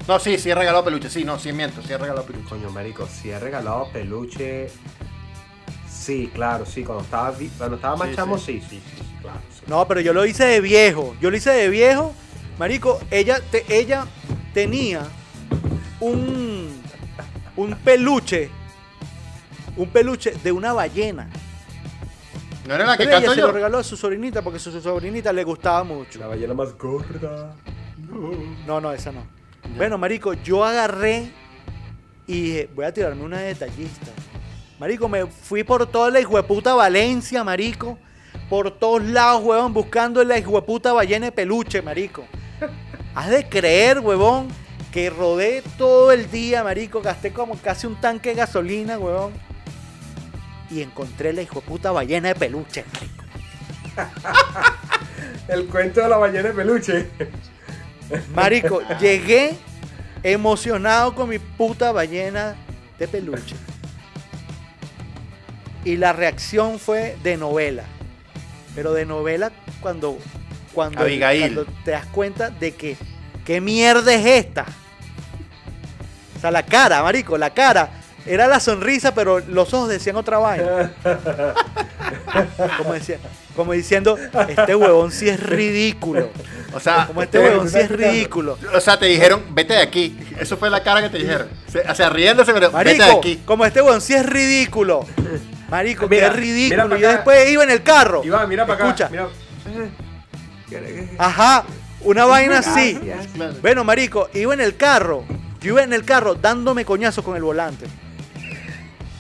No, 0.09 0.19
sí, 0.19 0.37
sí 0.39 0.51
he 0.51 0.55
regalado 0.55 0.85
peluche, 0.85 1.09
sí, 1.09 1.25
no, 1.25 1.39
sí 1.39 1.53
miento, 1.53 1.81
sí 1.83 1.93
he 1.93 1.99
regalado 1.99 2.27
peluche. 2.27 2.49
Coño, 2.49 2.71
marico, 2.71 3.07
si 3.07 3.31
he 3.31 3.39
regalado 3.39 3.89
peluche. 3.93 4.69
Sí, 5.89 6.31
claro, 6.35 6.67
sí. 6.67 6.83
Cuando 6.83 7.05
estaba, 7.05 7.31
vi- 7.31 7.51
cuando 7.57 7.77
estaba 7.77 7.97
más 7.97 8.09
Sí, 8.09 8.17
chamo, 8.17 8.37
sí. 8.39 8.61
sí, 8.61 8.67
sí, 8.69 8.83
sí, 8.85 8.97
sí, 8.99 9.17
claro. 9.23 9.39
sí. 9.55 9.63
No, 9.69 9.87
pero 9.87 10.01
yo 10.01 10.13
lo 10.13 10.27
hice 10.27 10.45
de 10.45 10.61
viejo. 10.61 11.15
Yo 11.21 11.31
lo 11.31 11.37
hice 11.37 11.51
de 11.51 11.69
viejo. 11.69 12.13
Marico, 12.59 13.01
ella, 13.11 13.41
te- 13.51 13.65
ella 13.69 14.07
tenía 14.53 15.03
un, 16.01 16.83
un 17.57 17.75
peluche. 17.77 18.51
Un 19.77 19.89
peluche 19.89 20.33
de 20.43 20.51
una 20.53 20.73
ballena. 20.73 21.31
¿No 22.67 22.75
era 22.75 22.85
la 22.85 22.97
que 22.97 23.05
Pero 23.05 23.11
ella 23.17 23.21
canto 23.27 23.35
se 23.35 23.41
yo? 23.41 23.47
lo 23.47 23.53
regaló 23.53 23.79
a 23.79 23.85
su 23.85 23.97
sobrinita 23.97 24.43
porque 24.43 24.59
su, 24.59 24.71
su 24.73 24.81
sobrinita 24.81 25.33
le 25.33 25.45
gustaba 25.45 25.83
mucho. 25.85 26.19
La 26.19 26.27
ballena 26.27 26.55
más 26.55 26.77
gorda. 26.77 27.55
No, 28.66 28.81
no, 28.81 28.92
esa 28.92 29.12
no. 29.12 29.27
Bueno, 29.77 29.96
marico, 29.96 30.35
yo 30.35 30.64
agarré 30.64 31.31
y 32.27 32.40
dije, 32.42 32.70
voy 32.75 32.85
a 32.85 32.92
tirarme 32.92 33.22
una 33.22 33.38
detallista. 33.38 34.11
Marico, 34.79 35.09
me 35.09 35.27
fui 35.27 35.62
por 35.64 35.87
toda 35.87 36.11
la 36.11 36.20
hijueputa 36.20 36.75
Valencia, 36.75 37.44
marico. 37.44 37.98
Por 38.51 38.70
todos 38.70 39.03
lados, 39.03 39.42
huevón, 39.42 39.72
buscando 39.72 40.22
la 40.25 40.38
hijueputa 40.38 40.92
ballena 40.92 41.27
de 41.27 41.33
peluche, 41.33 41.81
marico. 41.81 42.25
Has 43.14 43.31
de 43.31 43.48
creer, 43.48 44.01
huevón, 44.01 44.48
que 44.92 45.09
rodé 45.09 45.62
todo 45.79 46.12
el 46.12 46.31
día, 46.31 46.62
marico. 46.64 47.01
Gasté 47.01 47.33
como 47.33 47.57
casi 47.57 47.87
un 47.87 48.01
tanque 48.01 48.31
de 48.31 48.35
gasolina, 48.37 48.98
huevón. 48.98 49.33
Y 50.70 50.83
encontré 50.83 51.33
la 51.33 51.42
hijueputa 51.42 51.92
ballena 51.92 52.29
de 52.29 52.35
peluche, 52.35 52.85
marico. 52.92 53.25
El 55.48 55.66
cuento 55.66 56.01
de 56.01 56.09
la 56.09 56.16
ballena 56.16 56.48
de 56.48 56.55
peluche. 56.55 57.09
Marico, 58.35 58.83
llegué 59.01 59.55
emocionado 60.22 61.14
con 61.14 61.29
mi 61.29 61.38
puta 61.38 61.92
ballena 61.92 62.57
de 62.98 63.09
peluche. 63.09 63.57
Y 65.85 65.96
la 65.96 66.12
reacción 66.12 66.79
fue 66.79 67.16
de 67.22 67.37
novela. 67.37 67.85
Pero 68.75 68.92
de 68.92 69.05
novela 69.05 69.51
cuando, 69.81 70.18
cuando, 70.72 71.01
Abigail. 71.01 71.55
cuando 71.55 71.72
te 71.85 71.90
das 71.90 72.07
cuenta 72.07 72.51
de 72.51 72.75
que, 72.75 72.96
¿qué 73.44 73.61
mierda 73.61 74.14
es 74.14 74.25
esta? 74.25 74.66
O 76.37 76.40
sea, 76.40 76.51
la 76.51 76.64
cara, 76.64 77.03
marico, 77.03 77.37
la 77.37 77.51
cara. 77.51 77.90
Era 78.25 78.46
la 78.46 78.61
sonrisa, 78.61 79.14
pero 79.14 79.40
los 79.40 79.75
ojos 79.75 79.88
decían 79.88 80.16
otra 80.16 80.38
vaina. 80.38 80.92
Como, 82.79 82.92
decía, 82.92 83.18
como 83.57 83.73
diciendo, 83.73 84.19
este 84.49 84.75
huevón 84.75 85.11
sí 85.12 85.29
es 85.29 85.41
ridículo. 85.41 86.31
O 86.75 86.81
sea, 86.81 87.07
Como 87.07 87.23
este 87.23 87.38
¿Tú 87.38 87.45
huevón 87.45 87.69
sí 87.69 87.79
es 87.79 87.91
ridículo. 87.91 88.59
o 88.75 88.81
sea, 88.81 88.99
te 88.99 89.07
dijeron, 89.07 89.43
vete 89.51 89.75
de 89.75 89.81
aquí. 89.83 90.19
Eso 90.41 90.57
fue 90.57 90.71
la 90.71 90.83
cara 90.83 91.03
que 91.03 91.11
te 91.11 91.19
dijeron. 91.19 91.49
O 91.88 91.95
sea, 91.95 92.09
riéndose, 92.11 92.53
pero 92.53 92.71
vete 92.71 92.93
de 92.95 92.99
Marico, 92.99 93.19
aquí. 93.19 93.43
como 93.45 93.65
este 93.67 93.83
weón 93.83 94.01
sí 94.01 94.15
es 94.15 94.25
ridículo. 94.25 95.05
Marico, 95.71 96.09
Mira, 96.09 96.31
que 96.33 96.38
es 96.38 96.41
mira 96.41 96.55
ridículo. 96.85 96.88
pa' 96.91 96.97
Yo 96.99 97.09
después 97.09 97.51
iba 97.51 97.62
en 97.65 97.71
el 97.71 97.83
carro. 97.83 98.23
Iván, 98.25 98.49
mira 98.49 98.67
para 98.67 98.75
acá. 98.91 99.05
Escucha. 99.05 99.09
Mira. 99.11 99.29
Ajá, 101.19 101.65
una 102.03 102.25
vaina 102.25 102.59
así. 102.59 102.99
Claro. 103.35 103.55
Bueno, 103.61 103.85
marico, 103.85 104.29
iba 104.35 104.55
en 104.55 104.61
el 104.61 104.77
carro. 104.77 105.25
Yo 105.61 105.69
iba 105.73 105.83
en 105.83 105.93
el 105.93 106.05
carro 106.05 106.35
dándome 106.35 106.85
coñazo 106.85 107.23
con 107.23 107.37
el 107.37 107.43
volante. 107.43 107.87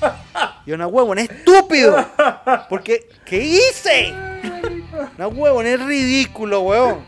Y 0.66 0.72
una 0.72 0.86
huevón 0.86 1.18
es 1.18 1.28
estúpido. 1.30 2.04
Porque, 2.68 3.08
¿qué 3.24 3.38
hice? 3.42 4.12
Una 5.18 5.28
huevón 5.28 5.66
es 5.66 5.80
ridículo, 5.84 6.60
huevón. 6.60 7.00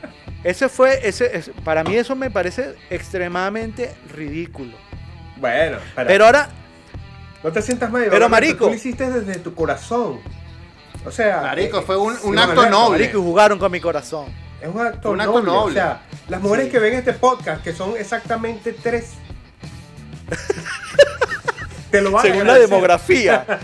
Ese 0.43 0.69
fue, 0.69 1.07
ese, 1.07 1.37
ese- 1.37 1.53
para 1.65 1.83
mí 1.85 1.95
eso 1.97 2.15
me 2.17 2.31
parece 2.31 2.75
extremadamente 2.91 3.95
ridículo. 4.13 4.77
Bueno. 5.37 5.79
Pero 5.95 6.27
ahora, 6.27 6.49
no 7.43 7.51
te 7.53 7.63
sientas 7.63 7.91
mal. 7.91 8.07
Pero, 8.11 8.29
marico. 8.29 8.65
Tú 8.65 8.71
lo 8.71 8.77
hiciste 8.77 9.11
desde 9.11 9.37
tu 9.41 9.55
corazón. 9.55 10.21
O 11.07 11.11
sea. 11.11 11.41
Marico, 11.43 11.79
eh, 11.79 11.83
fue 11.87 11.97
un- 11.97 12.17
un 12.25 12.35
Iván 12.35 12.51
acto 12.51 12.69
noble. 12.69 12.99
marico, 12.99 13.19
y 13.19 13.23
jugaron 13.23 13.59
con 13.59 13.71
mi 13.73 13.81
corazón. 13.81 14.27
Es 14.61 14.69
un 14.69 14.81
acto, 14.81 15.11
Un 15.11 15.21
acto 15.21 15.33
noble. 15.41 15.51
noble. 15.53 15.71
O 15.73 15.75
sea, 15.75 16.03
las 16.29 16.41
mujeres 16.41 16.67
Sí. 16.67 16.73
que 16.73 16.79
ven 16.79 16.95
este 16.95 17.13
podcast, 17.15 17.63
que 17.63 17.73
son 17.73 17.97
exactamente 17.97 18.73
tres. 18.73 19.13
te 21.99 22.03
lo 22.03 22.11
van 22.11 22.27
a 22.27 22.29
Según 22.31 22.47
la 22.47 22.59
demografía. 22.59 23.47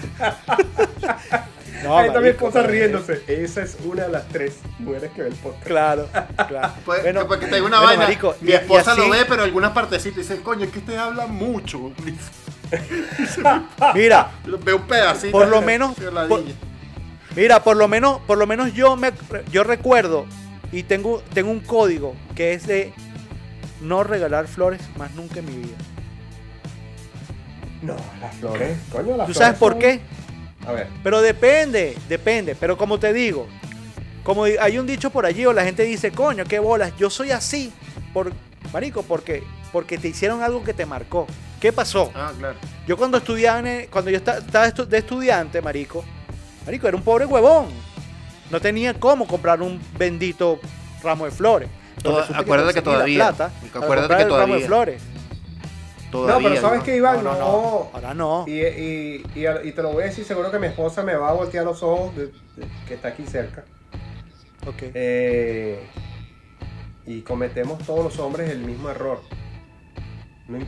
No, 1.83 1.97
Ahí 1.97 2.09
está 2.09 2.21
mi 2.21 2.29
esposa 2.29 2.63
riéndose. 2.63 3.23
Esa 3.27 3.63
es 3.63 3.79
una 3.83 4.03
de 4.03 4.11
las 4.13 4.29
tres 4.29 4.59
mujeres 4.81 5.13
que 5.13 5.23
ve 5.23 5.29
el 5.29 5.35
podcast. 5.37 5.65
Claro, 5.67 6.09
claro. 6.47 6.75
Pues, 6.85 7.03
Bueno, 7.03 7.27
porque 7.27 7.47
te 7.47 7.55
digo 7.55 7.67
una 7.69 7.79
bueno, 7.79 7.89
vaina. 7.93 8.05
marico, 8.05 8.37
mi 8.43 8.53
esposa 8.53 8.93
así- 8.93 9.01
lo 9.01 9.09
ve, 9.09 9.25
pero 9.27 9.45
algunas 9.45 9.71
partecitas 9.73 10.19
dice, 10.19 10.43
coño, 10.43 10.67
es 10.67 10.73
que 10.73 10.81
usted 10.81 10.97
habla 10.99 11.27
mucho. 11.27 11.91
Mira, 13.95 14.31
Veo 14.63 14.77
un 14.77 14.83
pedacito. 14.83 15.33
Por 15.33 15.49
lo 15.49 15.63
menos- 15.63 15.95
por- 16.29 16.43
mira, 17.35 17.63
por 17.65 17.77
lo 17.79 17.89
menos, 17.89 18.21
por 18.27 18.37
lo 18.39 18.47
menos 18.47 18.75
yo 18.75 18.95
me 18.97 19.13
yo 19.51 19.65
recuerdo 19.65 20.27
y 20.73 20.83
tengo, 20.83 21.23
tengo 21.33 21.51
un 21.51 21.61
código 21.61 22.15
que 22.37 22.53
es 22.53 22.67
de 22.67 22.93
no 23.81 24.05
regalar 24.05 24.47
flores 24.47 24.83
más 24.99 25.13
nunca 25.15 25.39
en 25.41 25.47
mi 25.47 25.57
vida. 25.63 25.77
No, 27.83 27.97
las 28.21 28.35
flores. 28.37 28.79
Coño, 28.93 29.17
las 29.17 29.27
¿Tú 29.27 29.33
flores 29.33 29.37
sabes 29.39 29.59
por 29.59 29.73
son- 29.73 29.81
qué? 29.81 30.01
A 30.67 30.73
ver. 30.73 30.89
Pero 31.03 31.23
depende, 31.23 31.97
depende. 32.09 32.55
Pero 32.55 32.77
como 32.77 32.99
te 32.99 33.13
digo, 33.13 33.47
como 34.23 34.45
hay 34.45 34.79
un 34.79 34.87
dicho 34.87 35.11
por 35.11 35.25
allí 35.27 35.47
o 35.47 35.53
la 35.53 35.65
gente 35.65 35.83
dice, 35.85 36.11
coño, 36.13 36.45
qué 36.45 36.59
bolas, 36.59 36.93
yo 36.99 37.09
soy 37.11 37.31
así. 37.31 37.73
Por, 38.13 38.33
marico, 38.73 39.03
porque, 39.03 39.43
porque 39.73 39.97
te 39.99 40.09
hicieron 40.09 40.43
algo 40.43 40.63
que 40.63 40.75
te 40.75 40.85
marcó. 40.85 41.27
¿Qué 41.61 41.73
pasó? 41.73 42.11
Ah, 42.15 42.33
claro. 42.39 42.57
Yo 42.87 42.97
cuando 42.97 43.19
estudiaba, 43.19 43.63
cuando 43.91 44.11
yo 44.11 44.17
esta- 44.19 44.39
estaba 44.39 44.71
de 44.71 44.99
estudiante, 44.99 45.61
marico, 45.63 46.05
marico, 46.67 46.89
era 46.89 46.97
un 46.97 47.03
pobre 47.03 47.25
huevón. 47.27 47.67
No 48.51 48.61
tenía 48.61 48.95
cómo 48.95 49.27
comprar 49.27 49.63
un 49.63 49.81
bendito 49.99 50.59
ramo 51.03 51.25
de 51.27 51.31
flores. 51.31 51.69
Toda- 52.03 52.25
acuérdate 52.37 52.73
que 52.75 52.81
la 52.81 52.85
todavía, 52.85 53.17
plata 53.29 53.51
acuérdate 53.75 54.17
que 54.17 54.23
el 54.23 54.29
ramo 54.31 54.37
de 54.39 54.47
todavía. 54.47 54.67
flores. 54.67 55.03
Todavía, 56.11 56.49
no, 56.49 56.49
pero 56.55 56.61
sabes 56.61 56.79
¿no? 56.81 56.85
que 56.85 56.97
Iván, 56.97 57.23
no, 57.25 57.33
no. 57.35 57.39
no, 57.39 57.47
no. 57.47 57.91
Ahora 57.93 58.15
no. 58.15 58.45
Y, 58.49 58.61
y, 58.61 59.25
y, 59.35 59.47
y 59.69 59.73
te 59.73 59.83
lo 59.83 59.93
voy 59.93 60.03
a 60.03 60.07
decir, 60.07 60.25
seguro 60.25 60.51
que 60.51 60.59
mi 60.59 60.67
esposa 60.67 61.03
me 61.03 61.15
va 61.15 61.29
a 61.31 61.33
voltear 61.33 61.65
los 61.65 61.83
ojos, 61.83 62.15
de- 62.17 62.27
de- 62.27 62.69
que 62.89 62.95
está 62.95 63.09
aquí 63.09 63.25
cerca. 63.27 63.65
Ok. 64.67 64.83
Eh, 64.95 65.87
y 67.07 67.23
cometemos 67.23 67.79
todos 67.87 68.05
los 68.05 68.19
hombres 68.19 68.51
el 68.51 68.59
mismo 68.61 68.91
error. 68.91 69.21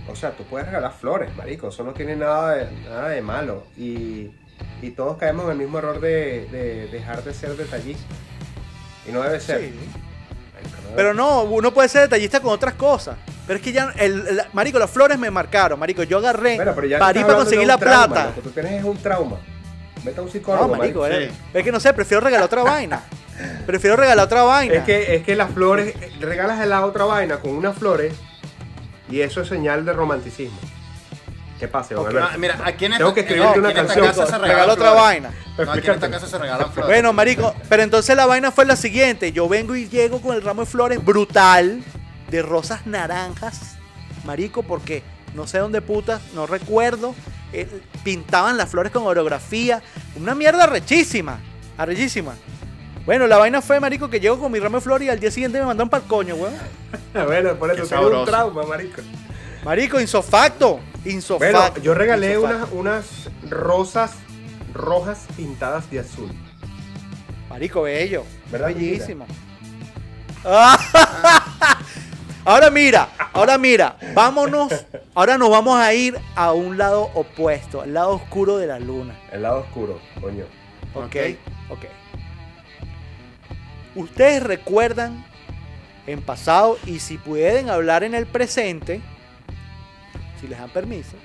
O 0.09 0.15
sea, 0.15 0.31
tú 0.31 0.45
puedes 0.45 0.67
regalar 0.69 0.93
flores, 0.93 1.35
marico, 1.37 1.69
eso 1.69 1.83
no 1.83 1.93
tiene 1.93 2.15
nada 2.15 2.55
de, 2.55 2.71
nada 2.89 3.09
de 3.09 3.21
malo. 3.21 3.65
Y, 3.77 4.31
y 4.81 4.91
todos 4.95 5.17
caemos 5.19 5.47
en 5.47 5.51
el 5.53 5.57
mismo 5.59 5.79
error 5.79 6.01
de, 6.01 6.47
de 6.53 6.87
dejar 6.87 7.25
de 7.25 7.35
ser 7.35 7.57
detallista. 7.57 8.05
Y 9.09 9.11
no 9.11 9.23
debe 9.23 9.41
ser. 9.41 9.61
Sí. 9.61 9.75
Pero 10.95 11.15
no, 11.15 11.43
uno 11.43 11.75
puede 11.75 11.89
ser 11.89 12.03
detallista 12.03 12.39
con 12.41 12.53
otras 12.53 12.75
cosas. 12.75 13.17
Pero 13.47 13.57
es 13.59 13.63
que 13.65 13.73
ya, 13.73 13.93
el, 13.97 14.27
el- 14.27 14.43
marico, 14.53 14.79
las 14.79 14.91
flores 14.91 15.19
me 15.19 15.31
marcaron, 15.31 15.79
marico. 15.79 16.03
Yo 16.05 16.19
agarré, 16.19 16.57
Bueno, 16.57 16.73
pero 16.75 16.87
ya 16.87 16.99
parí 16.99 17.21
estás 17.21 17.33
para 17.35 17.41
hablando 17.43 17.51
de 17.51 17.57
conseguir 17.57 17.63
un 17.63 17.69
la 17.69 17.79
trauma, 17.79 18.07
plata. 18.15 18.29
Lo 18.29 18.35
que 18.37 18.41
tú 18.43 18.51
tienes 18.51 18.73
es 18.73 18.85
un 18.85 18.97
trauma. 18.99 19.37
Vete 20.05 20.19
a 20.19 20.23
un 20.23 20.27
No, 20.29 20.33
psicólogo, 20.33 20.77
marico, 20.77 21.01
marico. 21.01 21.21
eh. 21.21 21.29
sí. 21.31 21.59
es 21.59 21.65
que 21.65 21.73
no 21.73 21.81
sé, 21.81 21.93
prefiero 21.93 22.21
regalar 22.21 22.47
otra 22.47 22.63
vaina. 22.63 23.03
Prefiero 23.67 23.97
regalar 23.97 24.25
otra 24.27 24.43
vaina. 24.43 24.75
Es 24.75 24.85
que, 24.85 25.17
es 25.17 25.25
que 25.25 25.35
las 25.35 25.51
flores, 25.51 25.95
regalas 26.21 26.65
la 26.67 26.85
otra 26.85 27.05
vaina 27.05 27.39
con 27.39 27.53
unas 27.53 27.77
flores 27.77 28.15
y 29.11 29.21
eso 29.21 29.41
es 29.41 29.49
señal 29.49 29.85
de 29.85 29.93
romanticismo. 29.93 30.59
¿Qué 31.59 31.67
pasa, 31.69 31.95
Iván 31.95 32.05
Ok. 32.05 32.11
Alberto? 32.11 32.29
Ah, 32.33 32.39
mira, 32.39 32.59
aquí 32.65 32.85
en 32.87 32.93
esta, 32.93 33.05
Tengo 33.05 33.15
que 33.15 33.21
escribirte 33.21 33.51
aquí 33.51 33.59
una 33.61 33.71
en 33.71 33.77
esta 33.77 33.87
canción. 33.95 34.07
casa 34.07 34.27
se 34.27 34.39
regalan 34.39 34.71
otra 34.71 34.85
flores. 34.91 35.03
vaina. 35.03 35.29
No, 35.31 35.35
aquí 35.35 35.49
en 35.49 35.61
esta 35.61 35.73
Explícate. 35.93 36.11
casa 36.11 36.27
se 36.27 36.39
regalan 36.39 36.73
flores. 36.73 36.89
Bueno, 36.89 37.13
marico, 37.13 37.55
pero 37.69 37.83
entonces 37.83 38.17
la 38.17 38.27
vaina 38.27 38.51
fue 38.53 38.65
la 38.67 38.77
siguiente. 38.77 39.33
Yo 39.33 39.49
vengo 39.49 39.75
y 39.77 39.89
llego 39.89 40.21
con 40.21 40.35
el 40.37 40.43
ramo 40.43 40.63
de 40.63 40.67
flores 40.67 41.05
brutal 41.05 41.83
de 42.33 42.43
rosas 42.43 42.87
naranjas, 42.87 43.77
marico, 44.25 44.65
porque 44.65 45.05
no 45.35 45.47
sé 45.47 45.59
dónde 45.59 45.81
putas, 45.83 46.21
no 46.35 46.47
recuerdo. 46.49 47.15
eh, 47.53 47.69
pintaban 48.03 48.57
las 48.57 48.71
flores 48.71 48.91
con 48.91 49.05
orografía. 49.07 49.83
Una 50.17 50.35
mierda 50.35 50.67
rechísima, 50.67 51.39
arrechísima. 51.77 52.35
Bueno, 53.05 53.27
la 53.27 53.37
vaina 53.37 53.61
fue, 53.61 53.79
marico, 53.79 54.09
que 54.09 54.19
llego 54.21 54.39
con 54.39 54.51
mi 54.51 54.59
ramo 54.59 54.79
de 54.79 54.81
flores 54.81 55.07
y 55.07 55.11
al 55.11 55.21
día 55.21 55.31
siguiente 55.31 55.59
me 55.61 55.67
mandaron 55.67 55.91
para 55.91 56.03
el 56.03 56.09
coño, 56.09 56.35
weón. 56.37 56.55
bueno, 57.27 57.55
por 57.57 57.71
eso 57.71 57.87
tengo 57.87 58.21
un 58.21 58.25
trauma, 58.25 58.63
marico. 58.65 59.03
Marico, 59.65 60.01
insofacto. 60.01 60.81
Insofacto. 61.05 61.59
Bueno, 61.59 61.83
yo 61.83 61.95
regalé 61.95 62.35
insofacto. 62.35 62.75
unas, 62.75 63.05
unas 63.27 63.51
rosas 63.51 64.13
rojas 64.73 65.27
pintadas 65.37 65.91
de 65.91 66.01
azul. 66.01 66.31
Marico, 67.51 67.83
bello. 67.83 68.25
¿Verdad, 68.51 68.69
Bellísimo. 68.69 69.27
ahora 72.45 72.71
mira, 72.71 73.09
ahora 73.33 73.59
mira, 73.59 73.97
vámonos. 74.15 74.73
Ahora 75.15 75.37
nos 75.37 75.51
vamos 75.51 75.79
a 75.79 75.93
ir 75.93 76.19
a 76.35 76.53
un 76.53 76.79
lado 76.79 77.11
opuesto, 77.15 77.83
al 77.83 77.95
lado 77.95 78.15
oscuro 78.15 78.59
de 78.59 78.67
la 78.67 78.79
luna. 78.79 79.15
El 79.31 79.43
lado 79.43 79.61
oscuro, 79.61 80.01
coño. 80.21 80.45
¿Ok? 80.95 81.17
Ok. 81.69 81.85
¿Ustedes 83.95 84.43
recuerdan 84.43 85.25
en 86.07 86.23
pasado 86.23 86.79
y 86.87 87.01
si 87.01 87.19
pueden 87.19 87.71
hablar 87.71 88.05
en 88.05 88.15
el 88.15 88.27
presente, 88.27 89.01
si 90.41 90.49
les 90.49 90.59
dan 90.59 90.71
permiso, 90.71 91.17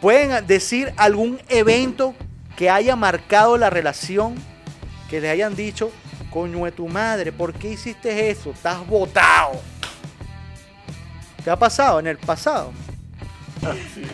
pueden 0.00 0.46
decir 0.46 0.92
algún 0.96 1.40
evento 1.48 2.14
que 2.56 2.68
haya 2.68 2.96
marcado 2.96 3.56
la 3.56 3.70
relación, 3.70 4.34
que 5.08 5.20
les 5.20 5.30
hayan 5.30 5.54
dicho, 5.54 5.90
coño 6.30 6.64
de 6.64 6.72
tu 6.72 6.88
madre, 6.88 7.32
¿por 7.32 7.52
qué 7.52 7.70
hiciste 7.72 8.30
eso? 8.30 8.50
Estás 8.50 8.86
botado. 8.86 9.60
¿Te 11.44 11.50
ha 11.50 11.56
pasado 11.56 12.00
en 12.00 12.06
el 12.06 12.18
pasado? 12.18 12.72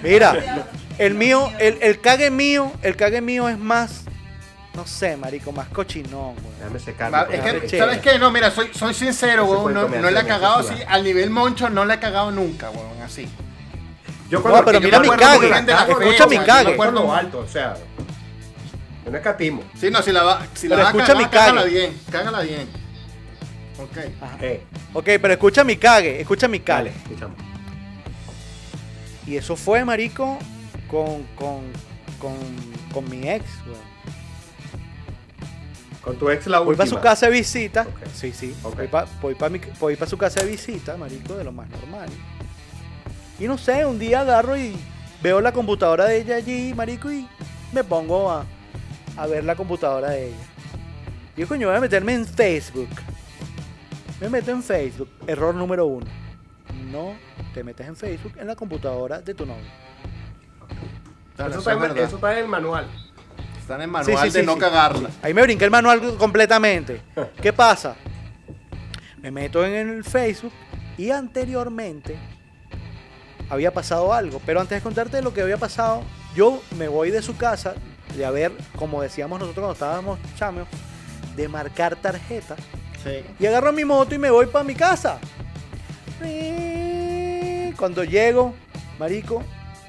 Mira, 0.03 0.67
el 0.99 1.15
mío, 1.15 1.51
el, 1.59 1.79
el 1.83 2.01
cague 2.01 2.31
mío, 2.31 2.73
el 2.83 2.97
cague 2.97 3.21
mío 3.21 3.49
es 3.49 3.59
más, 3.59 4.03
no 4.75 4.87
sé, 4.87 5.17
marico, 5.17 5.53
más 5.53 5.69
cochinón, 5.69 6.35
güey. 6.35 6.55
Déjame 6.59 6.79
secar. 6.81 7.13
Va, 7.15 7.23
es 7.31 7.41
que, 7.41 7.79
¿sabes 7.79 7.99
qué? 7.99 8.19
No, 8.19 8.31
mira, 8.31 8.51
soy, 8.51 8.71
soy 8.73 8.95
sincero, 8.95 9.47
cuento 9.47 9.83
No, 9.83 9.89
me 9.89 9.99
no 9.99 10.11
le 10.11 10.21
he 10.21 10.23
me 10.23 10.29
cagado 10.29 10.57
así. 10.59 10.75
Al 10.89 11.05
nivel 11.05 11.31
moncho 11.31 11.69
no 11.71 11.85
le 11.85 11.95
he 11.95 11.99
cagado 12.01 12.31
nunca, 12.31 12.71
weón. 12.71 13.03
Así. 13.05 13.29
Yo 14.29 14.41
No, 14.41 14.65
pero 14.65 14.81
mira 14.81 14.99
me 14.99 15.09
mi 15.11 15.17
cague. 15.17 15.49
Escucha 15.49 16.27
mi 16.27 16.35
yo 16.37 16.41
me 16.41 16.47
cague. 16.47 16.73
acuerdo 16.73 17.13
alto, 17.15 17.39
o 17.41 17.49
sea. 17.49 17.77
Yo 19.07 19.11
no 19.13 19.17
escatimo. 19.19 19.63
Sí, 19.79 19.89
no, 19.91 20.03
si 20.03 20.13
la, 20.13 20.23
va, 20.25 20.47
si 20.53 20.69
la 20.69 20.77
Pero 20.77 20.85
vas 20.85 20.95
a 20.95 20.99
escucha 20.99 21.07
cagar, 21.07 21.17
mi 21.17 21.25
cague. 21.31 21.47
cágala 21.47 21.65
bien. 21.65 22.01
Cágala 22.11 22.41
bien. 22.43 22.69
Ok. 23.79 23.99
Ajá. 24.23 24.37
Eh, 24.43 24.63
Ok, 24.95 25.05
pero 25.05 25.29
escucha 25.33 25.63
mi 25.65 25.77
cague, 25.77 26.21
escucha 26.21 26.49
mi 26.49 26.61
cague. 26.61 26.91
dale, 26.91 27.03
escuchamos. 27.05 27.37
Y 29.27 29.37
eso 29.37 29.55
fue, 29.57 29.85
marico, 29.85 30.39
con, 30.89 31.23
con, 31.37 31.61
con, 32.19 32.35
con 32.93 33.09
mi 33.11 33.29
ex, 33.29 33.45
weón. 33.67 33.97
Con 36.01 36.17
tu 36.19 36.31
ex 36.31 36.47
la 36.47 36.59
Voy 36.61 36.69
última. 36.71 36.85
para 36.85 36.91
su 36.91 37.01
casa 37.01 37.27
de 37.27 37.33
visita. 37.33 37.87
Sí, 38.15 38.33
sí. 38.33 38.55
Voy 38.63 38.87
para 38.89 39.07
voy 39.21 39.35
pa 39.35 39.49
mi- 39.49 39.61
voy 39.81 39.97
pa 39.97 40.07
su 40.07 40.17
casa 40.17 40.41
de 40.43 40.47
visita, 40.51 40.97
marico, 40.97 41.35
de 41.35 41.45
lo 41.45 41.53
más 41.53 41.69
normal. 41.69 42.09
Y 43.39 43.47
no 43.47 43.59
sé, 43.59 43.85
un 43.85 43.99
día 43.99 44.21
agarro 44.21 44.57
y 44.57 44.75
veo 45.23 45.41
la 45.41 45.53
computadora 45.53 46.07
de 46.07 46.19
ella 46.19 46.37
allí, 46.37 46.73
marico, 46.75 47.11
y 47.13 47.29
me 47.73 47.83
pongo 47.85 48.31
a, 48.31 48.47
a 49.17 49.27
ver 49.27 49.45
la 49.45 49.55
computadora 49.57 50.11
de 50.11 50.29
ella. 50.29 50.37
Y 51.37 51.41
yo, 51.43 51.49
coño, 51.49 51.69
voy 51.69 51.77
a 51.77 51.81
meterme 51.81 52.15
en 52.15 52.27
Facebook. 52.27 52.89
Me 54.21 54.29
meto 54.29 54.51
en 54.51 54.63
Facebook. 54.63 55.09
Error 55.27 55.55
número 55.55 55.87
uno. 55.87 56.07
No 56.91 57.15
te 57.55 57.63
metes 57.65 57.87
en 57.87 57.97
Facebook 57.97 58.35
en 58.39 58.47
la 58.47 58.57
computadora 58.57 59.21
de 59.21 59.35
tu 59.35 59.45
novio. 59.47 59.65
Claro, 61.37 61.51
eso, 61.51 61.61
eso 61.61 61.71
está 61.71 61.85
es 61.87 61.91
en, 61.91 61.99
eso 61.99 62.17
está 62.17 62.33
en 62.33 62.39
el 62.39 62.49
manual. 62.49 62.87
Está 63.61 63.75
en 63.77 63.83
el 63.83 63.87
Sí, 63.89 63.93
manual 63.93 64.31
sí, 64.31 64.33
de 64.35 64.41
sí, 64.41 64.47
no 64.47 64.55
sí. 64.55 64.61
cagarla. 64.61 65.11
Ahí 65.23 65.35
me 65.35 65.43
brinqué 65.43 65.65
el 65.65 65.71
manual 65.71 66.17
completamente. 66.17 67.03
¿Qué 67.43 67.53
pasa? 67.53 67.97
Me 69.21 69.31
meto 69.31 69.65
en 69.65 69.75
el 69.75 70.05
Facebook 70.05 70.53
y 70.97 71.11
anteriormente 71.11 72.17
había 73.51 73.73
pasado 73.73 74.13
algo. 74.13 74.41
Pero 74.47 74.61
antes 74.61 74.79
de 74.79 74.83
contarte 74.83 75.21
lo 75.21 75.35
que 75.35 75.43
había 75.43 75.59
pasado, 75.59 76.03
yo 76.35 76.63
me 76.79 76.89
voy 76.89 77.11
de 77.11 77.21
su 77.23 77.37
casa 77.37 77.75
de 78.15 78.25
haber, 78.25 78.53
como 78.77 79.03
decíamos 79.03 79.39
nosotros 79.39 79.63
cuando 79.63 79.73
estábamos 79.73 80.19
chamos, 80.37 80.67
de 81.35 81.49
marcar 81.49 81.97
tarjeta. 81.97 82.57
Sí. 83.03 83.25
Y 83.39 83.47
agarro 83.47 83.73
mi 83.73 83.85
moto 83.85 84.15
y 84.15 84.19
me 84.19 84.31
voy 84.31 84.47
para 84.47 84.65
mi 84.65 84.75
casa. 84.75 85.19
Cuando 87.77 88.05
llego, 88.05 88.55
marico, 88.99 89.43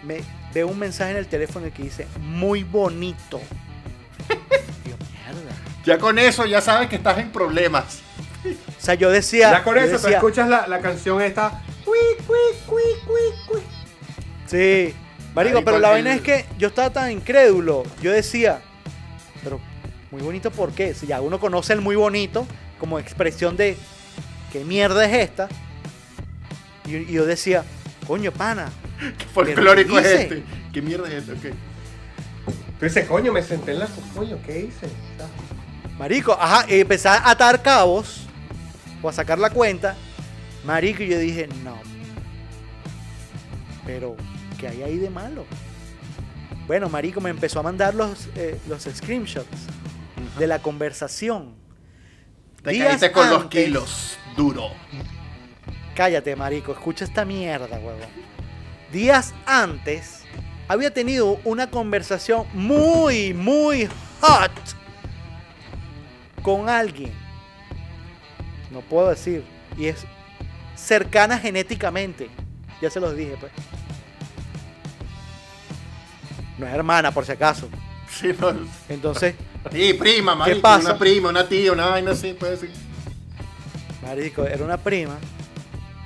me 0.04 0.22
veo 0.54 0.68
un 0.68 0.78
mensaje 0.78 1.12
en 1.12 1.18
el 1.18 1.28
teléfono 1.28 1.68
que 1.74 1.84
dice, 1.84 2.08
muy 2.20 2.64
bonito. 2.64 3.40
Digo, 4.84 4.98
mierda. 5.12 5.56
Ya 5.86 5.98
con 5.98 6.20
eso 6.20 6.46
ya 6.46 6.62
sabes 6.62 6.90
que 6.90 6.98
estás 6.98 7.18
en 7.18 7.32
problemas. 7.32 8.02
O 8.46 8.82
sea, 8.82 8.96
yo 8.96 9.10
decía. 9.10 9.52
Ya 9.52 9.64
con 9.64 9.78
eso 9.78 9.98
tú 9.98 10.04
decía, 10.04 10.18
escuchas 10.18 10.50
la, 10.50 10.68
la 10.68 10.80
canción 10.80 11.22
esta. 11.22 11.62
Cui, 11.86 11.98
cui, 12.26 12.84
cui. 13.48 13.62
Sí. 14.48 14.94
Marico, 15.38 15.64
pero 15.64 15.78
la 15.78 15.92
vaina 15.92 16.16
es 16.16 16.22
que 16.22 16.46
yo 16.58 16.70
estaba 16.70 16.90
tan 16.90 17.12
incrédulo. 17.12 17.84
Yo 18.02 18.12
decía, 18.12 18.60
pero 19.44 19.60
muy 20.10 20.24
bonito, 20.24 20.50
¿por 20.50 20.72
qué? 20.72 20.96
Si 20.96 21.06
ya 21.06 21.22
uno 21.22 21.40
conoce 21.40 21.74
el 21.74 21.82
muy 21.82 21.96
bonito 21.96 22.48
como 22.80 22.98
expresión 22.98 23.56
de 23.56 23.78
qué 24.52 24.66
mierda 24.66 25.06
es 25.06 25.14
esta. 25.30 25.48
Y, 26.86 26.96
y 26.96 27.12
yo 27.12 27.28
decía, 27.28 27.64
coño, 28.08 28.32
pana. 28.32 28.72
Qué 29.20 29.26
folclórico 29.26 30.00
es 30.00 30.08
este. 30.08 30.44
¿Qué 30.74 30.82
mierda 30.82 31.08
es 31.08 31.30
este? 31.30 31.34
Ok. 31.34 31.56
Tú 32.80 32.86
dices, 32.86 33.08
coño, 33.08 33.32
me 33.32 33.44
senté 33.44 33.74
en 33.74 33.80
la. 33.80 33.88
Coño, 34.16 34.40
¿qué 34.44 34.62
hice? 34.62 34.88
Marico, 36.00 36.34
ajá, 36.34 36.66
y 36.68 36.80
empecé 36.80 37.10
a 37.10 37.30
atar 37.30 37.62
cabos 37.62 38.26
o 39.04 39.10
a 39.10 39.14
sacar 39.14 39.38
la 39.38 39.52
cuenta. 39.52 39.96
Marico, 40.66 41.04
y 41.04 41.10
yo 41.10 41.20
dije, 41.20 41.48
no. 41.64 41.78
Pero, 43.86 44.16
¿qué 44.58 44.68
hay 44.68 44.84
ahí 44.84 44.98
de 44.98 45.10
malo? 45.10 45.46
Bueno, 46.68 46.90
Marico 46.90 47.22
me 47.22 47.30
empezó 47.30 47.60
a 47.60 47.64
mandar 47.64 47.96
los, 47.96 48.28
eh, 48.36 48.60
los 48.68 48.84
screenshots 48.84 49.48
de 50.38 50.48
la 50.48 50.60
conversación. 50.60 51.56
Te 52.64 52.72
Días 52.72 52.88
caíste 52.88 53.12
con 53.12 53.30
los 53.30 53.46
kilos. 53.46 54.18
Duro. 54.36 54.72
Cállate, 55.96 56.36
Marico, 56.36 56.74
escucha 56.74 57.06
esta 57.06 57.26
mierda, 57.26 57.80
huevón. 57.80 58.10
Días 58.92 59.34
antes 59.46 60.24
había 60.68 60.94
tenido 60.94 61.40
una 61.44 61.70
conversación 61.70 62.46
muy, 62.54 63.34
muy 63.34 63.88
hot 64.22 64.52
con 66.42 66.70
alguien. 66.70 67.12
No 68.72 68.82
puedo 68.82 69.10
decir. 69.10 69.44
Y 69.78 69.88
es 69.88 70.06
cercana 70.76 71.38
genéticamente. 71.40 72.30
Ya 72.82 72.90
se 72.90 73.00
los 73.00 73.16
dije, 73.16 73.36
pues. 73.40 73.52
No 76.58 76.68
es 76.68 76.74
hermana, 76.74 77.12
por 77.12 77.26
si 77.26 77.32
acaso. 77.32 77.68
Sí, 78.10 78.34
no. 78.40 78.54
Entonces, 78.90 79.36
Sí, 79.72 79.94
prima, 79.94 80.34
marico, 80.34 80.62
pasa? 80.62 80.90
Una 80.92 80.98
prima, 81.00 81.30
una 81.30 81.48
tía, 81.48 81.72
una 81.74 81.88
vaina 81.88 82.12
así, 82.12 82.34
puede 82.34 82.56
ser. 82.58 82.70
Marico, 84.02 84.46
era 84.46 84.64
una 84.64 84.78
prima. 84.78 85.18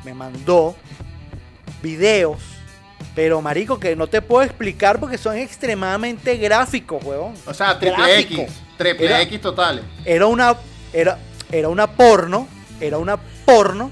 Me 0.04 0.14
mandó 0.14 0.76
videos. 1.84 2.40
Pero, 3.14 3.42
marico, 3.42 3.80
que 3.80 3.96
no 3.96 4.08
te 4.08 4.22
puedo 4.22 4.42
explicar 4.44 5.00
porque 5.00 5.18
son 5.18 5.36
extremadamente 5.38 6.38
gráficos, 6.38 7.04
huevón. 7.04 7.34
O 7.46 7.54
sea, 7.54 7.78
triple 7.78 7.98
Gráfico. 7.98 8.42
X. 8.44 8.54
Triple 8.78 9.06
Era- 9.06 9.22
X 9.22 9.42
totales. 9.42 9.84
Era 10.06 10.26
una. 10.28 10.56
Era, 10.94 11.20
era 11.52 11.70
una 11.70 11.88
porno. 11.92 12.48
Era 12.80 12.98
una 12.98 13.18
porno. 13.46 13.92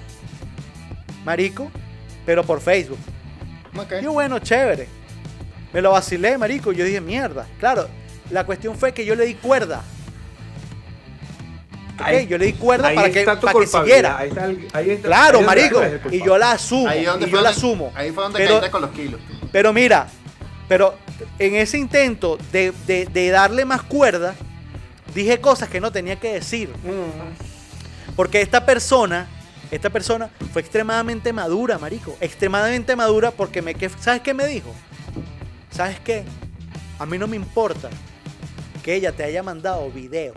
Marico. 1.25 1.69
Pero 2.25 2.43
por 2.43 2.61
Facebook. 2.61 2.97
Ok. 3.77 3.95
Yo, 4.01 4.13
bueno, 4.13 4.39
chévere. 4.39 4.87
Me 5.73 5.81
lo 5.81 5.91
vacilé, 5.91 6.37
marico. 6.37 6.71
Yo 6.71 6.83
dije, 6.85 7.01
mierda. 7.01 7.45
Claro, 7.59 7.87
la 8.31 8.45
cuestión 8.45 8.75
fue 8.77 8.93
que 8.93 9.05
yo 9.05 9.15
le 9.15 9.25
di 9.25 9.35
cuerda. 9.35 9.83
Ok, 11.95 12.05
Ahí- 12.05 12.27
yo 12.27 12.37
le 12.37 12.45
di 12.45 12.53
cuerda 12.53 12.87
Ahí 12.87 12.95
para 12.95 13.11
que, 13.11 13.23
para 13.25 13.53
que 13.59 13.67
siguiera. 13.67 14.17
Ahí 14.17 14.29
está 14.29 14.45
el- 14.45 14.67
ahí 14.73 14.89
está- 14.91 15.07
Claro, 15.07 15.39
ahí 15.39 15.45
marico. 15.45 15.81
Y 16.11 16.23
yo 16.23 16.37
la 16.37 16.51
asumo. 16.53 16.87
Ahí, 16.89 17.03
donde 17.03 17.25
y 17.25 17.29
fue 17.29 17.37
yo 17.37 17.43
la 17.43 17.49
donde- 17.51 17.59
asumo. 17.67 17.91
ahí 17.95 18.11
fue 18.11 18.23
donde 18.23 18.39
Pero- 18.39 18.51
caíste 18.55 18.71
con 18.71 18.81
los 18.81 18.91
kilos. 18.91 19.19
Pero 19.51 19.73
mira, 19.73 20.07
pero 20.69 20.95
en 21.39 21.55
ese 21.55 21.77
intento 21.77 22.37
de, 22.53 22.71
de- 22.87 23.05
de 23.05 23.29
darle 23.29 23.65
más 23.65 23.81
cuerda, 23.81 24.33
dije 25.13 25.41
cosas 25.41 25.67
que 25.69 25.81
no 25.81 25.91
tenía 25.91 26.15
que 26.15 26.33
decir. 26.33 26.71
Porque 28.15 28.41
esta 28.41 28.65
persona, 28.65 29.27
esta 29.69 29.89
persona 29.89 30.29
fue 30.53 30.61
extremadamente 30.61 31.33
madura, 31.33 31.77
marico. 31.77 32.15
Extremadamente 32.21 32.95
madura 32.95 33.31
porque 33.31 33.61
me... 33.61 33.75
¿Sabes 33.99 34.21
qué 34.21 34.33
me 34.33 34.45
dijo? 34.47 34.73
¿Sabes 35.79 36.01
qué? 36.01 36.25
A 36.99 37.05
mí 37.05 37.17
no 37.17 37.25
me 37.25 37.37
importa 37.37 37.89
que 38.83 38.95
ella 38.95 39.13
te 39.13 39.23
haya 39.23 39.41
mandado 39.41 39.89
videos. 39.89 40.35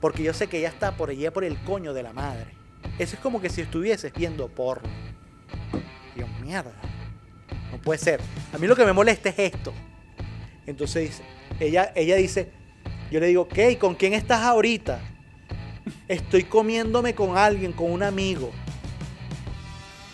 Porque 0.00 0.24
yo 0.24 0.34
sé 0.34 0.48
que 0.48 0.58
ella 0.58 0.70
está 0.70 0.96
por 0.96 1.10
allá 1.10 1.32
por 1.32 1.44
el 1.44 1.56
coño 1.58 1.94
de 1.94 2.02
la 2.02 2.12
madre. 2.12 2.56
Eso 2.98 3.14
es 3.14 3.22
como 3.22 3.40
que 3.40 3.48
si 3.50 3.60
estuvieses 3.60 4.12
viendo 4.12 4.48
porno. 4.48 4.88
Dios, 6.16 6.28
mierda. 6.42 6.72
No 7.70 7.80
puede 7.80 8.00
ser. 8.00 8.20
A 8.52 8.58
mí 8.58 8.66
lo 8.66 8.74
que 8.74 8.84
me 8.84 8.92
molesta 8.92 9.28
es 9.28 9.38
esto. 9.38 9.72
Entonces 10.66 11.22
ella, 11.60 11.92
ella 11.94 12.16
dice, 12.16 12.50
yo 13.12 13.20
le 13.20 13.28
digo, 13.28 13.46
¿qué? 13.46 13.70
¿Y 13.70 13.76
¿Con 13.76 13.94
quién 13.94 14.12
estás 14.12 14.42
ahorita? 14.42 14.98
Estoy 16.08 16.42
comiéndome 16.42 17.14
con 17.14 17.38
alguien, 17.38 17.72
con 17.72 17.92
un 17.92 18.02
amigo. 18.02 18.50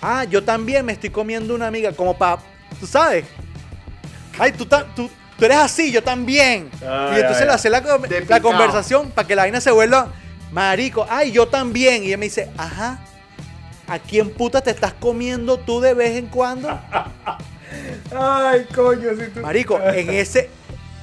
Ah, 0.02 0.24
yo 0.24 0.44
también 0.44 0.84
me 0.84 0.92
estoy 0.92 1.08
comiendo 1.08 1.54
una 1.54 1.66
amiga, 1.66 1.92
como 1.92 2.18
para, 2.18 2.42
tú 2.78 2.86
sabes. 2.86 3.24
Ay, 4.38 4.52
tú, 4.52 4.66
ta- 4.66 4.86
tú, 4.94 5.10
tú 5.38 5.44
eres 5.44 5.58
así, 5.58 5.90
yo 5.90 6.02
también. 6.02 6.70
Ah, 6.82 7.12
y 7.12 7.16
entonces 7.16 7.40
ya, 7.40 7.46
le 7.46 7.52
hace 7.52 7.70
la, 7.70 8.40
conversación 8.40 9.10
para 9.10 9.26
que 9.26 9.36
la 9.36 9.42
vaina 9.42 9.60
se 9.60 9.70
vuelva 9.70 10.08
marico. 10.52 11.06
Ay, 11.08 11.32
yo 11.32 11.46
también. 11.48 12.02
Y 12.02 12.08
ella 12.08 12.18
me 12.18 12.26
dice, 12.26 12.50
ajá. 12.56 13.00
¿A 13.88 14.00
quién 14.00 14.30
puta 14.30 14.60
te 14.60 14.70
estás 14.70 14.92
comiendo 14.94 15.58
tú 15.58 15.80
de 15.80 15.94
vez 15.94 16.16
en 16.16 16.26
cuando? 16.26 16.68
Ay, 18.16 18.66
coño, 18.74 19.10
si 19.16 19.30
tú. 19.30 19.40
Marico, 19.40 19.80
en 19.80 20.10
ese, 20.10 20.50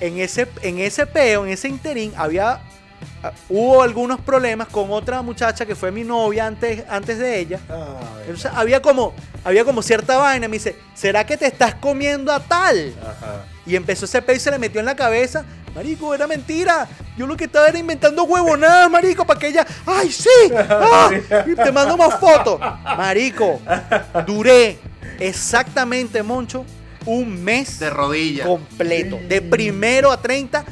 en 0.02 0.20
ese, 0.20 0.50
en 0.62 0.80
ese 0.80 1.06
peo, 1.06 1.46
en 1.46 1.54
ese 1.54 1.70
interín, 1.70 2.14
había 2.18 2.60
hubo 3.50 3.82
algunos 3.82 4.20
problemas 4.22 4.68
con 4.68 4.92
otra 4.92 5.22
muchacha 5.22 5.66
que 5.66 5.76
fue 5.76 5.92
mi 5.92 6.04
novia 6.04 6.46
antes, 6.48 6.84
antes 6.90 7.18
de 7.20 7.40
ella. 7.40 7.60
Ay, 7.70 8.22
Entonces 8.22 8.52
había 8.54 8.82
como, 8.82 9.14
había 9.44 9.64
como 9.64 9.82
cierta 9.82 10.18
vaina. 10.18 10.48
Me 10.48 10.58
dice, 10.58 10.76
¿será 10.94 11.26
que 11.26 11.38
te 11.38 11.46
estás 11.48 11.76
comiendo 11.76 12.32
a 12.32 12.40
tal? 12.40 12.94
ajá. 13.02 13.46
Y 13.66 13.76
empezó 13.78 14.04
ese 14.06 14.22
pedo 14.22 14.36
y 14.36 14.40
se 14.42 14.52
le 14.52 14.60
metió 14.60 14.80
en 14.82 14.86
la 14.86 14.96
cabeza. 14.96 15.46
Marico, 15.74 16.14
era 16.14 16.28
mentira. 16.28 16.88
Yo 17.18 17.26
lo 17.26 17.36
que 17.38 17.46
estaba 17.46 17.68
era 17.68 17.80
inventando 17.80 18.24
huevonadas, 18.26 18.92
marico, 18.92 19.26
para 19.26 19.40
que 19.40 19.48
ella. 19.48 19.66
¡Ay, 19.86 20.12
sí! 20.12 20.30
¡Ah! 20.70 21.10
Y 21.48 21.56
te 21.56 21.72
mando 21.72 21.96
más 21.98 22.20
fotos. 22.20 22.60
Marico, 22.98 23.60
duré 24.28 24.78
exactamente, 25.20 26.22
Moncho, 26.24 26.66
un 27.06 27.44
mes 27.44 27.80
De 27.80 27.90
rodillas. 27.90 28.46
completo. 28.46 29.18
De 29.28 29.42
primero 29.42 30.12
a 30.12 30.22
30. 30.22 30.64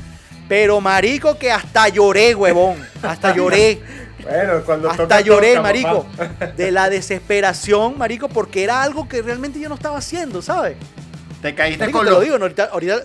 Pero, 0.52 0.82
marico, 0.82 1.38
que 1.38 1.50
hasta 1.50 1.88
lloré, 1.88 2.36
huevón. 2.36 2.76
Hasta 3.02 3.34
lloré. 3.34 3.82
Bueno, 4.22 4.62
cuando 4.66 4.90
Hasta 4.90 5.04
toca, 5.04 5.22
lloré, 5.22 5.52
toca, 5.52 5.62
marico. 5.62 6.04
papá. 6.18 6.48
De 6.58 6.72
la 6.72 6.90
desesperación, 6.90 7.98
marico, 7.98 8.28
porque 8.28 8.62
era 8.62 8.84
algo 8.84 9.08
que 9.08 9.22
realmente 9.22 9.62
yo 9.62 9.70
no 9.70 9.76
estaba 9.76 9.98
haciendo, 9.98 10.42
¿sabes? 10.42 10.76
Te 11.42 11.56
caíste 11.56 11.80
Marico, 11.80 12.00
con 12.00 12.06
te 12.06 12.12
lo 12.12 12.18
los. 12.18 12.26
digo, 12.26 12.38
no, 12.38 12.44
ahorita, 12.44 12.66
ahorita 12.66 12.96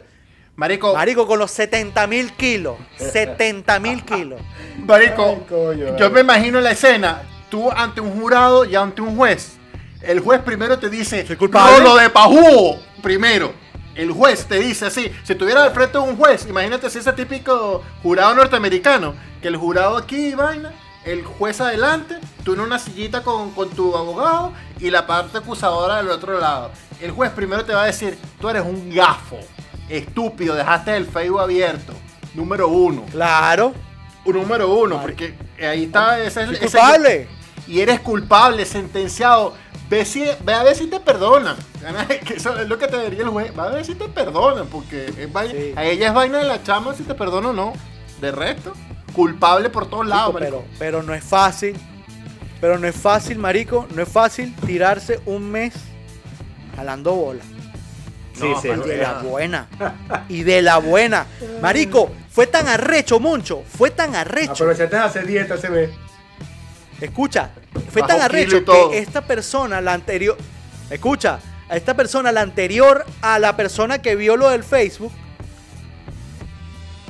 Marico, 0.57 0.93
Marico, 0.93 1.25
con 1.29 1.39
los 1.39 1.53
70 1.53 2.05
mil 2.09 2.33
kilos. 2.33 2.79
70 2.97 3.79
mil 3.79 4.05
kilos. 4.05 4.41
Marico, 4.85 5.37
Ay, 5.39 5.47
coño, 5.49 5.97
yo 5.97 6.11
me 6.11 6.23
imagino 6.23 6.61
la 6.61 6.73
escena, 6.73 7.23
tú 7.49 7.71
ante 7.71 8.01
un 8.01 8.11
jurado 8.21 8.65
y 8.65 8.75
ante 8.75 9.03
un 9.03 9.17
juez. 9.17 9.53
El 10.03 10.19
juez 10.19 10.41
primero 10.41 10.81
te 10.81 10.91
dice, 10.91 11.25
Soy 11.25 11.37
culpable. 11.37 11.79
lo 11.85 11.95
de 11.95 12.11
pajú, 12.11 12.77
primero. 13.05 13.53
El 13.97 14.13
juez 14.13 14.47
te 14.47 14.57
dice 14.61 14.87
así, 14.87 15.11
si 15.25 15.33
estuviera 15.33 15.65
al 15.65 15.73
frente 15.73 15.99
de 15.99 16.05
un 16.05 16.17
juez, 16.17 16.47
imagínate 16.47 16.91
si 16.91 16.99
ese 16.99 17.13
típico 17.15 17.83
jurado 18.03 18.35
norteamericano, 18.35 19.15
que 19.41 19.49
el 19.49 19.57
jurado 19.57 19.97
aquí 19.97 20.35
vaina, 20.35 20.73
el 21.05 21.25
juez 21.25 21.61
adelante, 21.61 22.17
tú 22.45 22.53
en 22.55 22.61
una 22.61 22.79
sillita 22.79 23.23
con, 23.23 23.53
con 23.53 23.71
tu 23.71 23.97
abogado 23.97 24.53
y 24.81 24.91
la 24.91 25.07
parte 25.07 25.39
acusadora 25.39 25.97
del 25.97 26.11
otro 26.11 26.39
lado. 26.39 26.71
El 27.01 27.11
juez 27.13 27.31
primero 27.31 27.65
te 27.65 27.73
va 27.73 27.85
a 27.85 27.87
decir, 27.87 28.19
tú 28.41 28.49
eres 28.51 28.65
un 28.65 28.95
gafo, 28.95 29.39
estúpido, 29.89 30.55
dejaste 30.55 30.97
el 30.97 31.07
Facebook 31.07 31.41
abierto, 31.41 31.93
número 32.35 32.69
uno. 32.69 33.05
Claro. 33.11 33.73
Número 34.27 34.69
uno, 34.75 35.01
porque 35.01 35.35
ahí 35.63 35.85
está 35.85 36.19
ese, 36.21 36.43
ese- 36.43 36.59
culpable. 36.59 37.29
y 37.69 37.81
eres 37.81 38.01
culpable, 38.01 38.65
sentenciado. 38.67 39.55
Ve, 39.89 40.05
si, 40.05 40.25
ve 40.45 40.53
a 40.53 40.63
ver 40.65 40.75
si 40.75 40.87
te 40.89 40.99
perdonan. 41.01 41.57
Que 42.27 42.35
Eso 42.35 42.59
es 42.59 42.69
lo 42.69 42.77
que 42.79 42.89
te 42.89 43.01
diría 43.05 43.23
el 43.23 43.29
juez. 43.29 43.53
Va 43.57 43.65
a 43.67 43.71
ver 43.71 43.85
si 43.85 43.95
te 43.95 44.09
perdonan, 44.09 44.67
porque 44.67 45.07
es 45.07 45.33
vaina- 45.33 45.53
Sí. 45.53 45.73
a 45.77 45.85
ella 45.85 46.09
es 46.09 46.15
vaina 46.15 46.39
de 46.39 46.45
la 46.45 46.63
chama 46.63 46.95
si 46.95 47.05
te 47.05 47.15
perdona 47.15 47.51
o 47.51 47.53
no. 47.53 47.73
De 48.21 48.33
resto, 48.33 48.73
culpable 49.13 49.71
por 49.71 49.89
todos 49.89 50.07
lados. 50.07 50.29
Chico, 50.29 50.39
pero, 50.41 50.65
pero 50.79 51.03
no 51.03 51.15
es 51.15 51.23
fácil. 51.23 51.77
Pero 52.61 52.79
no 52.79 52.89
es 52.89 52.97
fácil, 52.97 53.39
marico. 53.39 53.87
No 53.95 54.03
es 54.03 54.09
fácil 54.09 54.55
tirarse 54.67 55.21
un 55.27 55.51
mes 55.51 55.75
jalando 56.75 57.15
bola. 57.15 57.43
Sí, 58.35 58.49
No, 58.51 58.61
sí. 58.61 58.69
Y 58.69 58.89
de 58.89 58.97
la 58.99 59.13
buena. 59.23 59.69
Y 60.29 60.43
de 60.43 60.63
la 60.63 60.79
buena. 60.79 61.27
Marico, 61.63 62.11
fue 62.31 62.47
tan 62.47 62.67
arrecho, 62.69 63.21
Moncho. 63.21 63.63
Fue 63.79 63.91
tan 63.91 64.15
arrecho. 64.17 64.53
Aprovechaste 64.53 64.97
de 64.97 65.03
hacer 65.03 65.27
dieta 65.27 65.55
ese 65.55 65.71
mes. 65.71 65.91
Escucha, 67.01 67.51
fue 67.91 68.03
tan 68.03 68.21
arrecho 68.21 68.65
que 68.65 68.99
esta 68.99 69.27
persona, 69.27 69.81
la 69.81 69.93
anterior. 69.93 70.37
Escucha, 70.91 71.41
a 71.69 71.77
esta 71.77 71.95
persona, 71.95 72.33
la 72.33 72.43
anterior 72.43 73.05
a 73.21 73.39
la 73.39 73.57
persona 73.57 74.01
que 74.01 74.17
vio 74.17 74.37
lo 74.37 74.49
del 74.51 74.65
Facebook. 74.65 75.13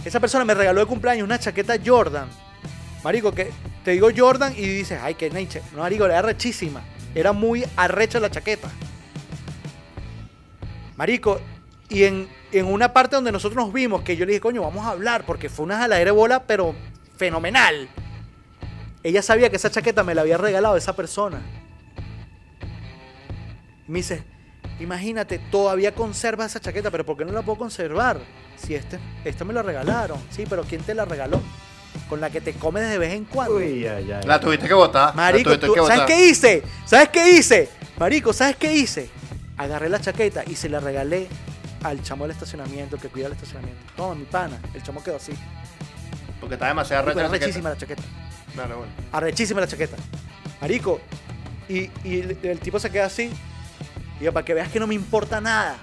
Esa 0.04 0.20
persona 0.20 0.44
me 0.44 0.54
regaló 0.54 0.80
de 0.80 0.86
cumpleaños 0.86 1.24
una 1.24 1.38
chaqueta 1.38 1.74
Jordan. 1.84 2.28
Marico, 3.04 3.32
que 3.32 3.50
te 3.84 3.92
digo 3.92 4.08
Jordan 4.16 4.54
y 4.56 4.62
dices, 4.62 4.98
ay, 5.02 5.14
qué 5.14 5.30
niche. 5.30 5.62
No, 5.72 5.80
Marico, 5.80 6.06
era 6.06 6.22
rechísima. 6.22 6.82
Era 7.14 7.32
muy 7.32 7.64
arrecha 7.76 8.18
la 8.18 8.30
chaqueta. 8.30 8.68
Marico, 10.96 11.40
y 11.88 12.04
en, 12.04 12.28
en 12.52 12.66
una 12.66 12.92
parte 12.92 13.16
donde 13.16 13.30
nosotros 13.30 13.64
nos 13.64 13.72
vimos, 13.72 14.02
que 14.02 14.16
yo 14.16 14.24
le 14.24 14.32
dije, 14.32 14.40
coño, 14.40 14.62
vamos 14.62 14.86
a 14.86 14.90
hablar, 14.90 15.24
porque 15.24 15.48
fue 15.48 15.64
una 15.64 15.78
jaladera 15.78 16.10
de 16.10 16.16
bola, 16.16 16.42
pero 16.42 16.74
fenomenal. 17.16 17.88
Ella 19.06 19.22
sabía 19.22 19.48
que 19.50 19.54
esa 19.54 19.70
chaqueta 19.70 20.02
me 20.02 20.16
la 20.16 20.22
había 20.22 20.36
regalado 20.36 20.76
esa 20.76 20.96
persona. 20.96 21.40
Me 23.86 23.98
dice, 24.00 24.24
imagínate, 24.80 25.38
todavía 25.38 25.94
conserva 25.94 26.44
esa 26.44 26.58
chaqueta, 26.58 26.90
pero 26.90 27.06
¿por 27.06 27.16
qué 27.16 27.24
no 27.24 27.30
la 27.32 27.42
puedo 27.42 27.56
conservar? 27.56 28.18
Si 28.56 28.74
este, 28.74 28.98
esta 29.24 29.44
me 29.44 29.52
la 29.54 29.62
regalaron. 29.62 30.18
Sí, 30.30 30.42
pero 30.50 30.64
¿quién 30.64 30.82
te 30.82 30.92
la 30.92 31.04
regaló? 31.04 31.40
Con 32.08 32.20
la 32.20 32.30
que 32.30 32.40
te 32.40 32.54
comes 32.54 32.90
de 32.90 32.98
vez 32.98 33.12
en 33.12 33.26
cuando. 33.26 33.54
Uy, 33.58 33.86
ay, 33.86 34.10
ay. 34.10 34.24
La 34.26 34.40
tuviste 34.40 34.66
que 34.66 34.74
votar. 34.74 35.14
Marico, 35.14 35.50
la 35.50 35.56
tuviste 35.60 35.66
tú- 35.68 35.74
que 35.74 35.80
¿sabes 35.82 36.00
botar. 36.00 36.06
qué 36.08 36.26
hice? 36.28 36.62
¿Sabes 36.84 37.08
qué 37.10 37.30
hice? 37.30 37.68
Marico, 37.98 38.32
¿sabes 38.32 38.56
qué 38.56 38.74
hice? 38.74 39.08
Agarré 39.56 39.88
la 39.88 40.00
chaqueta 40.00 40.42
y 40.44 40.56
se 40.56 40.68
la 40.68 40.80
regalé 40.80 41.28
al 41.84 42.02
chamo 42.02 42.24
del 42.24 42.32
estacionamiento, 42.32 42.96
que 42.96 43.08
cuida 43.08 43.26
el 43.28 43.34
estacionamiento. 43.34 43.80
Toma, 43.96 44.16
mi 44.16 44.24
pana. 44.24 44.58
El 44.74 44.82
chamo 44.82 45.00
quedó 45.00 45.14
así. 45.14 45.32
Porque 46.40 46.56
está 46.56 46.66
demasiado 46.66 47.08
era 47.12 47.28
la 47.28 47.76
chaqueta. 47.76 48.02
Claro, 48.56 48.78
bueno. 48.78 48.92
Arrechísima 49.12 49.60
la 49.60 49.68
chaqueta. 49.68 49.96
Marico. 50.60 51.00
Y, 51.68 51.90
y 52.02 52.20
el, 52.20 52.38
el 52.42 52.58
tipo 52.58 52.80
se 52.80 52.90
queda 52.90 53.06
así. 53.06 53.30
Y 54.20 54.24
yo, 54.24 54.32
para 54.32 54.44
que 54.44 54.54
veas 54.54 54.68
que 54.70 54.80
no 54.80 54.86
me 54.88 54.94
importa 54.94 55.40
nada. 55.40 55.76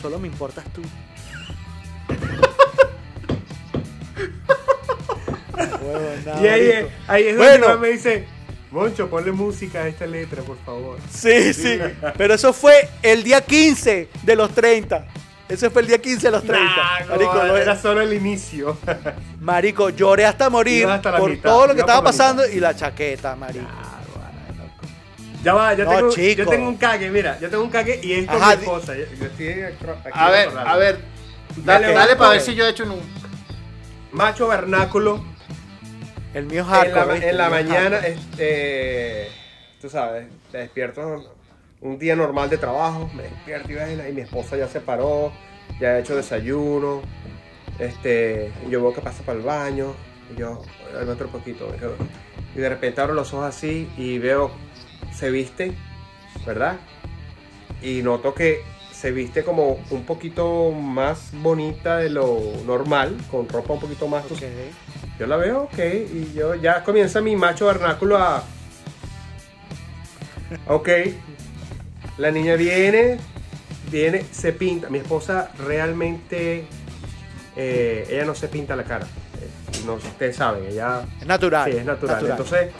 Solo 0.00 0.18
me 0.18 0.26
importas 0.26 0.64
tú. 0.72 0.82
Nada, 6.24 6.40
Y 6.42 6.46
ahí, 6.46 6.68
es 7.28 7.36
Bueno. 7.36 7.50
donde 7.52 7.56
Iván 7.66 7.80
me 7.80 7.88
dice, 7.88 8.24
Moncho, 8.70 9.08
ponle 9.08 9.32
música 9.32 9.80
a 9.80 9.88
esta 9.88 10.06
letra, 10.06 10.42
por 10.42 10.58
favor. 10.64 10.98
Sí, 11.10 11.52
sí. 11.54 11.78
Pero 12.16 12.34
eso 12.34 12.52
fue 12.52 12.88
el 13.02 13.22
día 13.22 13.40
15 13.40 14.08
de 14.22 14.36
los 14.36 14.54
30. 14.54 15.06
Ese 15.48 15.70
fue 15.70 15.82
el 15.82 15.88
día 15.88 15.98
15 15.98 16.26
de 16.26 16.30
los 16.30 16.42
30. 16.44 16.64
Nah, 16.76 17.06
marico, 17.08 17.34
no, 17.34 17.56
era 17.56 17.76
solo 17.76 18.00
el 18.02 18.12
inicio. 18.12 18.76
marico, 19.40 19.88
lloré 19.90 20.26
hasta 20.26 20.50
morir 20.50 20.86
hasta 20.86 21.10
la 21.12 21.18
por 21.18 21.30
mitad, 21.30 21.48
todo 21.50 21.66
lo 21.68 21.74
que 21.74 21.80
estaba 21.80 22.00
la 22.00 22.04
pasando 22.04 22.42
mitad. 22.42 22.54
y 22.54 22.60
la 22.60 22.76
chaqueta, 22.76 23.34
marico. 23.34 23.66
ya 25.42 25.54
va, 25.54 25.72
ya 25.74 25.84
No, 25.84 25.90
tengo, 25.90 26.10
chico. 26.10 26.42
yo 26.42 26.46
tengo 26.50 26.68
un 26.68 26.76
cague, 26.76 27.10
mira, 27.10 27.38
yo 27.40 27.48
tengo 27.48 27.64
un 27.64 27.70
cague 27.70 27.98
y 28.02 28.12
es 28.12 28.26
con 28.26 28.36
Ajá, 28.36 28.56
mi 28.56 28.62
esposa. 28.62 28.94
Yo, 28.94 29.04
yo 29.18 29.24
estoy 29.26 29.48
aquí 29.62 29.76
A 30.12 30.30
ver, 30.30 30.48
a 30.56 30.76
ver. 30.76 31.00
Dale, 31.56 31.92
dale 31.92 32.16
para 32.16 32.30
ver 32.32 32.40
si 32.42 32.54
yo 32.54 32.66
he 32.66 32.70
hecho 32.70 32.84
un. 32.84 33.00
Macho 34.12 34.48
vernáculo. 34.48 35.24
El 36.34 36.44
mío 36.44 36.60
es 36.62 36.66
En 36.66 36.94
la, 36.94 37.00
hardcore. 37.00 37.28
en 37.30 37.38
la 37.38 37.48
mío 37.48 37.58
es 37.58 37.64
mañana, 37.64 37.96
este, 38.06 39.28
tú 39.80 39.88
sabes, 39.88 40.26
te 40.52 40.58
despierto 40.58 41.34
un 41.80 41.98
día 41.98 42.16
normal 42.16 42.50
de 42.50 42.58
trabajo, 42.58 43.08
me 43.14 43.24
despierto 43.24 43.70
y, 43.70 44.08
y 44.08 44.12
mi 44.12 44.20
esposa 44.22 44.56
ya 44.56 44.66
se 44.68 44.80
paró, 44.80 45.32
ya 45.80 45.90
ha 45.90 45.98
hecho 45.98 46.16
desayuno, 46.16 47.02
este, 47.78 48.52
y 48.66 48.70
yo 48.70 48.82
veo 48.82 48.92
que 48.94 49.00
pasa 49.00 49.22
para 49.22 49.38
el 49.38 49.44
baño, 49.44 49.94
y 50.34 50.40
yo, 50.40 50.62
"Ay, 50.98 51.08
otro 51.08 51.28
poquito, 51.28 51.72
y 52.54 52.58
de 52.58 52.68
repente 52.68 53.00
abro 53.00 53.14
los 53.14 53.32
ojos 53.32 53.46
así 53.46 53.88
y 53.96 54.18
veo, 54.18 54.50
se 55.14 55.30
viste, 55.30 55.72
¿verdad? 56.44 56.76
Y 57.82 58.02
noto 58.02 58.34
que 58.34 58.62
se 58.92 59.12
viste 59.12 59.44
como 59.44 59.78
un 59.90 60.04
poquito 60.04 60.72
más 60.72 61.30
bonita 61.34 61.98
de 61.98 62.10
lo 62.10 62.40
normal, 62.66 63.16
con 63.30 63.48
ropa 63.48 63.74
un 63.74 63.80
poquito 63.80 64.08
más, 64.08 64.26
tú 64.26 64.34
Ok. 64.34 64.40
yo 65.20 65.26
la 65.28 65.36
veo, 65.36 65.62
ok, 65.64 65.78
y 65.78 66.32
yo 66.34 66.56
ya 66.56 66.82
comienza 66.82 67.20
mi 67.20 67.36
macho 67.36 67.66
vernáculo 67.66 68.18
a... 68.18 68.42
Ok, 70.66 70.88
la 72.18 72.30
niña 72.30 72.54
viene, 72.56 73.18
viene, 73.90 74.24
se 74.30 74.52
pinta. 74.52 74.88
Mi 74.90 74.98
esposa 74.98 75.50
realmente, 75.64 76.66
eh, 77.56 78.06
ella 78.10 78.24
no 78.24 78.34
se 78.34 78.48
pinta 78.48 78.76
la 78.76 78.84
cara. 78.84 79.06
Eh, 79.40 79.82
No, 79.86 79.94
ustedes 79.94 80.36
saben, 80.36 80.64
ella 80.68 81.02
Es 81.20 81.26
natural. 81.26 81.70
sí, 81.70 81.78
es 81.78 81.84
natural. 81.84 82.26
Entonces, 82.30 82.70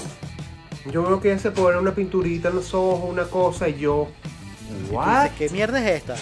yo 0.91 1.03
veo 1.03 1.21
que 1.21 1.31
ella 1.33 1.39
se 1.41 1.51
pone 1.51 1.79
una 1.79 1.95
pinturita 1.95 2.49
en 2.49 2.57
los 2.57 2.75
ojos, 2.75 3.09
una 3.11 3.25
cosa, 3.25 3.69
y 3.69 3.79
yo... 3.79 4.09
¿What? 4.91 5.23
dices, 5.31 5.39
¿Qué 5.39 5.49
mierda 5.51 5.81
es 5.81 5.97
esta? 6.03 6.17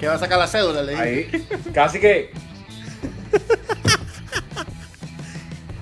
Que 0.00 0.08
va 0.08 0.14
a 0.14 0.18
sacar 0.18 0.38
la 0.38 0.46
cédula, 0.46 0.82
le 0.82 0.92
dije. 0.92 1.02
Ahí, 1.02 1.48
casi 1.72 2.00
que 2.00 2.30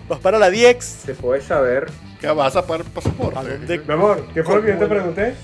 Vas 0.08 0.18
para 0.20 0.38
la 0.38 0.50
Diex. 0.50 0.84
se 0.84 1.14
puede 1.14 1.40
saber. 1.40 1.90
Que 2.20 2.26
vas 2.26 2.54
a 2.54 2.60
sacar 2.60 2.84
pasaporte. 2.84 3.78
Mi 3.86 3.92
amor, 3.94 4.26
¿qué 4.34 4.42
fue 4.42 4.56
lo 4.56 4.62
que 4.62 4.68
yo 4.72 4.78
te 4.78 4.86
pregunté? 4.86 5.34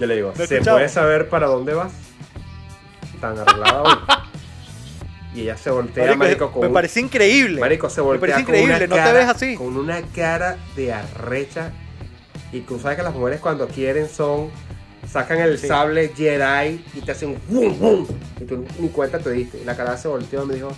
Yo 0.00 0.06
le 0.06 0.16
digo, 0.16 0.32
¿Me 0.36 0.46
¿se 0.46 0.54
escuchaba? 0.54 0.78
puede 0.78 0.88
saber 0.88 1.28
para 1.28 1.46
dónde 1.46 1.74
vas? 1.74 1.92
Tan 3.20 3.38
arreglada 3.38 3.82
hoy. 3.84 3.94
Y 5.34 5.42
ella 5.42 5.56
se 5.56 5.70
voltea, 5.70 6.04
Marico, 6.06 6.18
marico, 6.18 6.50
con 6.52 6.62
me 6.62 6.66
un- 6.68 6.72
parece 6.74 7.00
increíble. 7.00 7.60
marico, 7.60 7.88
se 7.88 8.00
me 8.00 8.06
voltea 8.06 8.20
parece 8.36 8.44
con 8.44 8.54
una 8.54 8.62
increíble. 8.62 8.88
No 8.88 8.94
te 8.96 9.00
cara- 9.02 9.12
ves 9.12 9.28
así. 9.28 9.54
Con 9.54 9.76
una 9.76 10.02
cara 10.02 10.56
de 10.74 10.92
arrecha. 10.92 11.70
Y 12.52 12.60
tú 12.62 12.80
sabes 12.80 12.96
que 12.96 13.04
las 13.04 13.14
mujeres 13.14 13.38
cuando 13.40 13.68
quieren 13.68 14.08
son 14.08 14.50
sacan 15.08 15.38
el 15.38 15.56
Sí. 15.58 15.68
sable 15.68 16.12
Jedi 16.16 16.84
y 16.94 17.00
te 17.02 17.12
hacen 17.12 17.38
¡wum, 17.48 17.76
wum! 17.80 18.06
Y 18.40 18.44
tú 18.44 18.64
ni 18.80 18.88
cuenta 18.88 19.18
te 19.20 19.30
diste. 19.30 19.58
Y 19.60 19.64
la 19.64 19.76
cara 19.76 19.96
se 19.96 20.08
volteó 20.08 20.42
y 20.42 20.46
me 20.46 20.54
dijo, 20.54 20.72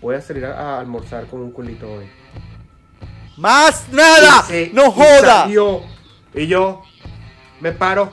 voy 0.00 0.14
a 0.14 0.20
salir 0.20 0.44
a, 0.46 0.76
a 0.76 0.80
almorzar 0.80 1.26
con 1.26 1.40
un 1.40 1.50
culito 1.50 1.90
hoy. 1.90 2.06
¡Más 3.36 3.88
nada! 3.92 4.42
Se- 4.44 4.70
¡No 4.72 4.86
y 4.86 4.90
joda! 4.92 5.42
salió. 5.42 5.82
Y 6.34 6.46
yo 6.46 6.82
me 7.60 7.72
paro. 7.72 8.12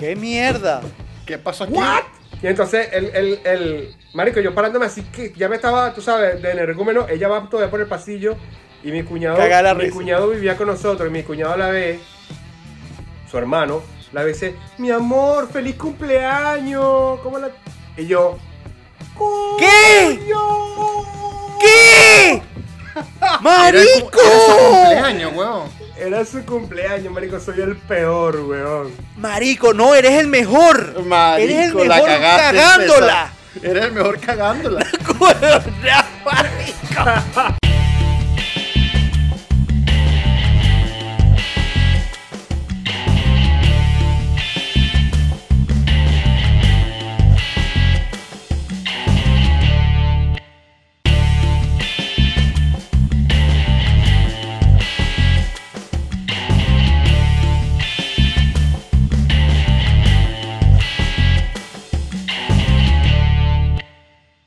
¡Qué 0.00 0.16
mierda! 0.16 0.80
¿Qué 1.26 1.36
pasó 1.38 1.64
aquí? 1.64 1.74
¿What? 1.74 2.02
Y 2.42 2.46
entonces 2.46 2.88
el, 2.92 3.04
el, 3.14 3.40
el 3.44 3.96
marico, 4.14 4.40
yo 4.40 4.54
parándome 4.54 4.86
así 4.86 5.02
que 5.02 5.32
ya 5.36 5.48
me 5.48 5.56
estaba, 5.56 5.92
tú 5.92 6.00
sabes, 6.00 6.40
de 6.40 6.50
energúmeno, 6.52 7.06
ella 7.08 7.28
va 7.28 7.48
todavía 7.50 7.70
por 7.70 7.80
el 7.82 7.86
pasillo 7.86 8.34
y 8.82 8.90
mi 8.92 9.02
cuñado, 9.02 9.36
la 9.46 9.74
mi 9.74 9.82
risa. 9.82 9.94
cuñado 9.94 10.28
vivía 10.30 10.56
con 10.56 10.68
nosotros 10.68 11.06
y 11.08 11.12
mi 11.12 11.22
cuñado 11.22 11.54
la 11.58 11.68
ve, 11.68 12.00
su 13.30 13.36
hermano, 13.36 13.82
la 14.12 14.22
ve 14.22 14.30
y 14.30 14.32
dice, 14.32 14.56
mi 14.78 14.90
amor, 14.90 15.50
feliz 15.52 15.76
cumpleaños, 15.76 17.20
¿cómo 17.22 17.38
la...? 17.38 17.50
Y 17.98 18.06
yo, 18.06 18.38
¿Qué? 19.58 20.18
"Coño". 20.18 21.58
¿Qué? 21.60 22.32
Era, 23.20 23.68
el 23.68 23.86
cu- 24.00 24.10
¡Marico! 24.10 24.20
era 24.22 24.40
su 24.46 24.56
cumpleaños, 24.56 25.32
weón. 25.36 25.79
Era 26.00 26.24
su 26.24 26.42
cumpleaños, 26.46 27.12
marico, 27.12 27.38
soy 27.38 27.60
el 27.60 27.76
peor, 27.76 28.40
weón. 28.40 28.90
Marico, 29.18 29.74
no, 29.74 29.94
eres 29.94 30.12
el 30.12 30.28
mejor. 30.28 31.04
Marico, 31.04 31.52
eres 31.52 31.68
el 31.72 31.88
la 31.88 31.94
mejor 31.96 32.08
cagaste, 32.08 32.56
cagándola. 32.56 33.32
Eres 33.62 33.84
el 33.84 33.92
mejor 33.92 34.20
cagándola. 34.20 34.86
Marico. 36.24 37.60